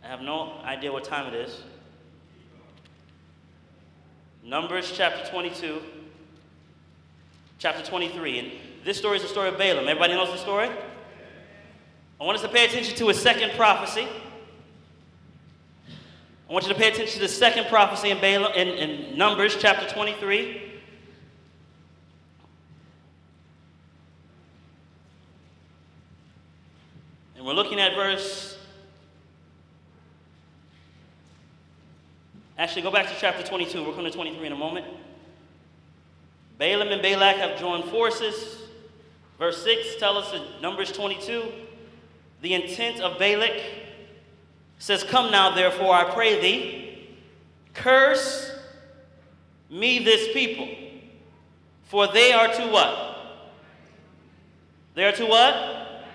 I 0.04 0.08
have 0.10 0.22
no 0.22 0.62
idea 0.64 0.92
what 0.92 1.06
time 1.06 1.34
it 1.34 1.34
is. 1.34 1.64
Numbers 4.44 4.94
chapter 4.96 5.28
22 5.32 5.82
chapter 7.60 7.86
23. 7.86 8.40
And 8.40 8.52
this 8.86 8.98
story 8.98 9.18
is 9.18 9.24
the 9.24 9.30
story 9.30 9.50
of 9.50 9.58
Balaam. 9.58 9.88
Everybody 9.88 10.14
knows 10.14 10.32
the 10.32 10.38
story? 10.38 10.70
I 12.20 12.24
want 12.24 12.36
us 12.38 12.42
to 12.42 12.50
pay 12.50 12.66
attention 12.66 12.96
to 12.98 13.10
a 13.10 13.14
second 13.14 13.52
prophecy. 13.52 14.08
I 16.50 16.54
want 16.54 16.66
you 16.66 16.74
to 16.74 16.80
pay 16.80 16.88
attention 16.88 17.14
to 17.16 17.20
the 17.20 17.28
second 17.28 17.68
prophecy 17.68 18.10
in, 18.10 18.20
Balaam, 18.20 18.54
in, 18.54 18.68
in 18.70 19.18
Numbers 19.18 19.56
chapter 19.60 19.88
23. 19.88 20.64
And 27.38 27.46
we're 27.46 27.54
looking 27.54 27.80
at 27.80 27.94
verse. 27.94 28.58
Actually, 32.58 32.82
go 32.82 32.92
back 32.92 33.08
to 33.08 33.16
chapter 33.20 33.44
22. 33.44 33.84
We're 33.84 33.92
going 33.92 34.06
to 34.06 34.12
23 34.12 34.48
in 34.48 34.54
a 34.54 34.56
moment. 34.56 34.86
Balaam 36.60 36.90
and 36.90 37.02
Balak 37.02 37.38
have 37.38 37.58
joined 37.58 37.86
forces. 37.86 38.58
Verse 39.40 39.64
6 39.64 39.96
tells 39.96 40.26
us 40.26 40.34
in 40.34 40.62
Numbers 40.62 40.92
22 40.92 41.52
the 42.42 42.54
intent 42.54 43.02
of 43.02 43.18
Balak 43.18 43.62
says, 44.78 45.04
Come 45.04 45.32
now, 45.32 45.56
therefore, 45.56 45.94
I 45.94 46.06
pray 46.14 46.40
thee, 46.40 47.08
curse 47.74 48.52
me 49.70 50.00
this 50.00 50.34
people, 50.34 50.68
for 51.86 52.08
they 52.08 52.32
are 52.32 52.48
to 52.54 52.68
what? 52.68 53.18
They 54.96 55.06
are 55.06 55.12
to 55.14 55.26
what? 55.26 56.06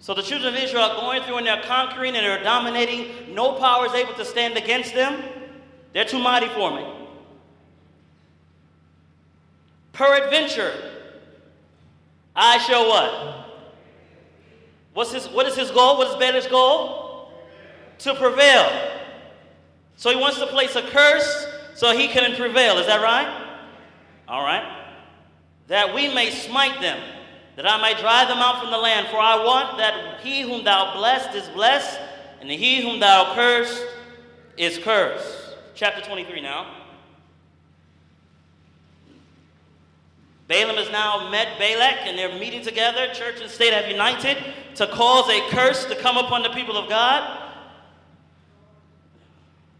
So 0.00 0.14
the 0.14 0.22
children 0.22 0.54
of 0.54 0.60
Israel 0.60 0.84
are 0.84 0.96
going 0.96 1.22
through 1.22 1.38
and 1.38 1.46
they're 1.46 1.62
conquering 1.62 2.16
and 2.16 2.24
they're 2.24 2.42
dominating. 2.42 3.34
No 3.34 3.54
power 3.54 3.86
is 3.86 3.92
able 3.92 4.14
to 4.14 4.24
stand 4.24 4.56
against 4.56 4.94
them. 4.94 5.22
They're 5.92 6.04
too 6.04 6.18
mighty 6.18 6.48
for 6.48 6.74
me. 6.74 6.99
Peradventure, 9.92 10.72
I 12.34 12.58
shall 12.58 12.88
what? 12.88 13.46
What's 14.94 15.12
his, 15.12 15.28
what 15.28 15.46
is 15.46 15.56
his 15.56 15.70
goal? 15.70 15.98
What 15.98 16.08
is 16.08 16.16
Balaam's 16.16 16.46
goal? 16.46 17.32
To 17.98 18.14
prevail. 18.14 18.68
So 19.96 20.10
he 20.10 20.16
wants 20.16 20.38
to 20.38 20.46
place 20.46 20.76
a 20.76 20.82
curse 20.82 21.46
so 21.74 21.96
he 21.96 22.08
can 22.08 22.34
prevail. 22.36 22.78
Is 22.78 22.86
that 22.86 23.02
right? 23.02 23.46
All 24.26 24.42
right. 24.42 24.78
That 25.68 25.94
we 25.94 26.12
may 26.12 26.30
smite 26.30 26.80
them 26.80 27.00
that 27.60 27.70
I 27.70 27.82
may 27.82 28.00
drive 28.00 28.28
them 28.28 28.38
out 28.38 28.58
from 28.58 28.70
the 28.70 28.78
land. 28.78 29.08
For 29.08 29.18
I 29.18 29.44
want 29.44 29.76
that 29.76 30.20
he 30.22 30.40
whom 30.40 30.64
thou 30.64 30.94
blessed 30.94 31.34
is 31.34 31.46
blessed, 31.50 32.00
and 32.40 32.50
he 32.50 32.80
whom 32.80 33.00
thou 33.00 33.34
cursed 33.34 33.84
is 34.56 34.78
cursed. 34.78 35.56
Chapter 35.74 36.00
23 36.00 36.40
now. 36.40 36.79
Balaam 40.50 40.78
has 40.78 40.90
now 40.90 41.30
met 41.30 41.60
Balak, 41.60 42.08
and 42.08 42.18
they're 42.18 42.36
meeting 42.36 42.60
together. 42.60 43.06
Church 43.14 43.40
and 43.40 43.48
state 43.48 43.72
have 43.72 43.86
united 43.86 44.36
to 44.74 44.88
cause 44.88 45.30
a 45.30 45.48
curse 45.48 45.84
to 45.84 45.94
come 45.94 46.16
upon 46.16 46.42
the 46.42 46.48
people 46.48 46.76
of 46.76 46.88
God. 46.88 47.52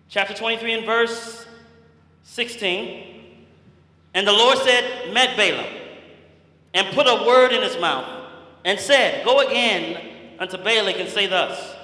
Chapter 0.09 0.33
23 0.33 0.75
and 0.75 0.87
verse 0.87 1.45
16. 2.23 3.05
And 4.15 4.25
the 4.25 4.33
Lord 4.33 4.59
said, 4.59 5.13
Met 5.13 5.37
Balaam 5.37 5.67
and 6.73 6.87
put 6.95 7.09
a 7.09 7.27
word 7.27 7.51
in 7.51 7.63
his 7.63 7.77
mouth, 7.81 8.31
and 8.65 8.79
said, 8.79 9.25
Go 9.25 9.41
again 9.41 10.37
unto 10.39 10.57
Balak 10.57 11.01
and 11.01 11.09
say 11.09 11.27
thus. 11.27 11.75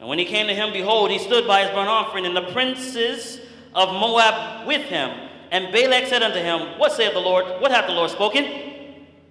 And 0.00 0.08
when 0.08 0.18
he 0.18 0.24
came 0.24 0.48
to 0.48 0.54
him, 0.54 0.72
behold, 0.72 1.12
he 1.12 1.20
stood 1.20 1.46
by 1.46 1.62
his 1.62 1.70
burnt 1.70 1.88
offering, 1.88 2.26
and 2.26 2.36
the 2.36 2.50
princes 2.50 3.38
of 3.72 3.90
Moab 3.90 4.66
with 4.66 4.82
him. 4.82 5.28
And 5.52 5.70
Balak 5.70 6.06
said 6.06 6.22
unto 6.22 6.38
him, 6.38 6.78
What 6.78 6.92
saith 6.92 7.12
the 7.12 7.20
Lord? 7.20 7.44
What 7.60 7.70
hath 7.70 7.86
the 7.86 7.92
Lord 7.92 8.10
spoken? 8.10 8.46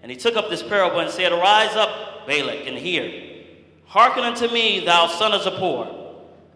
And 0.03 0.11
he 0.11 0.15
took 0.15 0.35
up 0.35 0.51
this 0.51 0.61
parable 0.61 0.99
and 0.99 1.09
said, 1.09 1.31
Arise 1.31 1.75
up, 1.75 2.27
Balak, 2.27 2.67
and 2.67 2.77
hear. 2.77 3.43
Hearken 3.85 4.23
unto 4.23 4.47
me, 4.47 4.85
thou 4.85 5.07
son 5.07 5.33
of 5.33 5.41
Zippor. 5.41 5.97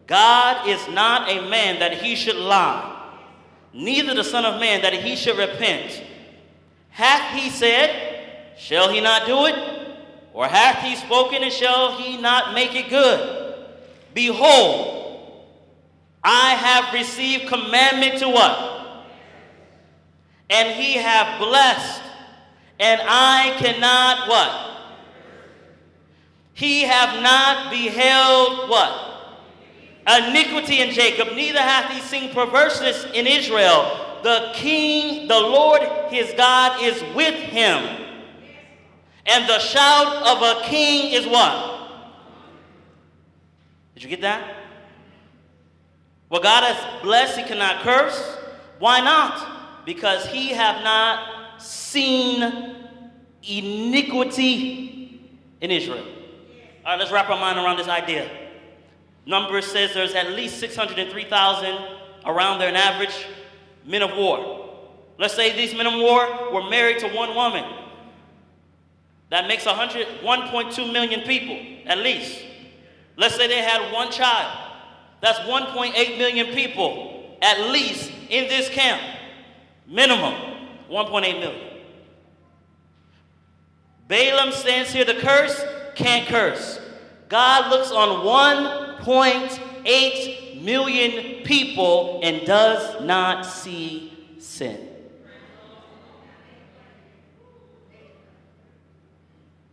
God 0.06 0.70
is 0.70 0.88
not 0.90 1.32
a 1.32 1.50
man 1.50 1.80
that 1.80 1.94
he 1.94 2.16
should 2.16 2.36
lie, 2.36 3.12
neither 3.74 4.14
the 4.14 4.24
Son 4.24 4.46
of 4.46 4.60
Man 4.60 4.84
that 4.84 4.94
he 4.94 5.16
should 5.16 5.36
repent. 5.36 6.00
Hath 6.90 7.34
he 7.36 7.50
said, 7.50 8.56
Shall 8.60 8.90
he 8.90 9.02
not 9.02 9.26
do 9.26 9.48
it? 9.48 9.56
Or 10.32 10.48
hath 10.48 10.84
he 10.84 10.96
spoken, 10.96 11.42
and 11.42 11.52
shall 11.52 11.98
he 11.98 12.22
not 12.22 12.54
make 12.54 12.76
it 12.76 12.88
good? 12.88 13.56
Behold, 14.14 15.42
I 16.24 16.52
have 16.52 16.94
received 16.94 17.48
commandment 17.48 18.20
to 18.20 18.30
what? 18.30 18.76
And 20.50 20.80
he 20.80 20.94
have 20.94 21.40
blessed, 21.40 22.02
and 22.80 23.02
I 23.04 23.56
cannot 23.58 24.28
what? 24.30 24.72
He 26.54 26.84
have 26.84 27.22
not 27.22 27.72
beheld 27.72 28.70
what? 28.70 29.02
Iniquity 30.08 30.82
in 30.82 30.92
Jacob, 30.92 31.36
neither 31.36 31.60
hath 31.60 31.92
he 31.92 32.00
seen 32.02 32.34
perverseness 32.34 33.06
in 33.14 33.26
Israel. 33.26 34.20
The 34.24 34.52
king, 34.54 35.28
the 35.28 35.40
Lord 35.40 35.82
his 36.10 36.32
God, 36.34 36.82
is 36.84 37.04
with 37.16 37.36
him 37.36 38.06
and 39.26 39.50
the 39.50 39.60
shout 39.60 40.08
of 40.28 40.42
a 40.42 40.68
king 40.68 41.14
is 41.14 41.26
what? 41.26 41.90
Did 43.96 44.04
you 44.04 44.10
get 44.10 44.22
that? 44.22 44.56
Well, 46.30 46.42
God 46.42 46.64
has 46.64 47.02
blessed, 47.02 47.38
he 47.38 47.44
cannot 47.44 47.82
curse. 47.82 48.38
Why 48.80 49.00
not? 49.00 49.55
Because 49.86 50.26
he 50.28 50.50
have 50.50 50.84
not 50.84 51.62
seen 51.62 52.42
iniquity 53.44 55.22
in 55.62 55.72
Israel. 55.72 56.06
All 56.84 56.92
right, 56.92 57.00
let's 57.00 57.12
wrap 57.12 57.30
our 57.30 57.40
mind 57.40 57.58
around 57.58 57.78
this 57.78 57.88
idea. 57.88 58.30
Numbers 59.26 59.66
says 59.66 59.94
there's 59.94 60.14
at 60.14 60.32
least 60.32 60.60
603,000 60.60 61.78
around 62.26 62.60
there, 62.60 62.70
an 62.70 62.76
average 62.76 63.26
men 63.86 64.02
of 64.02 64.16
war. 64.16 64.70
Let's 65.18 65.34
say 65.34 65.56
these 65.56 65.74
men 65.76 65.88
of 65.88 65.94
war 65.94 66.52
were 66.54 66.70
married 66.70 67.00
to 67.00 67.10
one 67.10 67.34
woman. 67.34 67.64
That 69.30 69.48
makes 69.48 69.66
100, 69.66 70.08
1.2 70.24 70.94
million 70.94 71.22
people, 71.22 71.58
at 71.88 72.00
least. 72.00 72.44
Let's 73.18 73.36
say 73.36 73.48
they 73.48 73.62
had 73.62 73.92
one 73.92 74.12
child. 74.12 74.74
That's 75.22 75.40
1.8 75.40 76.18
million 76.18 76.48
people, 76.54 77.38
at 77.42 77.72
least, 77.72 78.12
in 78.30 78.48
this 78.48 78.70
camp. 78.70 79.02
Minimum, 79.88 80.34
1.8 80.90 81.40
million. 81.40 81.72
Balaam 84.08 84.52
stands 84.52 84.92
here 84.92 85.06
to 85.06 85.20
curse, 85.20 85.64
can't 85.96 86.28
curse. 86.28 86.80
God 87.28 87.72
looks 87.72 87.92
on 87.92 88.26
1.8 89.04 90.64
million 90.64 91.44
people 91.44 92.20
and 92.24 92.46
does 92.46 93.02
not 93.04 93.46
see 93.46 94.14
sin. 94.40 94.90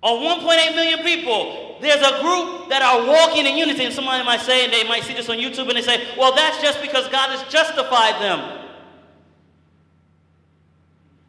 On 0.03 0.19
1.8 0.19 0.75
million 0.75 0.99
people, 1.01 1.77
there's 1.81 2.01
a 2.01 2.21
group 2.21 2.69
that 2.71 2.83
are 2.83 3.07
walking 3.07 3.47
in 3.47 3.57
unity. 3.57 3.85
And 3.85 3.95
somebody 3.95 4.25
might 4.25 4.41
say, 4.41 4.65
and 4.65 4.73
they 4.73 4.83
might 4.89 5.05
see 5.05 5.15
this 5.15 5.29
on 5.29 5.37
YouTube, 5.37 5.69
and 5.69 5.77
they 5.77 5.83
say, 5.83 6.09
well, 6.19 6.35
that's 6.35 6.61
just 6.61 6.81
because 6.83 7.09
God 7.09 7.31
has 7.31 7.45
justified 7.53 8.21
them. 8.21 8.62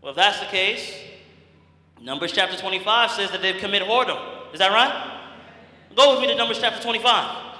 Well, 0.04 0.10
if 0.10 0.18
that's 0.18 0.41
the 0.41 0.47
case, 0.47 0.93
Numbers 2.01 2.34
chapter 2.34 2.58
25 2.58 3.12
says 3.12 3.32
that 3.32 3.41
they've 3.41 3.56
committed 3.56 3.88
whoredom. 3.88 4.20
Is 4.51 4.60
that 4.60 4.74
right? 4.74 5.22
Go 5.95 6.12
with 6.12 6.20
me 6.20 6.28
to 6.28 6.36
Numbers 6.36 6.60
chapter 6.60 6.84
25. 6.84 7.56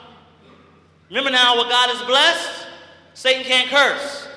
Remember 1.08 1.32
now 1.32 1.56
what 1.56 1.70
God 1.70 1.89
has 1.89 2.06
blessed, 2.06 2.68
Satan 3.14 3.44
can't 3.44 3.70
curse. 3.70 4.28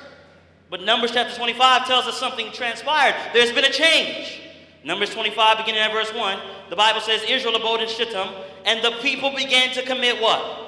But 0.70 0.82
Numbers 0.82 1.10
chapter 1.10 1.34
25 1.34 1.88
tells 1.88 2.06
us 2.06 2.16
something 2.16 2.52
transpired. 2.52 3.16
There's 3.32 3.50
been 3.50 3.64
a 3.64 3.72
change. 3.72 4.40
Numbers 4.84 5.12
25, 5.12 5.58
beginning 5.58 5.80
at 5.80 5.90
verse 5.90 6.14
1, 6.14 6.38
the 6.70 6.76
Bible 6.76 7.00
says 7.00 7.24
Israel 7.28 7.56
abode 7.56 7.80
in 7.80 7.88
Shittim, 7.88 8.28
and 8.66 8.84
the 8.84 8.92
people 9.02 9.34
began 9.34 9.74
to 9.74 9.82
commit 9.82 10.22
what? 10.22 10.65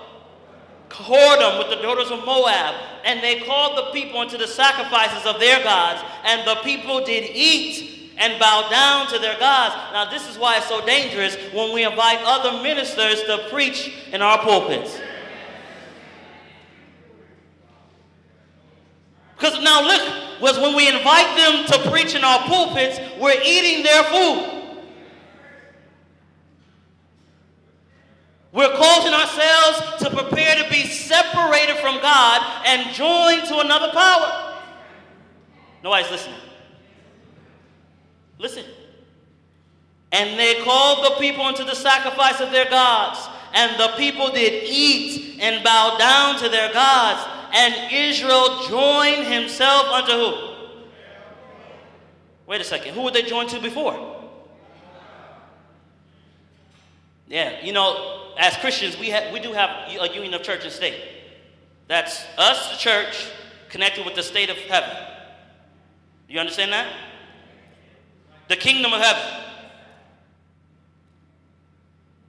Whoredom 0.90 1.58
with 1.58 1.68
the 1.68 1.82
daughters 1.82 2.10
of 2.10 2.24
Moab. 2.24 2.74
And 3.04 3.22
they 3.22 3.40
called 3.40 3.78
the 3.78 3.92
people 3.92 4.20
unto 4.20 4.36
the 4.36 4.46
sacrifices 4.46 5.26
of 5.26 5.40
their 5.40 5.62
gods, 5.62 6.02
and 6.24 6.46
the 6.46 6.56
people 6.62 7.04
did 7.04 7.30
eat 7.32 8.12
and 8.18 8.38
bow 8.40 8.68
down 8.68 9.06
to 9.08 9.18
their 9.18 9.38
gods. 9.38 9.74
Now, 9.92 10.10
this 10.10 10.28
is 10.28 10.36
why 10.36 10.56
it's 10.56 10.68
so 10.68 10.84
dangerous 10.84 11.36
when 11.52 11.72
we 11.72 11.84
invite 11.84 12.18
other 12.22 12.62
ministers 12.62 13.22
to 13.22 13.46
preach 13.50 13.92
in 14.12 14.20
our 14.20 14.38
pulpits. 14.38 14.98
Because 19.36 19.62
now 19.62 19.82
look, 19.82 20.40
was 20.40 20.58
when 20.58 20.74
we 20.74 20.88
invite 20.88 21.36
them 21.36 21.64
to 21.66 21.90
preach 21.90 22.14
in 22.14 22.24
our 22.24 22.40
pulpits, 22.40 22.98
we're 23.20 23.40
eating 23.44 23.84
their 23.84 24.02
food. 24.04 24.57
We're 28.58 28.74
causing 28.76 29.12
ourselves 29.12 30.02
to 30.02 30.10
prepare 30.10 30.64
to 30.64 30.68
be 30.68 30.82
separated 30.82 31.76
from 31.76 32.00
God 32.00 32.42
and 32.66 32.92
joined 32.92 33.46
to 33.46 33.60
another 33.60 33.92
power. 33.92 34.56
Nobody's 35.84 36.10
listening. 36.10 36.40
Listen. 38.36 38.64
And 40.10 40.36
they 40.36 40.60
called 40.64 41.04
the 41.04 41.20
people 41.20 41.44
unto 41.44 41.62
the 41.62 41.76
sacrifice 41.76 42.40
of 42.40 42.50
their 42.50 42.68
gods. 42.68 43.28
And 43.54 43.78
the 43.78 43.92
people 43.96 44.32
did 44.32 44.64
eat 44.66 45.38
and 45.40 45.62
bow 45.62 45.96
down 45.96 46.40
to 46.40 46.48
their 46.48 46.72
gods 46.72 47.24
and 47.52 47.92
Israel 47.92 48.64
joined 48.68 49.24
himself 49.24 49.86
unto 49.86 50.12
who? 50.14 50.54
Wait 52.48 52.60
a 52.60 52.64
second. 52.64 52.94
Who 52.94 53.02
would 53.02 53.14
they 53.14 53.22
join 53.22 53.46
to 53.50 53.60
before? 53.60 54.16
Yeah, 57.28 57.64
you 57.64 57.72
know, 57.72 58.17
as 58.38 58.56
Christians, 58.56 58.98
we, 58.98 59.10
have, 59.10 59.32
we 59.32 59.40
do 59.40 59.52
have 59.52 59.70
a 59.88 60.14
union 60.14 60.32
of 60.32 60.42
church 60.42 60.64
and 60.64 60.72
state. 60.72 60.98
That's 61.88 62.24
us, 62.38 62.72
the 62.72 62.78
church, 62.78 63.28
connected 63.68 64.06
with 64.06 64.14
the 64.14 64.22
state 64.22 64.48
of 64.48 64.56
heaven. 64.56 64.96
You 66.28 66.40
understand 66.40 66.72
that? 66.72 66.86
the 68.48 68.56
kingdom 68.56 68.92
of 68.92 69.00
heaven. 69.00 69.22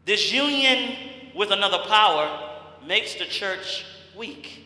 This 0.06 0.32
union 0.32 0.96
with 1.36 1.52
another 1.52 1.80
power 1.88 2.58
makes 2.86 3.16
the 3.16 3.26
church 3.26 3.86
weak. 4.16 4.66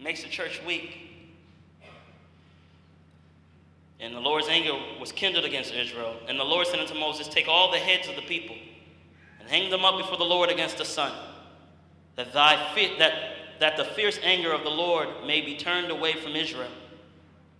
Makes 0.00 0.22
the 0.22 0.28
church 0.28 0.62
weak. 0.66 1.05
And 4.00 4.14
the 4.14 4.20
Lord's 4.20 4.48
anger 4.48 4.72
was 5.00 5.12
kindled 5.12 5.44
against 5.44 5.72
Israel. 5.72 6.16
And 6.28 6.38
the 6.38 6.44
Lord 6.44 6.66
said 6.66 6.80
unto 6.80 6.94
Moses, 6.94 7.28
Take 7.28 7.48
all 7.48 7.70
the 7.70 7.78
heads 7.78 8.08
of 8.08 8.16
the 8.16 8.22
people 8.22 8.56
and 9.40 9.48
hang 9.48 9.70
them 9.70 9.84
up 9.84 9.96
before 9.96 10.18
the 10.18 10.24
Lord 10.24 10.50
against 10.50 10.78
the 10.78 10.84
sun, 10.84 11.12
that, 12.16 12.32
thy 12.32 12.56
that, 12.98 13.12
that 13.60 13.76
the 13.76 13.84
fierce 13.84 14.18
anger 14.22 14.52
of 14.52 14.64
the 14.64 14.70
Lord 14.70 15.08
may 15.26 15.40
be 15.40 15.56
turned 15.56 15.90
away 15.90 16.14
from 16.14 16.36
Israel. 16.36 16.70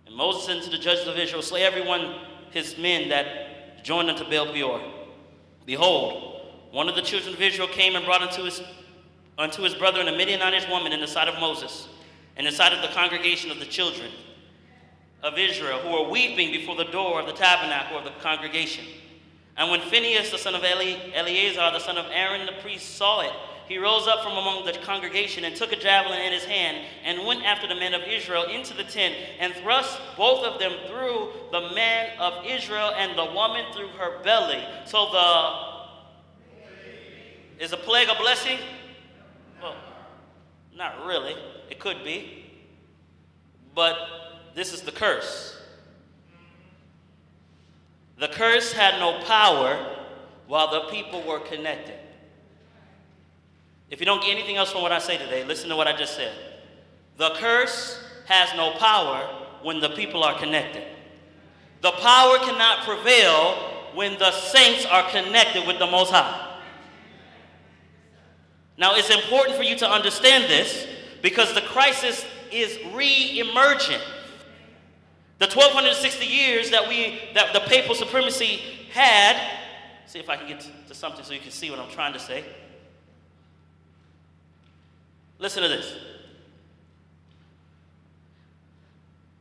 And 0.05 0.15
Moses 0.15 0.45
said 0.45 0.63
to 0.63 0.69
the 0.69 0.77
judges 0.77 1.07
of 1.07 1.17
Israel, 1.17 1.41
Slay 1.41 1.63
everyone 1.63 2.15
his 2.51 2.77
men 2.77 3.09
that 3.09 3.83
joined 3.83 4.09
unto 4.09 4.29
Baal 4.29 4.51
Peor. 4.53 4.81
Behold, 5.65 6.41
one 6.71 6.87
of 6.87 6.95
the 6.95 7.01
children 7.01 7.33
of 7.33 7.41
Israel 7.41 7.67
came 7.67 7.95
and 7.95 8.05
brought 8.05 8.21
unto 8.21 8.43
his, 8.43 8.61
unto 9.37 9.63
his 9.63 9.73
brethren 9.73 10.07
a 10.07 10.11
Midianitish 10.11 10.69
woman 10.69 10.93
in 10.93 11.01
the 11.01 11.07
sight 11.07 11.27
of 11.27 11.39
Moses, 11.39 11.87
and 12.35 12.45
in 12.45 12.51
the 12.51 12.57
sight 12.57 12.73
of 12.73 12.81
the 12.81 12.93
congregation 12.93 13.49
of 13.49 13.59
the 13.59 13.65
children 13.65 14.11
of 15.23 15.37
Israel, 15.37 15.79
who 15.79 15.89
were 15.89 16.09
weeping 16.09 16.51
before 16.51 16.75
the 16.75 16.85
door 16.85 17.19
of 17.19 17.25
the 17.25 17.33
tabernacle 17.33 17.97
of 17.97 18.03
the 18.03 18.11
congregation. 18.21 18.85
And 19.57 19.71
when 19.71 19.81
Phinehas, 19.81 20.29
the 20.29 20.37
son 20.37 20.53
of 20.53 20.63
Ele- 20.63 21.13
Eleazar, 21.13 21.71
the 21.71 21.79
son 21.79 21.97
of 21.97 22.05
Aaron 22.11 22.45
the 22.45 22.61
priest, 22.61 22.95
saw 22.95 23.21
it, 23.21 23.33
he 23.67 23.77
rose 23.77 24.07
up 24.07 24.23
from 24.23 24.33
among 24.33 24.65
the 24.65 24.73
congregation 24.85 25.43
and 25.43 25.53
took 25.55 25.73
a 25.73 25.75
javelin 25.75 26.21
in 26.21 26.31
his 26.31 26.45
hand 26.45 26.85
and 27.03 27.25
went 27.25 27.43
after 27.43 27.67
the 27.67 27.75
men 27.75 27.93
of 27.93 28.01
Israel 28.03 28.43
into 28.43 28.73
the 28.73 28.83
tent 28.83 29.13
and 29.39 29.53
thrust 29.55 29.99
both 30.15 30.45
of 30.45 30.59
them 30.59 30.71
through 30.87 31.31
the 31.51 31.71
man 31.75 32.17
of 32.17 32.45
Israel 32.45 32.93
and 32.95 33.17
the 33.17 33.25
woman 33.25 33.65
through 33.73 33.89
her 33.89 34.23
belly. 34.23 34.63
So 34.85 35.09
the 35.11 35.67
is 37.59 37.73
a 37.73 37.77
plague 37.77 38.07
a 38.07 38.15
blessing? 38.15 38.59
Well, 39.61 39.75
not 40.75 41.05
really. 41.05 41.35
It 41.69 41.79
could 41.79 42.03
be. 42.03 42.45
But 43.73 43.97
this 44.57 44.73
is 44.73 44.81
the 44.81 44.91
curse. 44.91 45.55
The 48.17 48.27
curse 48.27 48.73
had 48.73 48.99
no 48.99 49.23
power 49.23 49.77
while 50.47 50.71
the 50.71 50.89
people 50.89 51.21
were 51.21 51.39
connected. 51.39 51.93
If 53.91 53.99
you 53.99 54.07
don't 54.07 54.19
get 54.19 54.31
anything 54.31 54.57
else 54.57 54.71
from 54.71 54.81
what 54.81 54.91
I 54.91 54.97
say 54.97 55.19
today, 55.19 55.43
listen 55.43 55.69
to 55.69 55.75
what 55.75 55.87
I 55.87 55.95
just 55.95 56.15
said. 56.15 56.33
The 57.17 57.29
curse 57.35 58.03
has 58.25 58.49
no 58.57 58.71
power 58.79 59.19
when 59.61 59.79
the 59.79 59.89
people 59.89 60.23
are 60.23 60.39
connected. 60.39 60.85
The 61.81 61.91
power 61.91 62.39
cannot 62.39 62.79
prevail 62.79 63.91
when 63.93 64.17
the 64.17 64.31
saints 64.31 64.87
are 64.87 65.07
connected 65.11 65.67
with 65.67 65.77
the 65.77 65.85
Most 65.85 66.11
High. 66.11 66.57
Now, 68.75 68.95
it's 68.95 69.11
important 69.11 69.55
for 69.55 69.63
you 69.63 69.75
to 69.77 69.87
understand 69.87 70.45
this 70.45 70.87
because 71.21 71.53
the 71.53 71.61
crisis 71.61 72.25
is 72.51 72.79
re 72.95 73.39
emergent. 73.39 74.01
The 75.39 75.45
1260 75.45 76.25
years 76.25 76.71
that, 76.71 76.87
we, 76.87 77.19
that 77.35 77.53
the 77.53 77.59
papal 77.59 77.93
supremacy 77.93 78.59
had, 78.91 79.39
see 80.07 80.19
if 80.19 80.29
I 80.29 80.35
can 80.35 80.47
get 80.47 80.67
to 80.87 80.95
something 80.95 81.23
so 81.23 81.33
you 81.33 81.39
can 81.39 81.51
see 81.51 81.69
what 81.69 81.79
I'm 81.79 81.91
trying 81.91 82.13
to 82.13 82.19
say. 82.19 82.43
Listen 85.37 85.61
to 85.61 85.69
this. 85.69 85.95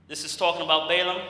This 0.09 0.25
is 0.25 0.37
talking 0.37 0.63
about 0.63 0.89
Balaam. 0.89 1.21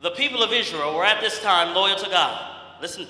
The 0.00 0.10
people 0.10 0.42
of 0.42 0.52
Israel 0.52 0.94
were 0.94 1.04
at 1.04 1.20
this 1.20 1.40
time 1.42 1.74
loyal 1.74 1.96
to 1.96 2.08
God. 2.08 2.80
Listen. 2.80 3.06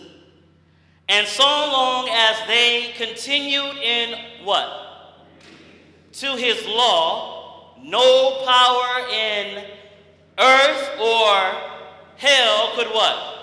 And 1.09 1.27
so 1.27 1.45
long 1.45 2.09
as 2.11 2.47
they 2.49 2.93
continued 2.97 3.77
in 3.77 4.19
what? 4.45 4.86
To 6.17 6.35
his 6.35 6.67
law, 6.67 7.75
no 7.83 8.43
power 8.47 9.07
in 9.13 9.65
earth 10.39 10.99
or 10.99 11.61
hell 12.17 12.73
could 12.75 12.87
what? 12.87 13.35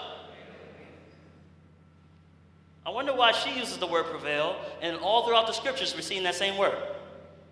I 2.84 2.90
wonder 2.90 3.14
why 3.14 3.32
she 3.32 3.52
uses 3.60 3.78
the 3.78 3.86
word 3.86 4.08
prevail, 4.08 4.56
and 4.82 4.98
all 4.98 5.28
throughout 5.28 5.46
the 5.46 5.54
scriptures 5.54 5.94
we're 5.94 6.02
seeing 6.02 6.24
that 6.24 6.34
same 6.34 6.58
word. 6.58 6.76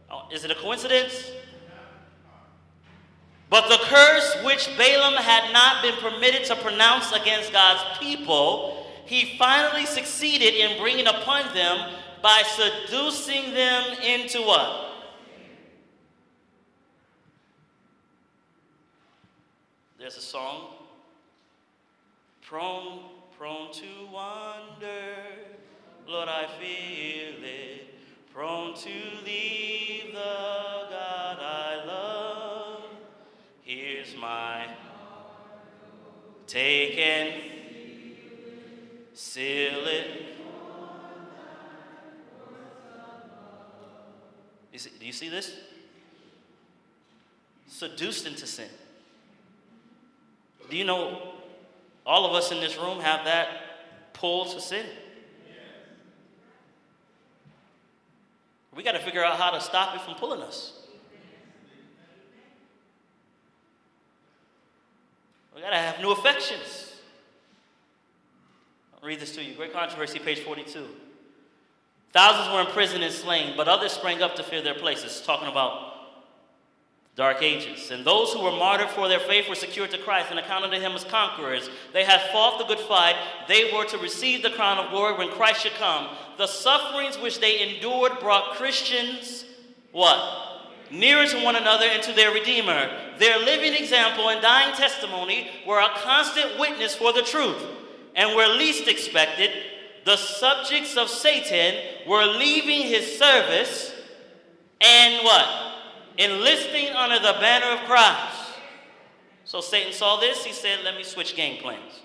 Oh, 0.09 0.27
is 0.31 0.43
it 0.43 0.49
a 0.49 0.55
coincidence? 0.55 1.29
But 3.51 3.69
the 3.69 3.77
curse 3.83 4.37
which 4.43 4.75
Balaam 4.75 5.21
had 5.21 5.53
not 5.53 5.83
been 5.83 5.97
permitted 5.97 6.45
to 6.45 6.55
pronounce 6.55 7.11
against 7.11 7.53
God's 7.53 7.99
people, 7.99 8.87
he 9.05 9.37
finally 9.37 9.85
succeeded 9.85 10.55
in 10.55 10.79
bringing 10.79 11.05
upon 11.05 11.53
them 11.53 11.93
by 12.23 12.41
seducing 12.43 13.53
them 13.53 13.83
into 14.01 14.41
what? 14.41 14.90
There's 20.01 20.17
a 20.17 20.21
song, 20.21 20.73
prone 22.41 23.01
prone 23.37 23.71
to 23.71 23.85
wander. 24.11 25.15
Lord, 26.07 26.27
I 26.27 26.47
feel 26.59 27.43
it, 27.43 27.93
prone 28.33 28.73
to 28.73 28.89
leave 29.23 30.07
the 30.07 30.87
God 30.89 31.37
I 31.39 31.83
love. 31.85 32.83
Here's 33.61 34.15
my 34.17 34.65
take 36.47 36.97
and 36.97 37.33
seal 39.13 39.85
it. 39.85 40.07
Do 44.99 45.05
you 45.05 45.13
see 45.13 45.29
this? 45.29 45.55
Seduced 47.67 48.25
into 48.25 48.47
sin. 48.47 48.69
Do 50.71 50.77
you 50.77 50.85
know 50.85 51.31
all 52.05 52.25
of 52.25 52.33
us 52.33 52.51
in 52.51 52.59
this 52.59 52.77
room 52.77 52.99
have 53.01 53.25
that 53.25 54.13
pull 54.13 54.45
to 54.45 54.59
sin. 54.59 54.85
We 58.75 58.83
got 58.83 58.93
to 58.93 58.99
figure 58.99 59.23
out 59.23 59.37
how 59.37 59.51
to 59.51 59.59
stop 59.59 59.95
it 59.95 60.01
from 60.01 60.15
pulling 60.15 60.41
us. 60.41 60.73
We 65.53 65.61
got 65.61 65.71
to 65.71 65.75
have 65.75 65.99
new 65.99 66.11
affections. 66.11 66.95
I'll 68.95 69.07
read 69.07 69.19
this 69.19 69.35
to 69.35 69.43
you. 69.43 69.55
Great 69.55 69.73
controversy, 69.73 70.19
page 70.19 70.39
42. 70.39 70.87
Thousands 72.13 72.53
were 72.53 72.61
imprisoned 72.61 73.03
and 73.03 73.13
slain, 73.13 73.55
but 73.57 73.67
others 73.67 73.91
sprang 73.91 74.21
up 74.21 74.35
to 74.35 74.43
fill 74.43 74.63
their 74.63 74.75
places. 74.75 75.21
Talking 75.25 75.49
about 75.49 75.90
Dark 77.15 77.43
Ages. 77.43 77.91
And 77.91 78.05
those 78.05 78.31
who 78.31 78.41
were 78.41 78.51
martyred 78.51 78.89
for 78.89 79.07
their 79.07 79.19
faith 79.19 79.49
were 79.49 79.55
secured 79.55 79.91
to 79.91 79.97
Christ 79.97 80.27
and 80.29 80.39
accounted 80.39 80.71
to 80.71 80.79
him 80.79 80.93
as 80.93 81.03
conquerors. 81.03 81.69
They 81.91 82.05
had 82.05 82.31
fought 82.31 82.57
the 82.57 82.73
good 82.73 82.83
fight. 82.85 83.15
They 83.47 83.71
were 83.73 83.85
to 83.85 83.97
receive 83.97 84.43
the 84.43 84.49
crown 84.51 84.77
of 84.77 84.91
glory 84.91 85.17
when 85.17 85.29
Christ 85.29 85.61
should 85.61 85.73
come. 85.73 86.07
The 86.37 86.47
sufferings 86.47 87.17
which 87.19 87.39
they 87.39 87.75
endured 87.75 88.19
brought 88.21 88.55
Christians, 88.55 89.45
what? 89.91 90.19
Nearer 90.89 91.27
to 91.27 91.43
one 91.43 91.57
another 91.57 91.85
and 91.85 92.01
to 92.03 92.13
their 92.13 92.33
Redeemer. 92.33 92.89
Their 93.17 93.39
living 93.39 93.73
example 93.73 94.29
and 94.29 94.41
dying 94.41 94.73
testimony 94.75 95.49
were 95.67 95.79
a 95.79 95.89
constant 95.97 96.59
witness 96.59 96.95
for 96.95 97.11
the 97.11 97.23
truth. 97.23 97.61
And 98.15 98.35
were 98.35 98.47
least 98.47 98.87
expected, 98.87 99.51
the 100.05 100.17
subjects 100.17 100.97
of 100.97 101.09
Satan 101.09 101.75
were 102.07 102.25
leaving 102.25 102.81
his 102.81 103.17
service 103.17 103.93
and 104.81 105.23
what? 105.23 105.70
Enlisting 106.23 106.89
under 106.89 107.19
the 107.19 107.37
banner 107.39 107.81
of 107.81 107.87
Christ. 107.87 108.51
So 109.45 109.61
Satan 109.61 109.93
saw 109.93 110.19
this, 110.19 110.43
he 110.45 110.53
said, 110.53 110.79
Let 110.83 110.95
me 110.95 111.03
switch 111.03 111.35
game 111.35 111.61
plans. 111.61 112.01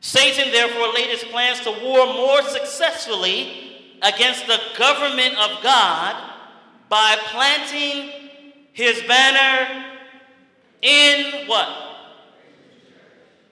Satan 0.00 0.52
therefore 0.52 0.92
laid 0.94 1.10
his 1.10 1.24
plans 1.24 1.60
to 1.60 1.70
war 1.82 2.06
more 2.06 2.42
successfully 2.42 3.98
against 4.02 4.46
the 4.46 4.60
government 4.78 5.34
of 5.38 5.62
God 5.62 6.32
by 6.88 7.16
planting 7.26 8.10
his 8.72 9.02
banner 9.02 9.84
in 10.80 11.46
what? 11.48 11.68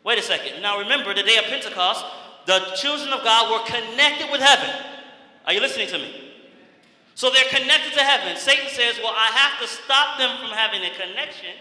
Wait 0.04 0.18
a 0.18 0.22
second. 0.22 0.62
Now 0.62 0.78
remember, 0.78 1.12
the 1.12 1.24
day 1.24 1.36
of 1.36 1.44
Pentecost, 1.46 2.04
the 2.46 2.60
children 2.76 3.12
of 3.12 3.24
God 3.24 3.50
were 3.50 3.66
connected 3.66 4.30
with 4.30 4.40
heaven. 4.40 4.70
Are 5.44 5.52
you 5.52 5.60
listening 5.60 5.88
to 5.88 5.98
me? 5.98 6.25
So 7.16 7.30
they're 7.30 7.48
connected 7.48 7.94
to 7.94 8.00
heaven. 8.00 8.36
Satan 8.36 8.68
says, 8.68 8.98
Well, 9.02 9.14
I 9.16 9.30
have 9.32 9.58
to 9.62 9.66
stop 9.66 10.18
them 10.18 10.38
from 10.38 10.50
having 10.50 10.82
a 10.82 10.90
connection. 10.90 11.54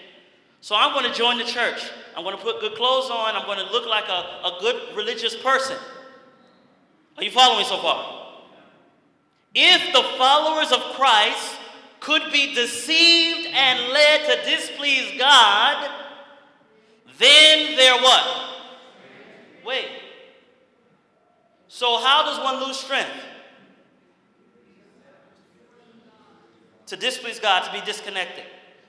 So 0.59 0.75
I'm 0.75 0.91
going 0.91 1.09
to 1.09 1.17
join 1.17 1.37
the 1.37 1.45
church. 1.45 1.81
I'm 2.15 2.25
going 2.25 2.35
to 2.35 2.43
put 2.43 2.59
good 2.59 2.75
clothes 2.75 3.09
on. 3.09 3.35
I'm 3.35 3.45
going 3.45 3.65
to 3.65 3.71
look 3.71 3.87
like 3.87 4.03
a, 4.09 4.11
a 4.11 4.57
good 4.59 4.97
religious 4.97 5.33
person. 5.33 5.77
Are 7.17 7.23
you 7.23 7.31
following 7.31 7.63
so 7.63 7.77
far? 7.77 8.33
If 9.53 9.93
the 9.93 10.03
followers 10.17 10.73
of 10.73 10.81
Christ 10.95 11.55
could 12.01 12.33
be 12.33 12.53
deceived 12.53 13.47
and 13.53 13.93
led 13.93 14.25
to 14.25 14.51
displease 14.51 15.17
God, 15.17 15.89
then 17.17 17.77
they're 17.77 18.01
what? 18.01 18.49
Wait. 19.65 19.87
So, 21.69 21.97
how 21.97 22.25
does 22.25 22.43
one 22.43 22.61
lose 22.67 22.77
strength? 22.77 23.13
To 26.87 26.95
displease 26.95 27.39
God, 27.39 27.65
to 27.65 27.71
be 27.71 27.85
disconnected. 27.85 28.45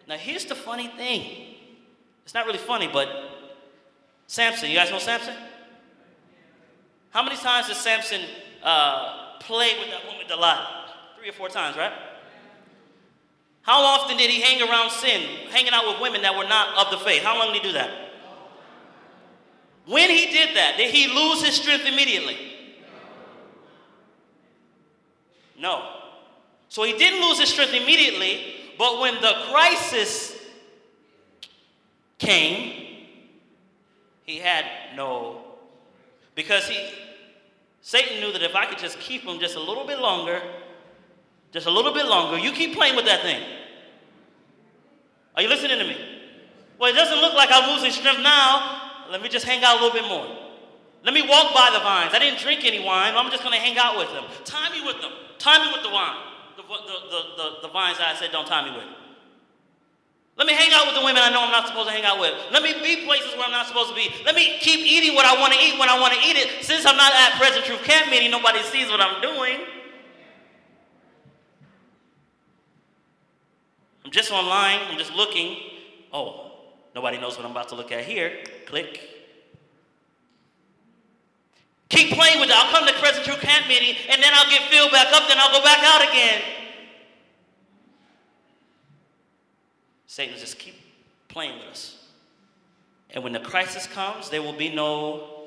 Now, 0.07 0.16
here's 0.16 0.44
the 0.44 0.55
funny 0.55 0.88
thing. 0.88 1.55
It's 2.24 2.34
not 2.34 2.47
really 2.47 2.59
funny, 2.59 2.88
but 2.92 3.09
Samson, 4.26 4.68
you 4.68 4.76
guys 4.76 4.90
know 4.90 4.99
Samson? 4.99 5.34
How 7.11 7.22
many 7.22 7.36
times 7.36 7.68
did 7.68 7.76
Samson 7.76 8.20
uh, 8.62 9.38
play 9.40 9.78
with 9.78 9.88
that 9.90 10.05
woman 10.05 10.26
Delilah? 10.28 10.90
Three 11.18 11.30
or 11.30 11.32
four 11.32 11.49
times, 11.49 11.76
right? 11.76 11.92
How 13.62 13.80
often 13.80 14.16
did 14.16 14.30
he 14.30 14.40
hang 14.40 14.68
around 14.68 14.90
sin, 14.90 15.22
hanging 15.51 15.72
out 15.72 15.86
with 15.86 16.01
women 16.01 16.22
that 16.22 16.36
were 16.36 16.47
not 16.47 16.86
of 16.86 16.92
the 16.92 17.05
faith? 17.05 17.22
How 17.22 17.38
long 17.38 17.53
did 17.53 17.62
he 17.62 17.68
do 17.68 17.72
that? 17.72 17.90
When 19.86 20.11
he 20.11 20.26
did 20.26 20.57
that, 20.57 20.76
did 20.76 20.92
he 20.94 21.09
lose 21.09 21.44
his 21.44 21.55
strength 21.55 21.86
immediately? 21.86 22.36
No. 25.59 25.95
So 26.69 26.85
he 26.85 26.97
didn't 26.97 27.21
lose 27.21 27.41
his 27.41 27.49
strength 27.49 27.73
immediately, 27.73 28.55
but 28.79 29.01
when 29.01 29.14
the 29.21 29.33
crisis 29.51 30.37
came, 32.19 32.87
he 34.25 34.39
had 34.39 34.64
no. 34.95 35.43
Because 36.35 36.69
he, 36.69 36.91
Satan 37.81 38.21
knew 38.21 38.33
that 38.33 38.43
if 38.43 38.55
I 38.55 38.67
could 38.67 38.79
just 38.79 38.99
keep 38.99 39.23
him 39.23 39.39
just 39.39 39.57
a 39.57 39.61
little 39.61 39.87
bit 39.87 40.01
longer, 40.01 40.43
just 41.53 41.67
a 41.67 41.71
little 41.71 41.93
bit 41.93 42.07
longer, 42.07 42.39
you 42.39 42.53
keep 42.53 42.75
playing 42.75 42.97
with 42.97 43.07
that 43.07 43.23
thing. 43.23 43.43
Are 45.35 45.43
you 45.43 45.49
listening 45.49 45.79
to 45.79 45.85
me? 45.85 45.97
Well, 46.79 46.93
it 46.93 46.97
doesn't 46.97 47.21
look 47.21 47.35
like 47.35 47.49
I'm 47.53 47.75
losing 47.75 47.91
strength 47.91 48.23
now. 48.23 48.83
Let 49.11 49.23
me 49.23 49.29
just 49.29 49.47
hang 49.47 49.62
out 49.64 49.81
a 49.81 49.83
little 49.83 49.99
bit 49.99 50.09
more. 50.09 50.27
Let 51.05 51.14
me 51.14 51.23
walk 51.23 51.55
by 51.55 51.71
the 51.73 51.79
vines. 51.79 52.12
I 52.12 52.19
didn't 52.19 52.41
drink 52.41 52.64
any 52.64 52.85
wine. 52.85 53.14
I'm 53.14 53.31
just 53.31 53.43
going 53.43 53.55
to 53.55 53.61
hang 53.61 53.79
out 53.79 53.97
with 53.97 54.09
them. 54.09 54.25
Tie 54.45 54.71
me 54.73 54.85
with 54.85 55.01
them. 55.01 55.12
Tie 55.39 55.64
me 55.64 55.73
with 55.73 55.83
the 55.83 55.91
wine. 55.91 56.17
The, 56.57 56.63
the, 56.63 57.21
the, 57.37 57.49
the, 57.63 57.69
vines 57.69 57.99
I 58.01 58.17
said 58.19 58.33
don't 58.33 58.47
tie 58.47 58.65
me 58.65 58.75
with. 58.75 58.89
Let 60.37 60.47
me 60.47 60.55
hang 60.55 60.71
out 60.73 60.87
with 60.87 60.97
the 60.97 61.05
women 61.05 61.21
I 61.23 61.31
know 61.31 61.43
I'm 61.43 61.53
not 61.53 61.69
supposed 61.69 61.89
to 61.89 61.93
hang 61.93 62.05
out 62.05 62.19
with. 62.19 62.33
Let 62.51 62.63
me 62.63 62.73
be 62.83 63.05
places 63.05 63.35
where 63.37 63.45
I'm 63.45 63.51
not 63.51 63.67
supposed 63.67 63.91
to 63.91 63.95
be. 63.95 64.09
Let 64.25 64.35
me 64.35 64.57
keep 64.61 64.81
eating 64.81 65.15
what 65.15 65.27
I 65.27 65.39
want 65.39 65.53
to 65.53 65.59
eat 65.59 65.79
when 65.79 65.89
I 65.89 66.01
want 66.01 66.15
to 66.15 66.21
eat 66.21 66.37
it. 66.37 66.65
Since 66.65 66.87
I'm 66.87 66.97
not 66.97 67.13
at 67.13 67.39
Present 67.39 67.65
Truth 67.65 67.85
Camp 67.85 68.11
meeting, 68.11 68.31
nobody 68.31 68.63
sees 68.63 68.89
what 68.89 69.01
I'm 69.01 69.21
doing. 69.21 69.61
I'm 74.05 74.11
just 74.11 74.31
online, 74.31 74.81
I'm 74.91 74.99
just 74.99 75.13
looking. 75.13 75.59
Oh, 76.13 76.53
nobody 76.95 77.19
knows 77.19 77.37
what 77.37 77.45
I'm 77.45 77.51
about 77.51 77.69
to 77.71 77.75
look 77.75 77.93
at 77.93 78.05
here. 78.05 78.45
Click. 78.67 79.16
Keep 81.89 82.12
playing 82.14 82.41
with 82.41 82.51
it. 82.51 82.57
I'll 82.57 82.72
come 82.72 82.87
to 82.87 82.93
Present 82.95 83.24
Truth 83.24 83.41
Camp 83.41 83.68
meeting 83.68 83.95
and 84.11 84.22
then 84.22 84.30
I'll 84.34 84.51
get 84.51 84.62
filled 84.70 84.91
back 84.91 85.12
up, 85.12 85.28
then 85.28 85.39
I'll 85.39 85.53
go 85.53 85.62
back 85.62 85.78
out 85.82 86.03
again. 86.09 86.43
Satan 90.07 90.37
just 90.39 90.59
keep 90.59 90.74
playing 91.28 91.59
with 91.59 91.68
us. 91.68 92.05
And 93.11 93.22
when 93.22 93.32
the 93.32 93.41
crisis 93.41 93.87
comes, 93.87 94.30
there 94.30 94.43
will 94.43 94.53
be 94.53 94.74
no. 94.74 95.45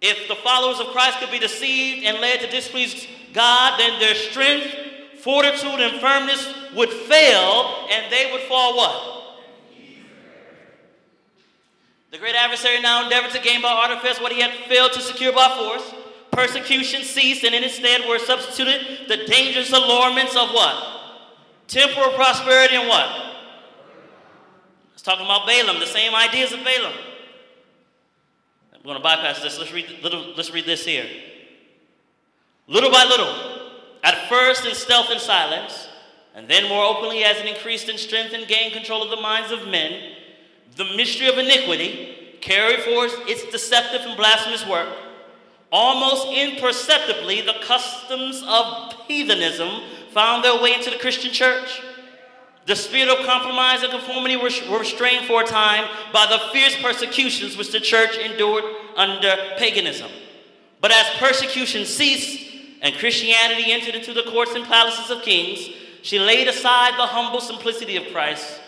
If 0.00 0.28
the 0.28 0.34
followers 0.36 0.80
of 0.80 0.86
Christ 0.88 1.18
could 1.18 1.30
be 1.30 1.38
deceived 1.38 2.06
and 2.06 2.20
led 2.20 2.40
to 2.40 2.50
displease 2.50 3.06
God, 3.32 3.78
then 3.78 3.98
their 3.98 4.14
strength 4.14 4.74
fortitude 5.20 5.80
and 5.80 6.00
firmness 6.00 6.54
would 6.74 6.88
fail 6.88 7.86
and 7.90 8.10
they 8.12 8.30
would 8.32 8.42
fall 8.42 8.76
what? 8.76 9.19
The 12.10 12.18
great 12.18 12.34
adversary 12.34 12.80
now 12.80 13.04
endeavored 13.04 13.30
to 13.32 13.40
gain 13.40 13.62
by 13.62 13.72
artifice 13.72 14.20
what 14.20 14.32
he 14.32 14.40
had 14.40 14.52
failed 14.68 14.92
to 14.92 15.00
secure 15.00 15.32
by 15.32 15.48
force. 15.56 15.94
Persecution 16.32 17.02
ceased, 17.02 17.44
and 17.44 17.54
in 17.54 17.62
its 17.62 17.74
stead 17.74 18.08
were 18.08 18.18
substituted 18.18 19.08
the 19.08 19.26
dangerous 19.26 19.72
allurements 19.72 20.34
of 20.34 20.50
what? 20.50 21.00
Temporal 21.68 22.10
prosperity 22.14 22.76
and 22.76 22.88
what? 22.88 23.08
Let's 24.90 25.02
talk 25.02 25.20
about 25.20 25.46
Balaam, 25.46 25.78
the 25.78 25.86
same 25.86 26.14
ideas 26.14 26.52
of 26.52 26.64
Balaam. 26.64 26.92
I'm 28.74 28.82
going 28.82 28.96
to 28.96 29.02
bypass 29.02 29.42
this. 29.42 29.58
Let's 29.58 29.72
read, 29.72 29.86
little, 30.02 30.34
let's 30.36 30.50
read 30.52 30.66
this 30.66 30.84
here. 30.84 31.06
Little 32.66 32.90
by 32.90 33.04
little, 33.04 33.70
at 34.02 34.28
first 34.28 34.66
in 34.66 34.74
stealth 34.74 35.08
and 35.10 35.20
silence, 35.20 35.88
and 36.34 36.48
then 36.48 36.68
more 36.68 36.84
openly 36.84 37.24
as 37.24 37.38
it 37.38 37.46
increased 37.46 37.88
in 37.88 37.98
strength 37.98 38.32
and 38.32 38.46
gained 38.46 38.72
control 38.72 39.02
of 39.02 39.10
the 39.10 39.20
minds 39.20 39.52
of 39.52 39.68
men, 39.68 40.14
the 40.76 40.84
mystery 40.96 41.28
of 41.28 41.38
iniquity 41.38 42.38
carried 42.40 42.80
forth 42.80 43.14
its 43.28 43.50
deceptive 43.50 44.02
and 44.02 44.16
blasphemous 44.16 44.66
work. 44.66 44.88
Almost 45.72 46.28
imperceptibly, 46.36 47.42
the 47.42 47.54
customs 47.62 48.42
of 48.46 48.94
heathenism 49.06 49.68
found 50.12 50.44
their 50.44 50.60
way 50.60 50.74
into 50.74 50.90
the 50.90 50.98
Christian 50.98 51.30
church. 51.30 51.82
The 52.66 52.76
spirit 52.76 53.08
of 53.08 53.26
compromise 53.26 53.82
and 53.82 53.92
conformity 53.92 54.36
were, 54.36 54.78
restrained 54.78 55.26
for 55.26 55.42
a 55.42 55.46
time 55.46 55.88
by 56.12 56.26
the 56.26 56.52
fierce 56.52 56.76
persecutions 56.80 57.56
which 57.56 57.72
the 57.72 57.80
church 57.80 58.16
endured 58.16 58.64
under 58.96 59.34
paganism. 59.58 60.10
But 60.80 60.92
as 60.92 61.06
persecution 61.18 61.84
ceased, 61.84 62.48
and 62.82 62.94
Christianity 62.94 63.72
entered 63.72 63.94
into 63.94 64.14
the 64.14 64.22
courts 64.30 64.54
and 64.54 64.64
palaces 64.64 65.10
of 65.10 65.22
kings, 65.22 65.68
she 66.02 66.18
laid 66.18 66.48
aside 66.48 66.94
the 66.94 67.06
humble 67.06 67.40
simplicity 67.40 67.96
of 67.96 68.12
Christ 68.12 68.60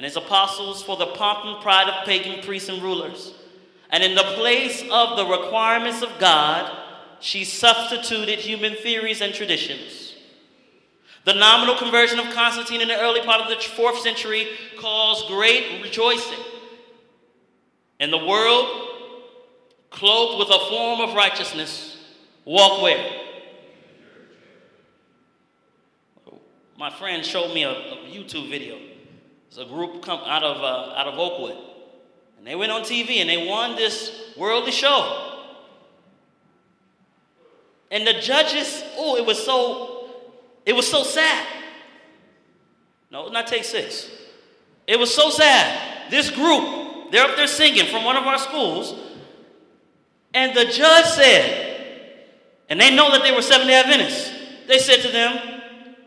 and 0.00 0.06
his 0.06 0.16
apostles 0.16 0.82
for 0.82 0.96
the 0.96 1.08
pomp 1.08 1.44
and 1.44 1.60
pride 1.60 1.86
of 1.86 2.06
pagan 2.06 2.42
priests 2.42 2.70
and 2.70 2.82
rulers. 2.82 3.34
And 3.90 4.02
in 4.02 4.14
the 4.14 4.22
place 4.22 4.82
of 4.90 5.18
the 5.18 5.26
requirements 5.26 6.00
of 6.00 6.08
God, 6.18 6.74
she 7.20 7.44
substituted 7.44 8.38
human 8.38 8.76
theories 8.76 9.20
and 9.20 9.34
traditions. 9.34 10.14
The 11.26 11.34
nominal 11.34 11.76
conversion 11.76 12.18
of 12.18 12.32
Constantine 12.32 12.80
in 12.80 12.88
the 12.88 12.98
early 12.98 13.20
part 13.20 13.42
of 13.42 13.50
the 13.50 13.62
fourth 13.62 13.98
century 13.98 14.46
caused 14.78 15.26
great 15.26 15.82
rejoicing. 15.82 16.38
And 17.98 18.10
the 18.10 18.24
world, 18.24 18.68
clothed 19.90 20.38
with 20.38 20.48
a 20.48 20.70
form 20.70 21.02
of 21.02 21.14
righteousness, 21.14 21.98
walk 22.46 22.80
where? 22.80 23.06
my 26.78 26.88
friend 26.88 27.22
showed 27.22 27.52
me 27.52 27.64
a, 27.64 27.72
a 27.72 27.96
YouTube 28.10 28.48
video. 28.48 28.89
It's 29.50 29.58
a 29.58 29.64
group 29.64 30.00
come 30.02 30.20
out 30.26 30.44
of 30.44 30.58
uh, 30.58 30.94
out 30.94 31.08
of 31.08 31.18
Oakwood, 31.18 31.58
and 32.38 32.46
they 32.46 32.54
went 32.54 32.70
on 32.70 32.82
TV 32.82 33.16
and 33.16 33.28
they 33.28 33.48
won 33.48 33.74
this 33.74 34.32
worldly 34.36 34.70
show. 34.70 35.38
And 37.90 38.06
the 38.06 38.12
judges, 38.12 38.84
oh, 38.96 39.16
it 39.16 39.26
was 39.26 39.44
so, 39.44 40.08
it 40.64 40.72
was 40.72 40.86
so 40.86 41.02
sad. 41.02 41.44
No, 43.10 43.28
not 43.28 43.48
take 43.48 43.64
six. 43.64 44.08
It 44.86 44.96
was 44.96 45.12
so 45.12 45.30
sad. 45.30 46.10
This 46.12 46.30
group, 46.30 47.10
they're 47.10 47.24
up 47.24 47.34
there 47.34 47.48
singing 47.48 47.86
from 47.86 48.04
one 48.04 48.16
of 48.16 48.22
our 48.22 48.38
schools, 48.38 48.94
and 50.32 50.56
the 50.56 50.66
judge 50.66 51.06
said, 51.06 51.66
and 52.68 52.80
they 52.80 52.94
know 52.94 53.10
that 53.10 53.24
they 53.24 53.32
were 53.32 53.42
Seventh-day 53.42 53.74
Adventists. 53.74 54.30
They 54.68 54.78
said 54.78 55.00
to 55.00 55.08
them, 55.08 55.60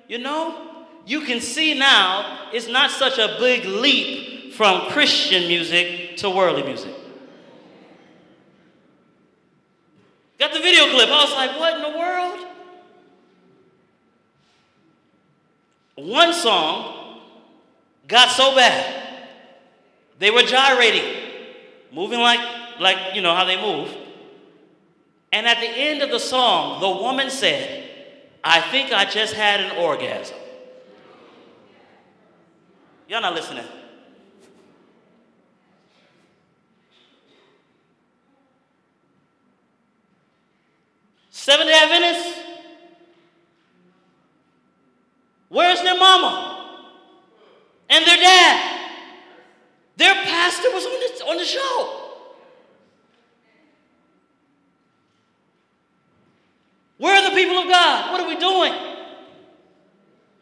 you 0.07 0.19
know, 0.19 0.72
you 1.05 1.21
can 1.21 1.41
see 1.41 1.73
now 1.77 2.49
it's 2.53 2.67
not 2.67 2.91
such 2.91 3.17
a 3.17 3.35
big 3.39 3.65
leap 3.65 4.53
from 4.53 4.89
Christian 4.91 5.47
music 5.47 6.17
to 6.17 6.29
worldly 6.29 6.63
music. 6.63 6.93
Got 10.39 10.53
the 10.53 10.59
video 10.59 10.89
clip. 10.91 11.09
I 11.09 11.23
was 11.23 11.33
like, 11.33 11.59
what 11.59 11.75
in 11.75 11.81
the 11.91 11.97
world? 11.97 12.47
One 15.95 16.33
song 16.33 17.21
got 18.07 18.29
so 18.29 18.55
bad. 18.55 19.01
They 20.19 20.31
were 20.31 20.43
gyrating, 20.43 21.31
moving 21.91 22.19
like, 22.19 22.39
like 22.79 22.97
you 23.15 23.21
know 23.21 23.33
how 23.33 23.45
they 23.45 23.59
move. 23.59 23.95
And 25.31 25.47
at 25.47 25.59
the 25.59 25.67
end 25.67 26.01
of 26.01 26.11
the 26.11 26.19
song, 26.19 26.79
the 26.79 26.89
woman 26.89 27.29
said, 27.29 27.89
I 28.43 28.61
think 28.61 28.91
I 28.91 29.05
just 29.05 29.33
had 29.33 29.59
an 29.61 29.77
orgasm. 29.77 30.37
Y'all 33.14 33.22
not 33.22 33.36
listening. 33.36 33.64
Seventh 41.30 41.70
day 41.70 41.80
Adventists, 41.80 42.39
where's 45.49 45.80
their 45.84 45.95
mama 45.95 46.82
and 47.88 48.03
their 48.03 48.18
dad? 48.18 48.89
Their 49.97 50.16
pastor 50.16 50.72
was 50.74 50.84
on 50.84 50.91
the, 50.93 51.26
on 51.26 51.38
the 51.38 51.45
show. 51.45 51.99
Where 56.97 57.16
are 57.16 57.30
the? 57.30 57.36
People 57.36 57.59
of 57.59 57.68
God, 57.68 58.11
what 58.11 58.22
are 58.22 58.28
we 58.28 58.38
doing? 58.38 58.92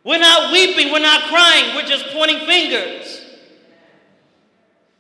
We're 0.04 0.20
not 0.20 0.52
weeping, 0.52 0.92
we're 0.92 1.00
not 1.00 1.24
crying, 1.24 1.76
we're 1.76 1.88
just 1.88 2.08
pointing 2.08 2.46
fingers. 2.46 3.22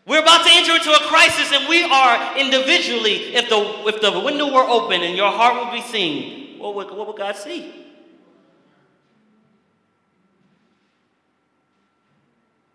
We're 0.05 0.21
about 0.21 0.45
to 0.45 0.51
enter 0.51 0.73
into 0.73 0.91
a 0.91 1.07
crisis, 1.07 1.51
and 1.53 1.67
we 1.67 1.83
are 1.83 2.37
individually. 2.37 3.35
If 3.35 3.49
the, 3.49 3.87
if 3.87 4.01
the 4.01 4.19
window 4.19 4.51
were 4.51 4.67
open 4.67 5.01
and 5.01 5.15
your 5.15 5.31
heart 5.31 5.63
would 5.63 5.73
be 5.73 5.81
seen, 5.81 6.59
what 6.59 6.75
would, 6.75 6.91
what 6.91 7.07
would 7.07 7.17
God 7.17 7.35
see? 7.35 7.73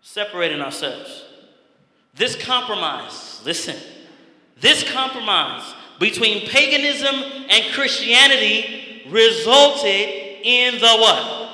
Separating 0.01 0.61
ourselves. 0.61 1.25
This 2.15 2.35
compromise, 2.35 3.41
listen, 3.45 3.75
this 4.59 4.89
compromise 4.89 5.75
between 5.99 6.47
paganism 6.47 7.15
and 7.49 7.73
Christianity 7.73 9.03
resulted 9.09 10.39
in 10.43 10.79
the 10.79 10.97
what? 10.97 11.46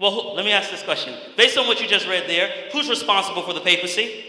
Well, 0.00 0.34
let 0.34 0.44
me 0.44 0.52
ask 0.52 0.70
this 0.70 0.82
question. 0.82 1.14
Based 1.36 1.58
on 1.58 1.66
what 1.66 1.80
you 1.80 1.88
just 1.88 2.06
read 2.06 2.28
there, 2.28 2.70
who's 2.72 2.88
responsible 2.88 3.42
for 3.42 3.52
the 3.52 3.60
papacy? 3.60 4.24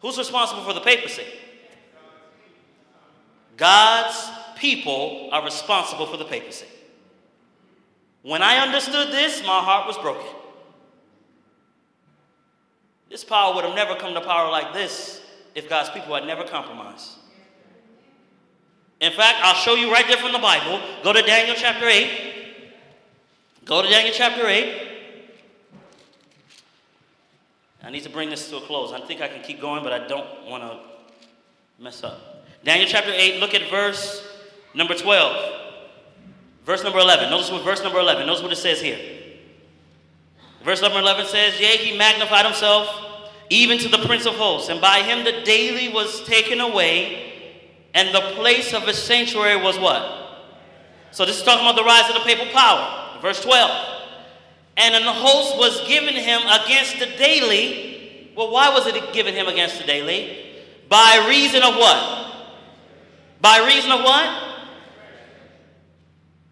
Who's 0.00 0.18
responsible 0.18 0.64
for 0.64 0.72
the 0.72 0.80
papacy? 0.80 1.24
God's 3.56 4.30
people 4.56 5.28
are 5.32 5.44
responsible 5.44 6.06
for 6.06 6.16
the 6.16 6.24
papacy. 6.24 6.66
When 8.22 8.42
I 8.42 8.58
understood 8.58 9.08
this, 9.08 9.42
my 9.42 9.60
heart 9.60 9.86
was 9.86 9.96
broken. 9.98 10.26
This 13.10 13.24
power 13.24 13.54
would 13.54 13.64
have 13.64 13.74
never 13.74 13.94
come 13.94 14.14
to 14.14 14.20
power 14.20 14.50
like 14.50 14.74
this 14.74 15.22
if 15.54 15.68
God's 15.68 15.90
people 15.90 16.14
had 16.14 16.26
never 16.26 16.44
compromised. 16.44 17.12
In 19.00 19.12
fact, 19.12 19.38
I'll 19.42 19.54
show 19.54 19.74
you 19.74 19.92
right 19.92 20.06
there 20.06 20.16
from 20.16 20.32
the 20.32 20.38
Bible. 20.38 20.80
Go 21.04 21.12
to 21.12 21.22
Daniel 21.22 21.54
chapter 21.56 21.86
8. 21.86 22.27
Go 23.68 23.82
to 23.82 23.88
Daniel 23.88 24.14
chapter 24.16 24.46
8. 24.46 24.80
I 27.84 27.90
need 27.90 28.02
to 28.02 28.08
bring 28.08 28.30
this 28.30 28.48
to 28.48 28.56
a 28.56 28.60
close. 28.62 28.94
I 28.94 29.06
think 29.06 29.20
I 29.20 29.28
can 29.28 29.42
keep 29.42 29.60
going, 29.60 29.84
but 29.84 29.92
I 29.92 30.08
don't 30.08 30.46
want 30.46 30.62
to 30.62 30.80
mess 31.78 32.02
up. 32.02 32.46
Daniel 32.64 32.88
chapter 32.88 33.12
8, 33.14 33.40
look 33.40 33.52
at 33.52 33.68
verse 33.68 34.26
number 34.74 34.94
12. 34.94 35.54
Verse 36.64 36.82
number 36.82 36.98
11. 36.98 37.28
Notice 37.28 37.50
what 37.50 37.62
verse 37.62 37.82
number 37.82 37.98
11. 37.98 38.26
Notice 38.26 38.42
what 38.42 38.52
it 38.52 38.56
says 38.56 38.80
here. 38.80 38.98
Verse 40.64 40.80
number 40.80 40.98
11 40.98 41.26
says, 41.26 41.60
Yea, 41.60 41.76
he 41.76 41.98
magnified 41.98 42.46
himself 42.46 42.88
even 43.50 43.76
to 43.80 43.88
the 43.88 43.98
prince 44.06 44.24
of 44.24 44.32
hosts, 44.34 44.70
and 44.70 44.80
by 44.80 45.02
him 45.02 45.24
the 45.24 45.44
daily 45.44 45.92
was 45.92 46.24
taken 46.24 46.60
away, 46.60 47.52
and 47.92 48.14
the 48.14 48.32
place 48.34 48.72
of 48.72 48.84
his 48.84 48.96
sanctuary 48.96 49.62
was 49.62 49.78
what? 49.78 50.56
So 51.10 51.26
this 51.26 51.36
is 51.36 51.42
talking 51.42 51.66
about 51.66 51.76
the 51.76 51.84
rise 51.84 52.08
of 52.08 52.14
the 52.14 52.20
papal 52.20 52.46
power. 52.46 52.97
Verse 53.20 53.42
12. 53.42 53.70
And 54.76 54.94
an 54.94 55.02
host 55.02 55.56
was 55.56 55.86
given 55.88 56.14
him 56.14 56.40
against 56.42 56.98
the 56.98 57.06
daily. 57.18 58.30
Well, 58.36 58.52
why 58.52 58.70
was 58.70 58.86
it 58.86 59.12
given 59.12 59.34
him 59.34 59.48
against 59.48 59.78
the 59.80 59.84
daily? 59.84 60.38
By 60.88 61.26
reason 61.28 61.62
of 61.62 61.74
what? 61.74 62.34
By 63.40 63.66
reason 63.66 63.90
of 63.90 64.00
what? 64.02 64.44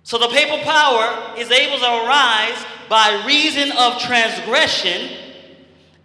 So 0.02 0.18
the 0.18 0.28
papal 0.28 0.58
power 0.58 1.34
is 1.36 1.50
able 1.50 1.78
to 1.78 1.84
arise 1.84 2.64
by 2.88 3.24
reason 3.26 3.72
of 3.76 4.00
transgression, 4.00 5.10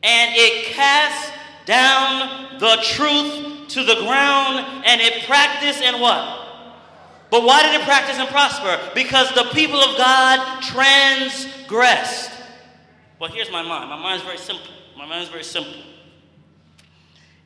and 0.02 0.32
it 0.36 0.74
casts 0.74 1.32
down 1.66 2.60
the 2.60 2.78
truth 2.82 3.68
to 3.70 3.84
the 3.84 3.96
ground, 3.96 4.84
and 4.86 5.02
it 5.02 5.24
practiced 5.26 5.82
and 5.82 6.02
what? 6.02 6.41
But 7.32 7.44
why 7.44 7.64
did 7.64 7.80
it 7.80 7.86
practice 7.86 8.18
and 8.18 8.28
prosper? 8.28 8.78
Because 8.94 9.34
the 9.34 9.46
people 9.54 9.80
of 9.80 9.98
God 9.98 10.62
transgressed. 10.62 12.30
Well, 13.20 13.32
here's 13.32 13.50
my 13.50 13.64
mind. 13.64 13.90
My 13.90 13.98
mind 13.98 14.18
is 14.18 14.26
very 14.26 14.38
simple. 14.38 14.68
My 14.98 15.06
mind 15.06 15.24
is 15.24 15.30
very 15.30 15.46
simple. 15.46 15.82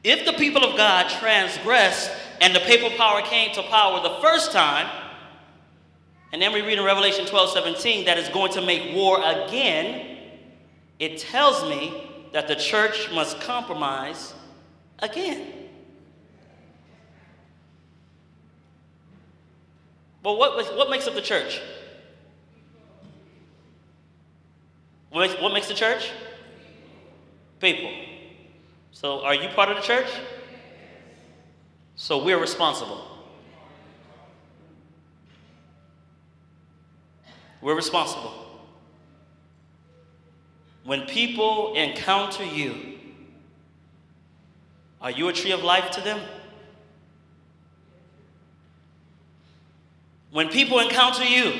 If 0.04 0.26
the 0.26 0.34
people 0.34 0.64
of 0.64 0.76
God 0.76 1.10
transgressed 1.10 2.12
and 2.42 2.56
the 2.56 2.62
papal 2.62 2.90
power 2.98 3.22
came 3.22 3.54
to 3.54 3.62
power 3.64 4.02
the 4.02 4.22
first 4.22 4.52
time, 4.52 4.90
and 6.34 6.42
then 6.42 6.52
we 6.52 6.62
read 6.62 6.80
in 6.80 6.84
Revelation 6.84 7.28
12 7.28 7.52
17 7.52 8.06
that 8.06 8.18
it's 8.18 8.30
going 8.30 8.52
to 8.54 8.62
make 8.62 8.96
war 8.96 9.20
again, 9.20 10.18
it 10.98 11.20
tells 11.20 11.64
me 11.70 12.28
that 12.34 12.48
the 12.48 12.56
church 12.56 13.12
must 13.14 13.40
compromise 13.42 14.34
again. 15.00 15.65
But 20.26 20.40
what, 20.40 20.76
what 20.76 20.90
makes 20.90 21.06
up 21.08 21.14
the 21.14 21.22
church? 21.22 21.62
What 25.12 25.22
makes, 25.22 25.40
what 25.40 25.54
makes 25.54 25.68
the 25.68 25.76
church? 25.76 26.10
People. 27.60 27.92
So 28.92 29.24
are 29.24 29.36
you 29.36 29.50
part 29.50 29.70
of 29.70 29.76
the 29.76 29.84
church? 29.84 30.08
So 31.96 32.26
we're 32.26 32.40
responsible. 32.40 33.06
We're 37.62 37.76
responsible. 37.76 38.34
When 40.86 41.02
people 41.02 41.76
encounter 41.76 42.44
you, 42.44 42.98
are 45.00 45.12
you 45.12 45.28
a 45.28 45.34
tree 45.34 45.52
of 45.52 45.64
life 45.64 45.92
to 45.92 46.02
them? 46.02 46.20
When 50.36 50.50
people 50.50 50.80
encounter 50.80 51.24
you, 51.24 51.54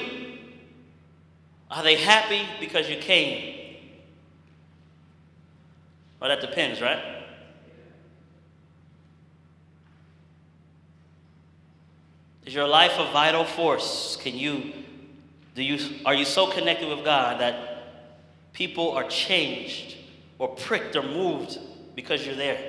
are 1.72 1.82
they 1.82 1.96
happy 1.96 2.42
because 2.60 2.90
you 2.90 2.98
came? 2.98 3.78
Well, 6.20 6.30
that 6.30 6.42
depends, 6.42 6.82
right? 6.82 7.00
Is 12.46 12.54
your 12.54 12.68
life 12.68 12.92
a 12.98 13.10
vital 13.14 13.46
force? 13.46 14.18
Can 14.22 14.36
you, 14.36 14.74
do 15.56 15.64
you, 15.64 15.80
are 16.06 16.14
you 16.14 16.26
so 16.26 16.52
connected 16.52 16.90
with 16.90 17.06
God 17.06 17.40
that 17.40 18.12
people 18.52 18.92
are 18.92 19.08
changed 19.08 19.96
or 20.38 20.50
pricked 20.50 20.98
or 20.98 21.04
moved 21.04 21.60
because 21.96 22.26
you're 22.26 22.36
there? 22.36 22.60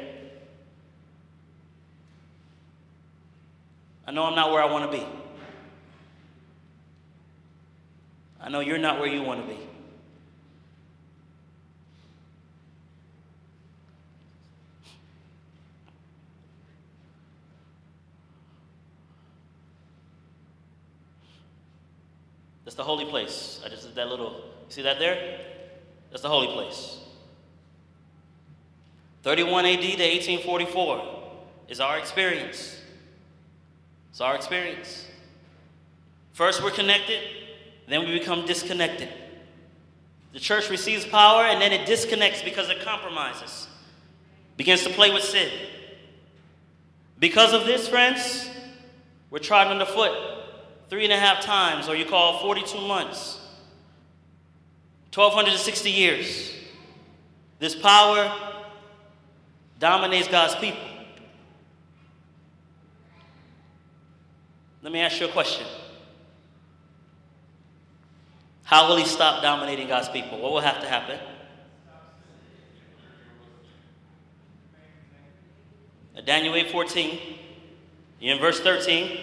I 4.06 4.12
know 4.12 4.22
I'm 4.22 4.36
not 4.36 4.52
where 4.52 4.62
I 4.62 4.66
want 4.66 4.88
to 4.92 4.98
be. 4.98 5.04
I 8.46 8.48
know 8.48 8.60
you're 8.60 8.78
not 8.78 9.00
where 9.00 9.08
you 9.08 9.22
want 9.22 9.42
to 9.42 9.52
be. 9.52 9.58
That's 22.64 22.76
the 22.76 22.84
holy 22.84 23.06
place. 23.06 23.60
I 23.64 23.68
just 23.68 23.82
did 23.82 23.96
that 23.96 24.06
little, 24.06 24.44
see 24.68 24.82
that 24.82 25.00
there? 25.00 25.40
That's 26.10 26.22
the 26.22 26.28
holy 26.28 26.46
place. 26.46 27.00
31 29.24 29.66
AD 29.66 29.80
to 29.80 29.88
1844 29.88 31.32
is 31.68 31.80
our 31.80 31.98
experience. 31.98 32.80
It's 34.10 34.20
our 34.20 34.36
experience. 34.36 35.04
First, 36.32 36.62
we're 36.62 36.70
connected 36.70 37.20
then 37.88 38.00
we 38.00 38.18
become 38.18 38.46
disconnected. 38.46 39.08
The 40.32 40.40
church 40.40 40.68
receives 40.70 41.06
power 41.06 41.44
and 41.44 41.60
then 41.60 41.72
it 41.72 41.86
disconnects 41.86 42.42
because 42.42 42.68
it 42.68 42.80
compromises, 42.80 43.68
begins 44.56 44.82
to 44.84 44.90
play 44.90 45.10
with 45.10 45.22
sin. 45.22 45.50
Because 47.18 47.54
of 47.54 47.64
this, 47.64 47.88
friends, 47.88 48.50
we're 49.30 49.38
trod 49.38 49.68
underfoot 49.68 50.12
three 50.90 51.04
and 51.04 51.12
a 51.12 51.18
half 51.18 51.42
times, 51.42 51.88
or 51.88 51.96
you 51.96 52.04
call 52.04 52.40
42 52.40 52.80
months, 52.86 53.40
1,260 55.14 55.90
years. 55.90 56.52
This 57.58 57.74
power 57.74 58.30
dominates 59.78 60.28
God's 60.28 60.54
people. 60.56 60.80
Let 64.82 64.92
me 64.92 65.00
ask 65.00 65.18
you 65.18 65.26
a 65.26 65.32
question. 65.32 65.66
How 68.66 68.88
will 68.88 68.96
he 68.96 69.04
stop 69.04 69.42
dominating 69.42 69.86
God's 69.86 70.08
people? 70.08 70.40
What 70.40 70.50
will 70.50 70.60
have 70.60 70.80
to 70.80 70.88
happen? 70.88 71.20
Daniel 76.24 76.56
8 76.56 76.72
14, 76.72 77.20
in 78.20 78.40
verse 78.40 78.58
13, 78.58 79.20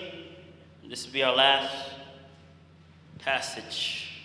this 0.88 1.06
will 1.06 1.12
be 1.12 1.24
our 1.24 1.36
last 1.36 1.76
passage. 3.20 4.24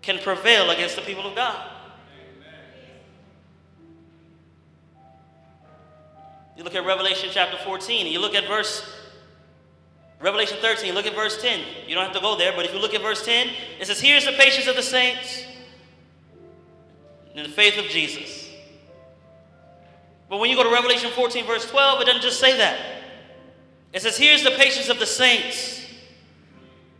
can 0.00 0.18
prevail 0.18 0.70
against 0.70 0.96
the 0.96 1.02
people 1.02 1.26
of 1.26 1.36
God. 1.36 1.62
You 6.56 6.64
look 6.64 6.74
at 6.74 6.86
Revelation 6.86 7.28
chapter 7.30 7.58
14, 7.58 8.06
and 8.06 8.14
you 8.14 8.18
look 8.18 8.34
at 8.34 8.48
verse 8.48 8.90
Revelation 10.22 10.56
13, 10.62 10.94
look 10.94 11.04
at 11.04 11.14
verse 11.14 11.42
10. 11.42 11.60
You 11.86 11.94
don't 11.94 12.04
have 12.04 12.14
to 12.14 12.20
go 12.22 12.34
there, 12.34 12.54
but 12.56 12.64
if 12.64 12.72
you 12.72 12.80
look 12.80 12.94
at 12.94 13.02
verse 13.02 13.26
10, 13.26 13.50
it 13.78 13.86
says, 13.86 14.00
Here's 14.00 14.24
the 14.24 14.32
patience 14.32 14.68
of 14.68 14.76
the 14.76 14.82
saints 14.82 15.44
in 17.34 17.42
the 17.42 17.50
faith 17.50 17.76
of 17.76 17.84
Jesus. 17.90 18.49
But 20.30 20.38
when 20.38 20.48
you 20.48 20.56
go 20.56 20.62
to 20.62 20.70
Revelation 20.70 21.10
14, 21.10 21.44
verse 21.44 21.68
12, 21.68 22.02
it 22.02 22.04
doesn't 22.06 22.22
just 22.22 22.38
say 22.38 22.56
that. 22.56 22.78
It 23.92 24.00
says, 24.00 24.16
Here's 24.16 24.44
the 24.44 24.52
patience 24.52 24.88
of 24.88 25.00
the 25.00 25.06
saints. 25.06 25.84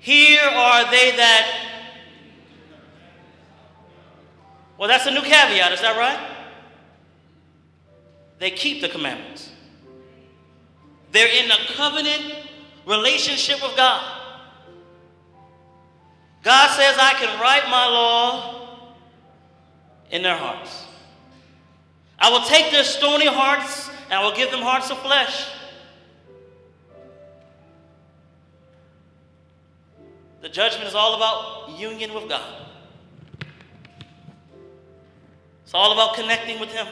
Here 0.00 0.42
are 0.42 0.90
they 0.90 1.12
that. 1.16 1.66
Well, 4.76 4.88
that's 4.88 5.06
a 5.06 5.12
new 5.12 5.22
caveat, 5.22 5.72
is 5.72 5.80
that 5.80 5.96
right? 5.96 6.18
They 8.40 8.50
keep 8.50 8.80
the 8.80 8.88
commandments. 8.88 9.52
They're 11.12 11.28
in 11.28 11.50
a 11.50 11.74
covenant 11.74 12.34
relationship 12.86 13.62
with 13.62 13.76
God. 13.76 14.02
God 16.42 16.76
says, 16.76 16.96
I 16.98 17.12
can 17.12 17.38
write 17.40 17.64
my 17.64 17.86
law 17.86 18.86
in 20.10 20.22
their 20.22 20.36
hearts. 20.36 20.86
I 22.20 22.30
will 22.30 22.42
take 22.42 22.70
their 22.70 22.84
stony 22.84 23.26
hearts 23.26 23.88
and 24.04 24.14
I 24.14 24.22
will 24.22 24.34
give 24.34 24.50
them 24.50 24.60
hearts 24.60 24.90
of 24.90 24.98
flesh. 24.98 25.46
The 30.42 30.48
judgment 30.48 30.88
is 30.88 30.94
all 30.94 31.14
about 31.14 31.78
union 31.78 32.14
with 32.14 32.28
God. 32.28 32.66
It's 35.64 35.74
all 35.74 35.92
about 35.92 36.14
connecting 36.16 36.58
with 36.58 36.70
Him. 36.72 36.86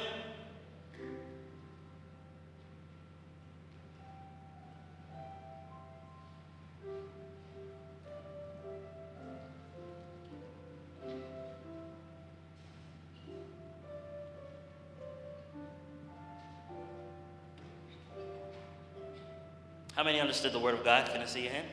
How 19.98 20.04
many 20.04 20.20
understood 20.20 20.52
the 20.52 20.60
Word 20.60 20.74
of 20.74 20.84
God? 20.84 21.10
Can 21.10 21.20
I 21.20 21.26
see 21.26 21.42
your 21.42 21.52
hand? 21.52 21.66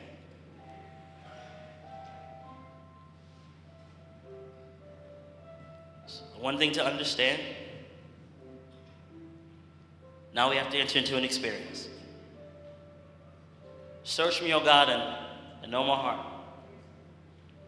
one 6.40 6.58
thing 6.58 6.72
to 6.72 6.84
understand. 6.84 7.40
Now 10.34 10.50
we 10.50 10.56
have 10.56 10.70
to 10.70 10.78
enter 10.78 10.98
into 10.98 11.16
an 11.16 11.24
experience. 11.24 11.88
Search 14.02 14.42
me, 14.42 14.52
O 14.52 14.62
God, 14.62 14.88
and, 14.88 15.16
and 15.62 15.72
know 15.72 15.84
my 15.84 15.96
heart. 15.96 16.26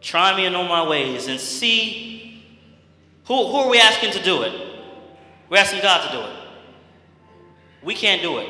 Try 0.01 0.35
me 0.35 0.45
and 0.45 0.53
know 0.53 0.67
my 0.67 0.87
ways 0.87 1.27
and 1.27 1.39
see 1.39 2.43
who, 3.25 3.47
who 3.47 3.55
are 3.55 3.69
we 3.69 3.79
asking 3.79 4.11
to 4.11 4.23
do 4.23 4.43
it? 4.43 4.53
We're 5.49 5.57
asking 5.57 5.81
God 5.81 6.05
to 6.07 6.17
do 6.17 6.23
it. 6.23 6.37
We 7.81 7.95
can't 7.95 8.21
do 8.21 8.39
it 8.39 8.49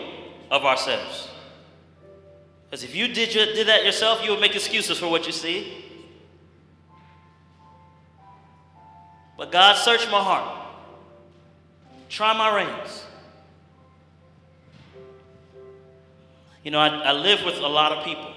of 0.51 0.65
ourselves. 0.65 1.28
Because 2.69 2.83
if 2.83 2.95
you 2.95 3.07
did, 3.07 3.29
did 3.31 3.67
that 3.67 3.83
yourself, 3.83 4.23
you 4.23 4.31
would 4.31 4.39
make 4.39 4.55
excuses 4.55 4.99
for 4.99 5.07
what 5.07 5.25
you 5.25 5.31
see. 5.31 5.85
But 9.37 9.51
God, 9.51 9.77
search 9.77 10.05
my 10.11 10.21
heart. 10.21 10.67
Try 12.09 12.37
my 12.37 12.55
reins. 12.55 13.05
You 16.63 16.71
know, 16.71 16.79
I, 16.79 16.87
I 16.89 17.11
live 17.13 17.43
with 17.45 17.57
a 17.57 17.67
lot 17.67 17.91
of 17.91 18.03
people. 18.03 18.31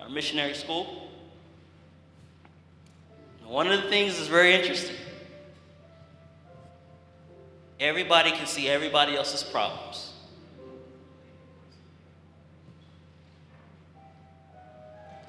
Our 0.00 0.08
missionary 0.08 0.54
school. 0.54 1.08
One 3.46 3.66
of 3.66 3.82
the 3.82 3.88
things 3.88 4.16
that's 4.16 4.28
very 4.28 4.54
interesting. 4.54 4.96
Everybody 7.78 8.30
can 8.30 8.46
see 8.46 8.68
everybody 8.68 9.16
else's 9.16 9.42
problems. 9.42 10.11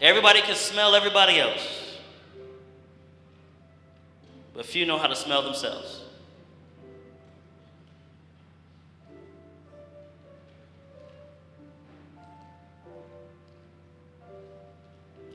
Everybody 0.02 0.41
can 0.41 0.56
smell 0.56 0.95
everybody 0.95 1.40
else, 1.40 1.98
but 4.53 4.65
few 4.65 4.86
know 4.86 4.98
how 4.98 5.07
to 5.07 5.15
smell 5.15 5.41
themselves. 5.41 6.02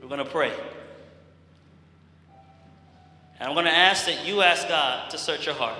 We're 0.01 0.07
going 0.07 0.25
to 0.25 0.31
pray. 0.31 0.51
And 3.39 3.47
I'm 3.47 3.53
going 3.53 3.65
to 3.65 3.71
ask 3.71 4.05
that 4.05 4.25
you 4.25 4.41
ask 4.41 4.67
God 4.67 5.09
to 5.11 5.17
search 5.17 5.45
your 5.45 5.55
heart. 5.55 5.77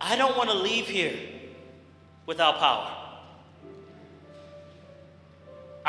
I 0.00 0.16
don't 0.16 0.36
want 0.36 0.50
to 0.50 0.56
leave 0.56 0.88
here 0.88 1.16
without 2.26 2.58
power. 2.58 2.99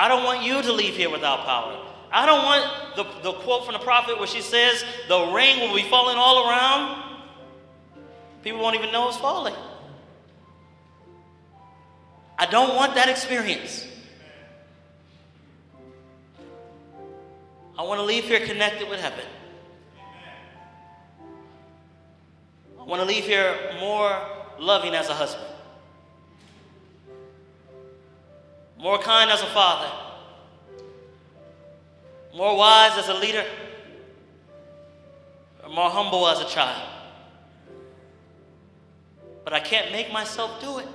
I 0.02 0.08
don't 0.08 0.24
want 0.24 0.42
you 0.42 0.64
to 0.64 0.74
leave 0.74 0.96
here 0.96 1.12
without 1.12 1.46
power. 1.46 1.80
I 2.12 2.26
don't 2.26 2.44
want 2.44 2.96
the, 2.96 3.04
the 3.22 3.34
quote 3.38 3.66
from 3.66 3.74
the 3.74 3.80
prophet 3.80 4.18
where 4.18 4.26
she 4.26 4.42
says, 4.42 4.84
the 5.08 5.32
rain 5.32 5.60
will 5.60 5.76
be 5.76 5.88
falling 5.90 6.18
all 6.18 6.50
around. 6.50 7.04
People 8.42 8.62
won't 8.62 8.76
even 8.76 8.92
know 8.92 9.08
it's 9.10 9.18
falling. 9.18 9.54
I 12.36 12.48
don't 12.48 12.76
want 12.76 12.96
that 12.96 13.10
experience. 13.10 13.86
I 17.78 17.84
want 17.84 18.00
to 18.00 18.04
leave 18.04 18.24
here 18.24 18.44
connected 18.44 18.90
with 18.90 19.00
heaven. 19.00 19.26
I 22.80 22.84
want 22.86 23.04
to 23.04 23.08
leave 23.08 23.26
here 23.26 23.56
more 23.80 24.20
loving 24.58 24.96
as 24.96 25.10
a 25.10 25.14
husband. 25.14 25.51
More 28.82 28.98
kind 28.98 29.30
as 29.30 29.42
a 29.44 29.46
father, 29.48 29.92
more 32.36 32.58
wise 32.58 32.98
as 32.98 33.10
a 33.10 33.14
leader, 33.14 33.46
or 35.64 35.70
more 35.70 35.92
humble 35.92 36.28
as 36.28 36.40
a 36.40 36.50
child. 36.50 36.90
But 39.44 39.54
I 39.54 39.60
can't 39.60 39.92
make 39.92 40.12
myself 40.12 40.60
do 40.60 40.80
it. 40.80 40.88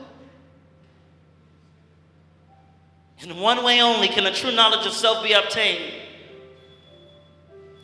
In 3.20 3.38
one 3.38 3.64
way 3.64 3.80
only 3.80 4.08
can 4.08 4.26
a 4.26 4.34
true 4.34 4.52
knowledge 4.52 4.84
of 4.84 4.92
self 4.92 5.22
be 5.22 5.32
obtained. 5.32 5.94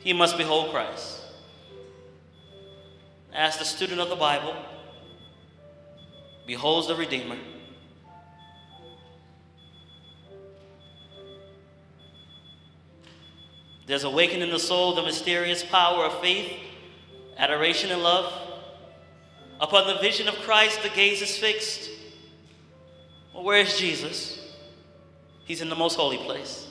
He 0.01 0.13
must 0.13 0.37
behold 0.37 0.73
Christ. 0.73 1.21
As 3.33 3.57
the 3.57 3.65
student 3.65 4.01
of 4.01 4.09
the 4.09 4.17
Bible 4.17 4.55
beholds 6.45 6.89
the 6.89 6.97
Redeemer, 6.97 7.39
there's 13.93 14.05
awakened 14.05 14.43
in 14.43 14.49
the 14.49 14.59
soul 14.59 14.95
the 14.95 15.03
mysterious 15.03 15.63
power 15.63 16.07
of 16.07 16.19
faith, 16.23 16.51
adoration, 17.37 17.91
and 17.91 18.03
love. 18.03 18.33
Upon 19.61 19.87
the 19.87 20.01
vision 20.01 20.29
of 20.29 20.35
Christ, 20.37 20.83
the 20.83 20.89
gaze 20.89 21.21
is 21.21 21.37
fixed. 21.37 21.91
Well, 23.35 23.45
where 23.45 23.59
is 23.59 23.79
Jesus? 23.79 24.57
He's 25.45 25.61
in 25.61 25.69
the 25.69 25.77
most 25.77 25.97
holy 25.97 26.17
place. 26.17 26.67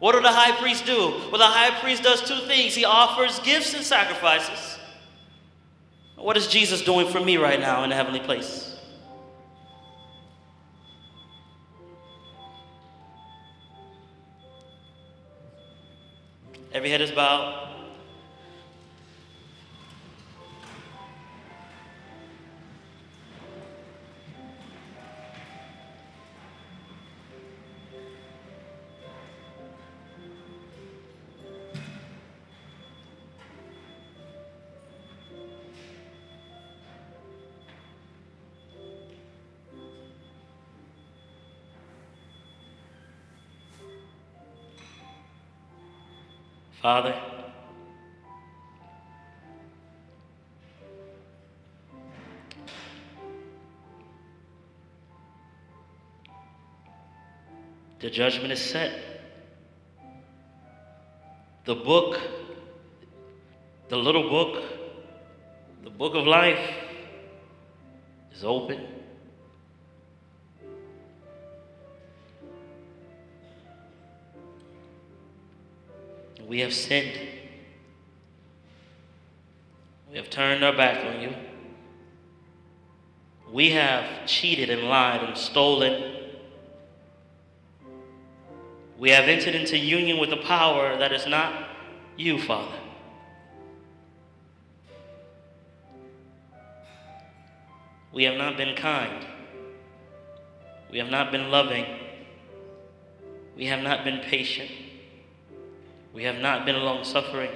What 0.00 0.12
does 0.12 0.20
the 0.20 0.28
high 0.28 0.54
priest 0.60 0.84
do? 0.84 1.14
Well, 1.30 1.38
the 1.38 1.46
high 1.46 1.80
priest 1.80 2.02
does 2.02 2.20
two 2.20 2.46
things 2.46 2.74
he 2.74 2.84
offers 2.84 3.38
gifts 3.38 3.72
and 3.72 3.82
sacrifices. 3.82 4.78
What 6.16 6.36
is 6.36 6.46
Jesus 6.46 6.82
doing 6.82 7.08
for 7.08 7.20
me 7.20 7.38
right 7.38 7.58
now 7.58 7.84
in 7.84 7.88
the 7.88 7.96
heavenly 7.96 8.20
place? 8.20 8.71
Every 16.82 16.90
head 16.90 17.00
is 17.00 17.12
bowed. 17.12 17.71
Father, 46.82 47.14
the 58.00 58.10
judgment 58.10 58.52
is 58.52 58.60
set. 58.60 58.90
The 61.66 61.76
book, 61.76 62.20
the 63.88 63.96
little 63.96 64.28
book, 64.28 64.64
the 65.84 65.90
book 65.90 66.16
of 66.16 66.26
life 66.26 66.58
is 68.34 68.42
open. 68.42 68.91
We 76.52 76.60
have 76.60 76.74
sinned. 76.74 77.18
We 80.10 80.18
have 80.18 80.28
turned 80.28 80.62
our 80.62 80.76
back 80.76 81.02
on 81.06 81.22
you. 81.22 81.34
We 83.50 83.70
have 83.70 84.26
cheated 84.26 84.68
and 84.68 84.82
lied 84.82 85.22
and 85.22 85.34
stolen. 85.34 86.14
We 88.98 89.08
have 89.12 89.30
entered 89.30 89.54
into 89.54 89.78
union 89.78 90.18
with 90.18 90.30
a 90.30 90.36
power 90.36 90.98
that 90.98 91.10
is 91.10 91.26
not 91.26 91.70
you, 92.18 92.38
Father. 92.38 92.76
We 98.12 98.24
have 98.24 98.36
not 98.36 98.58
been 98.58 98.76
kind. 98.76 99.24
We 100.90 100.98
have 100.98 101.08
not 101.08 101.32
been 101.32 101.50
loving. 101.50 101.86
We 103.56 103.64
have 103.68 103.80
not 103.82 104.04
been 104.04 104.20
patient. 104.20 104.70
We 106.12 106.24
have 106.24 106.36
not 106.36 106.66
been 106.66 106.76
long 106.76 107.04
suffering, 107.04 107.50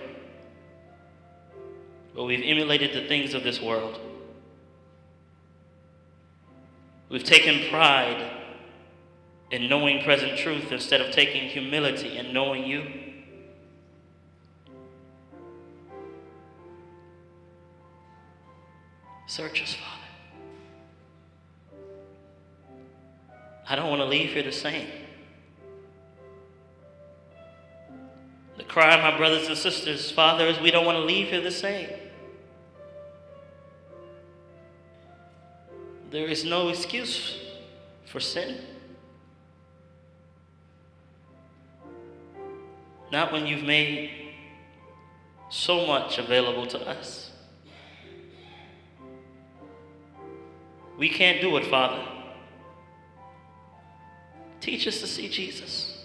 but 2.15 2.25
we've 2.25 2.43
emulated 2.45 2.95
the 2.95 3.07
things 3.07 3.35
of 3.35 3.43
this 3.43 3.61
world. 3.61 4.01
We've 7.09 7.25
taken 7.25 7.69
pride 7.71 8.31
in 9.51 9.69
knowing 9.69 10.03
present 10.03 10.39
truth 10.39 10.73
instead 10.73 11.01
of 11.01 11.13
taking 11.13 11.49
humility 11.49 12.17
in 12.17 12.33
knowing 12.33 12.65
you. 12.65 12.85
Search 19.27 19.63
us, 19.63 19.75
Father. 19.75 19.97
I 23.69 23.77
don't 23.77 23.91
want 23.91 24.01
to 24.01 24.07
leave 24.07 24.31
here 24.31 24.45
the 24.45 24.53
same. 24.53 24.87
Cry 28.77 28.95
my 29.01 29.17
brothers 29.17 29.49
and 29.49 29.57
sisters, 29.57 30.11
Father, 30.11 30.55
we 30.63 30.71
don't 30.71 30.85
want 30.85 30.99
to 30.99 31.03
leave 31.03 31.29
here 31.29 31.41
the 31.41 31.51
same. 31.51 31.89
There 36.11 36.27
is 36.27 36.45
no 36.45 36.69
excuse 36.69 37.39
for 38.05 38.21
sin. 38.21 38.59
Not 43.11 43.33
when 43.33 43.47
you've 43.47 43.65
made 43.65 44.11
so 45.49 45.87
much 45.87 46.19
available 46.19 46.67
to 46.67 46.87
us. 46.87 47.31
We 50.99 51.09
can't 51.09 51.41
do 51.41 51.57
it, 51.57 51.65
Father. 51.65 52.07
Teach 54.61 54.87
us 54.87 55.01
to 55.01 55.07
see 55.07 55.31
Jesus. 55.31 55.96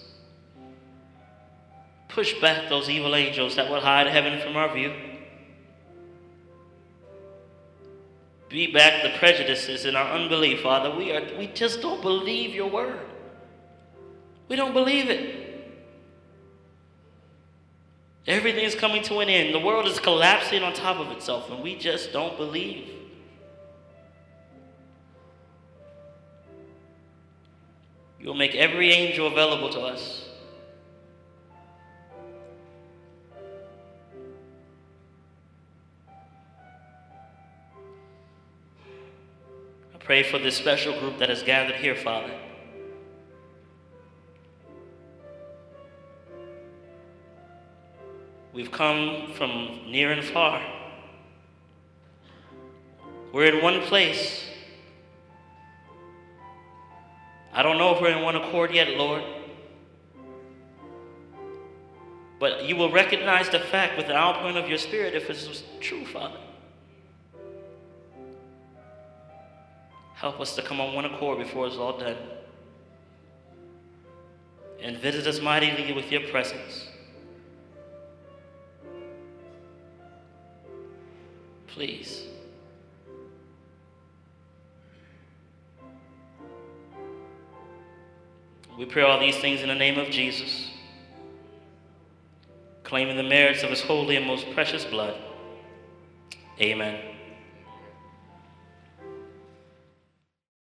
Push 2.13 2.39
back 2.41 2.69
those 2.69 2.89
evil 2.89 3.15
angels 3.15 3.55
that 3.55 3.69
would 3.71 3.81
hide 3.81 4.07
heaven 4.07 4.39
from 4.41 4.57
our 4.57 4.73
view. 4.73 4.93
Beat 8.49 8.73
back 8.73 9.01
the 9.01 9.17
prejudices 9.17 9.85
and 9.85 9.95
our 9.95 10.11
unbelief, 10.11 10.61
Father. 10.61 10.93
We, 10.93 11.13
are, 11.13 11.23
we 11.37 11.47
just 11.47 11.81
don't 11.81 12.01
believe 12.01 12.53
your 12.53 12.69
word. 12.69 12.99
We 14.49 14.57
don't 14.57 14.73
believe 14.73 15.09
it. 15.09 15.41
Everything 18.27 18.65
is 18.65 18.75
coming 18.75 19.01
to 19.03 19.19
an 19.19 19.29
end. 19.29 19.55
The 19.55 19.59
world 19.59 19.87
is 19.87 19.99
collapsing 19.99 20.63
on 20.63 20.73
top 20.73 20.97
of 20.97 21.11
itself, 21.11 21.49
and 21.49 21.63
we 21.63 21.77
just 21.77 22.11
don't 22.11 22.35
believe. 22.35 22.89
You'll 28.19 28.35
make 28.35 28.53
every 28.53 28.91
angel 28.91 29.27
available 29.27 29.69
to 29.69 29.79
us. 29.79 30.20
Pray 40.03 40.23
for 40.23 40.39
this 40.39 40.55
special 40.55 40.99
group 40.99 41.19
that 41.19 41.29
has 41.29 41.43
gathered 41.43 41.75
here, 41.75 41.95
Father. 41.95 42.33
We've 48.53 48.71
come 48.71 49.31
from 49.35 49.79
near 49.87 50.11
and 50.11 50.23
far. 50.23 50.61
We're 53.31 53.55
in 53.55 53.63
one 53.63 53.81
place. 53.81 54.43
I 57.53 57.63
don't 57.63 57.77
know 57.77 57.95
if 57.95 58.01
we're 58.01 58.11
in 58.11 58.23
one 58.23 58.35
accord 58.35 58.73
yet, 58.73 58.89
Lord. 58.89 59.23
But 62.39 62.65
you 62.65 62.75
will 62.75 62.91
recognize 62.91 63.49
the 63.49 63.59
fact 63.59 63.97
with 63.97 64.07
the 64.07 64.15
outpouring 64.15 64.57
of 64.57 64.67
your 64.67 64.79
Spirit 64.79 65.13
if 65.13 65.29
it's 65.29 65.63
true, 65.79 66.05
Father. 66.05 66.39
Help 70.21 70.39
us 70.39 70.55
to 70.55 70.61
come 70.61 70.79
on 70.79 70.93
one 70.93 71.03
accord 71.05 71.39
before 71.39 71.65
it's 71.65 71.77
all 71.77 71.97
done. 71.97 72.15
And 74.79 74.95
visit 74.99 75.25
us 75.25 75.41
mightily 75.41 75.93
with 75.93 76.11
your 76.11 76.21
presence. 76.29 76.89
Please. 81.65 82.27
We 88.77 88.85
pray 88.85 89.01
all 89.01 89.19
these 89.19 89.39
things 89.39 89.61
in 89.61 89.69
the 89.69 89.75
name 89.75 89.97
of 89.97 90.11
Jesus, 90.11 90.69
claiming 92.83 93.17
the 93.17 93.23
merits 93.23 93.63
of 93.63 93.71
his 93.71 93.81
holy 93.81 94.17
and 94.17 94.27
most 94.27 94.51
precious 94.51 94.85
blood. 94.85 95.15
Amen. 96.59 97.10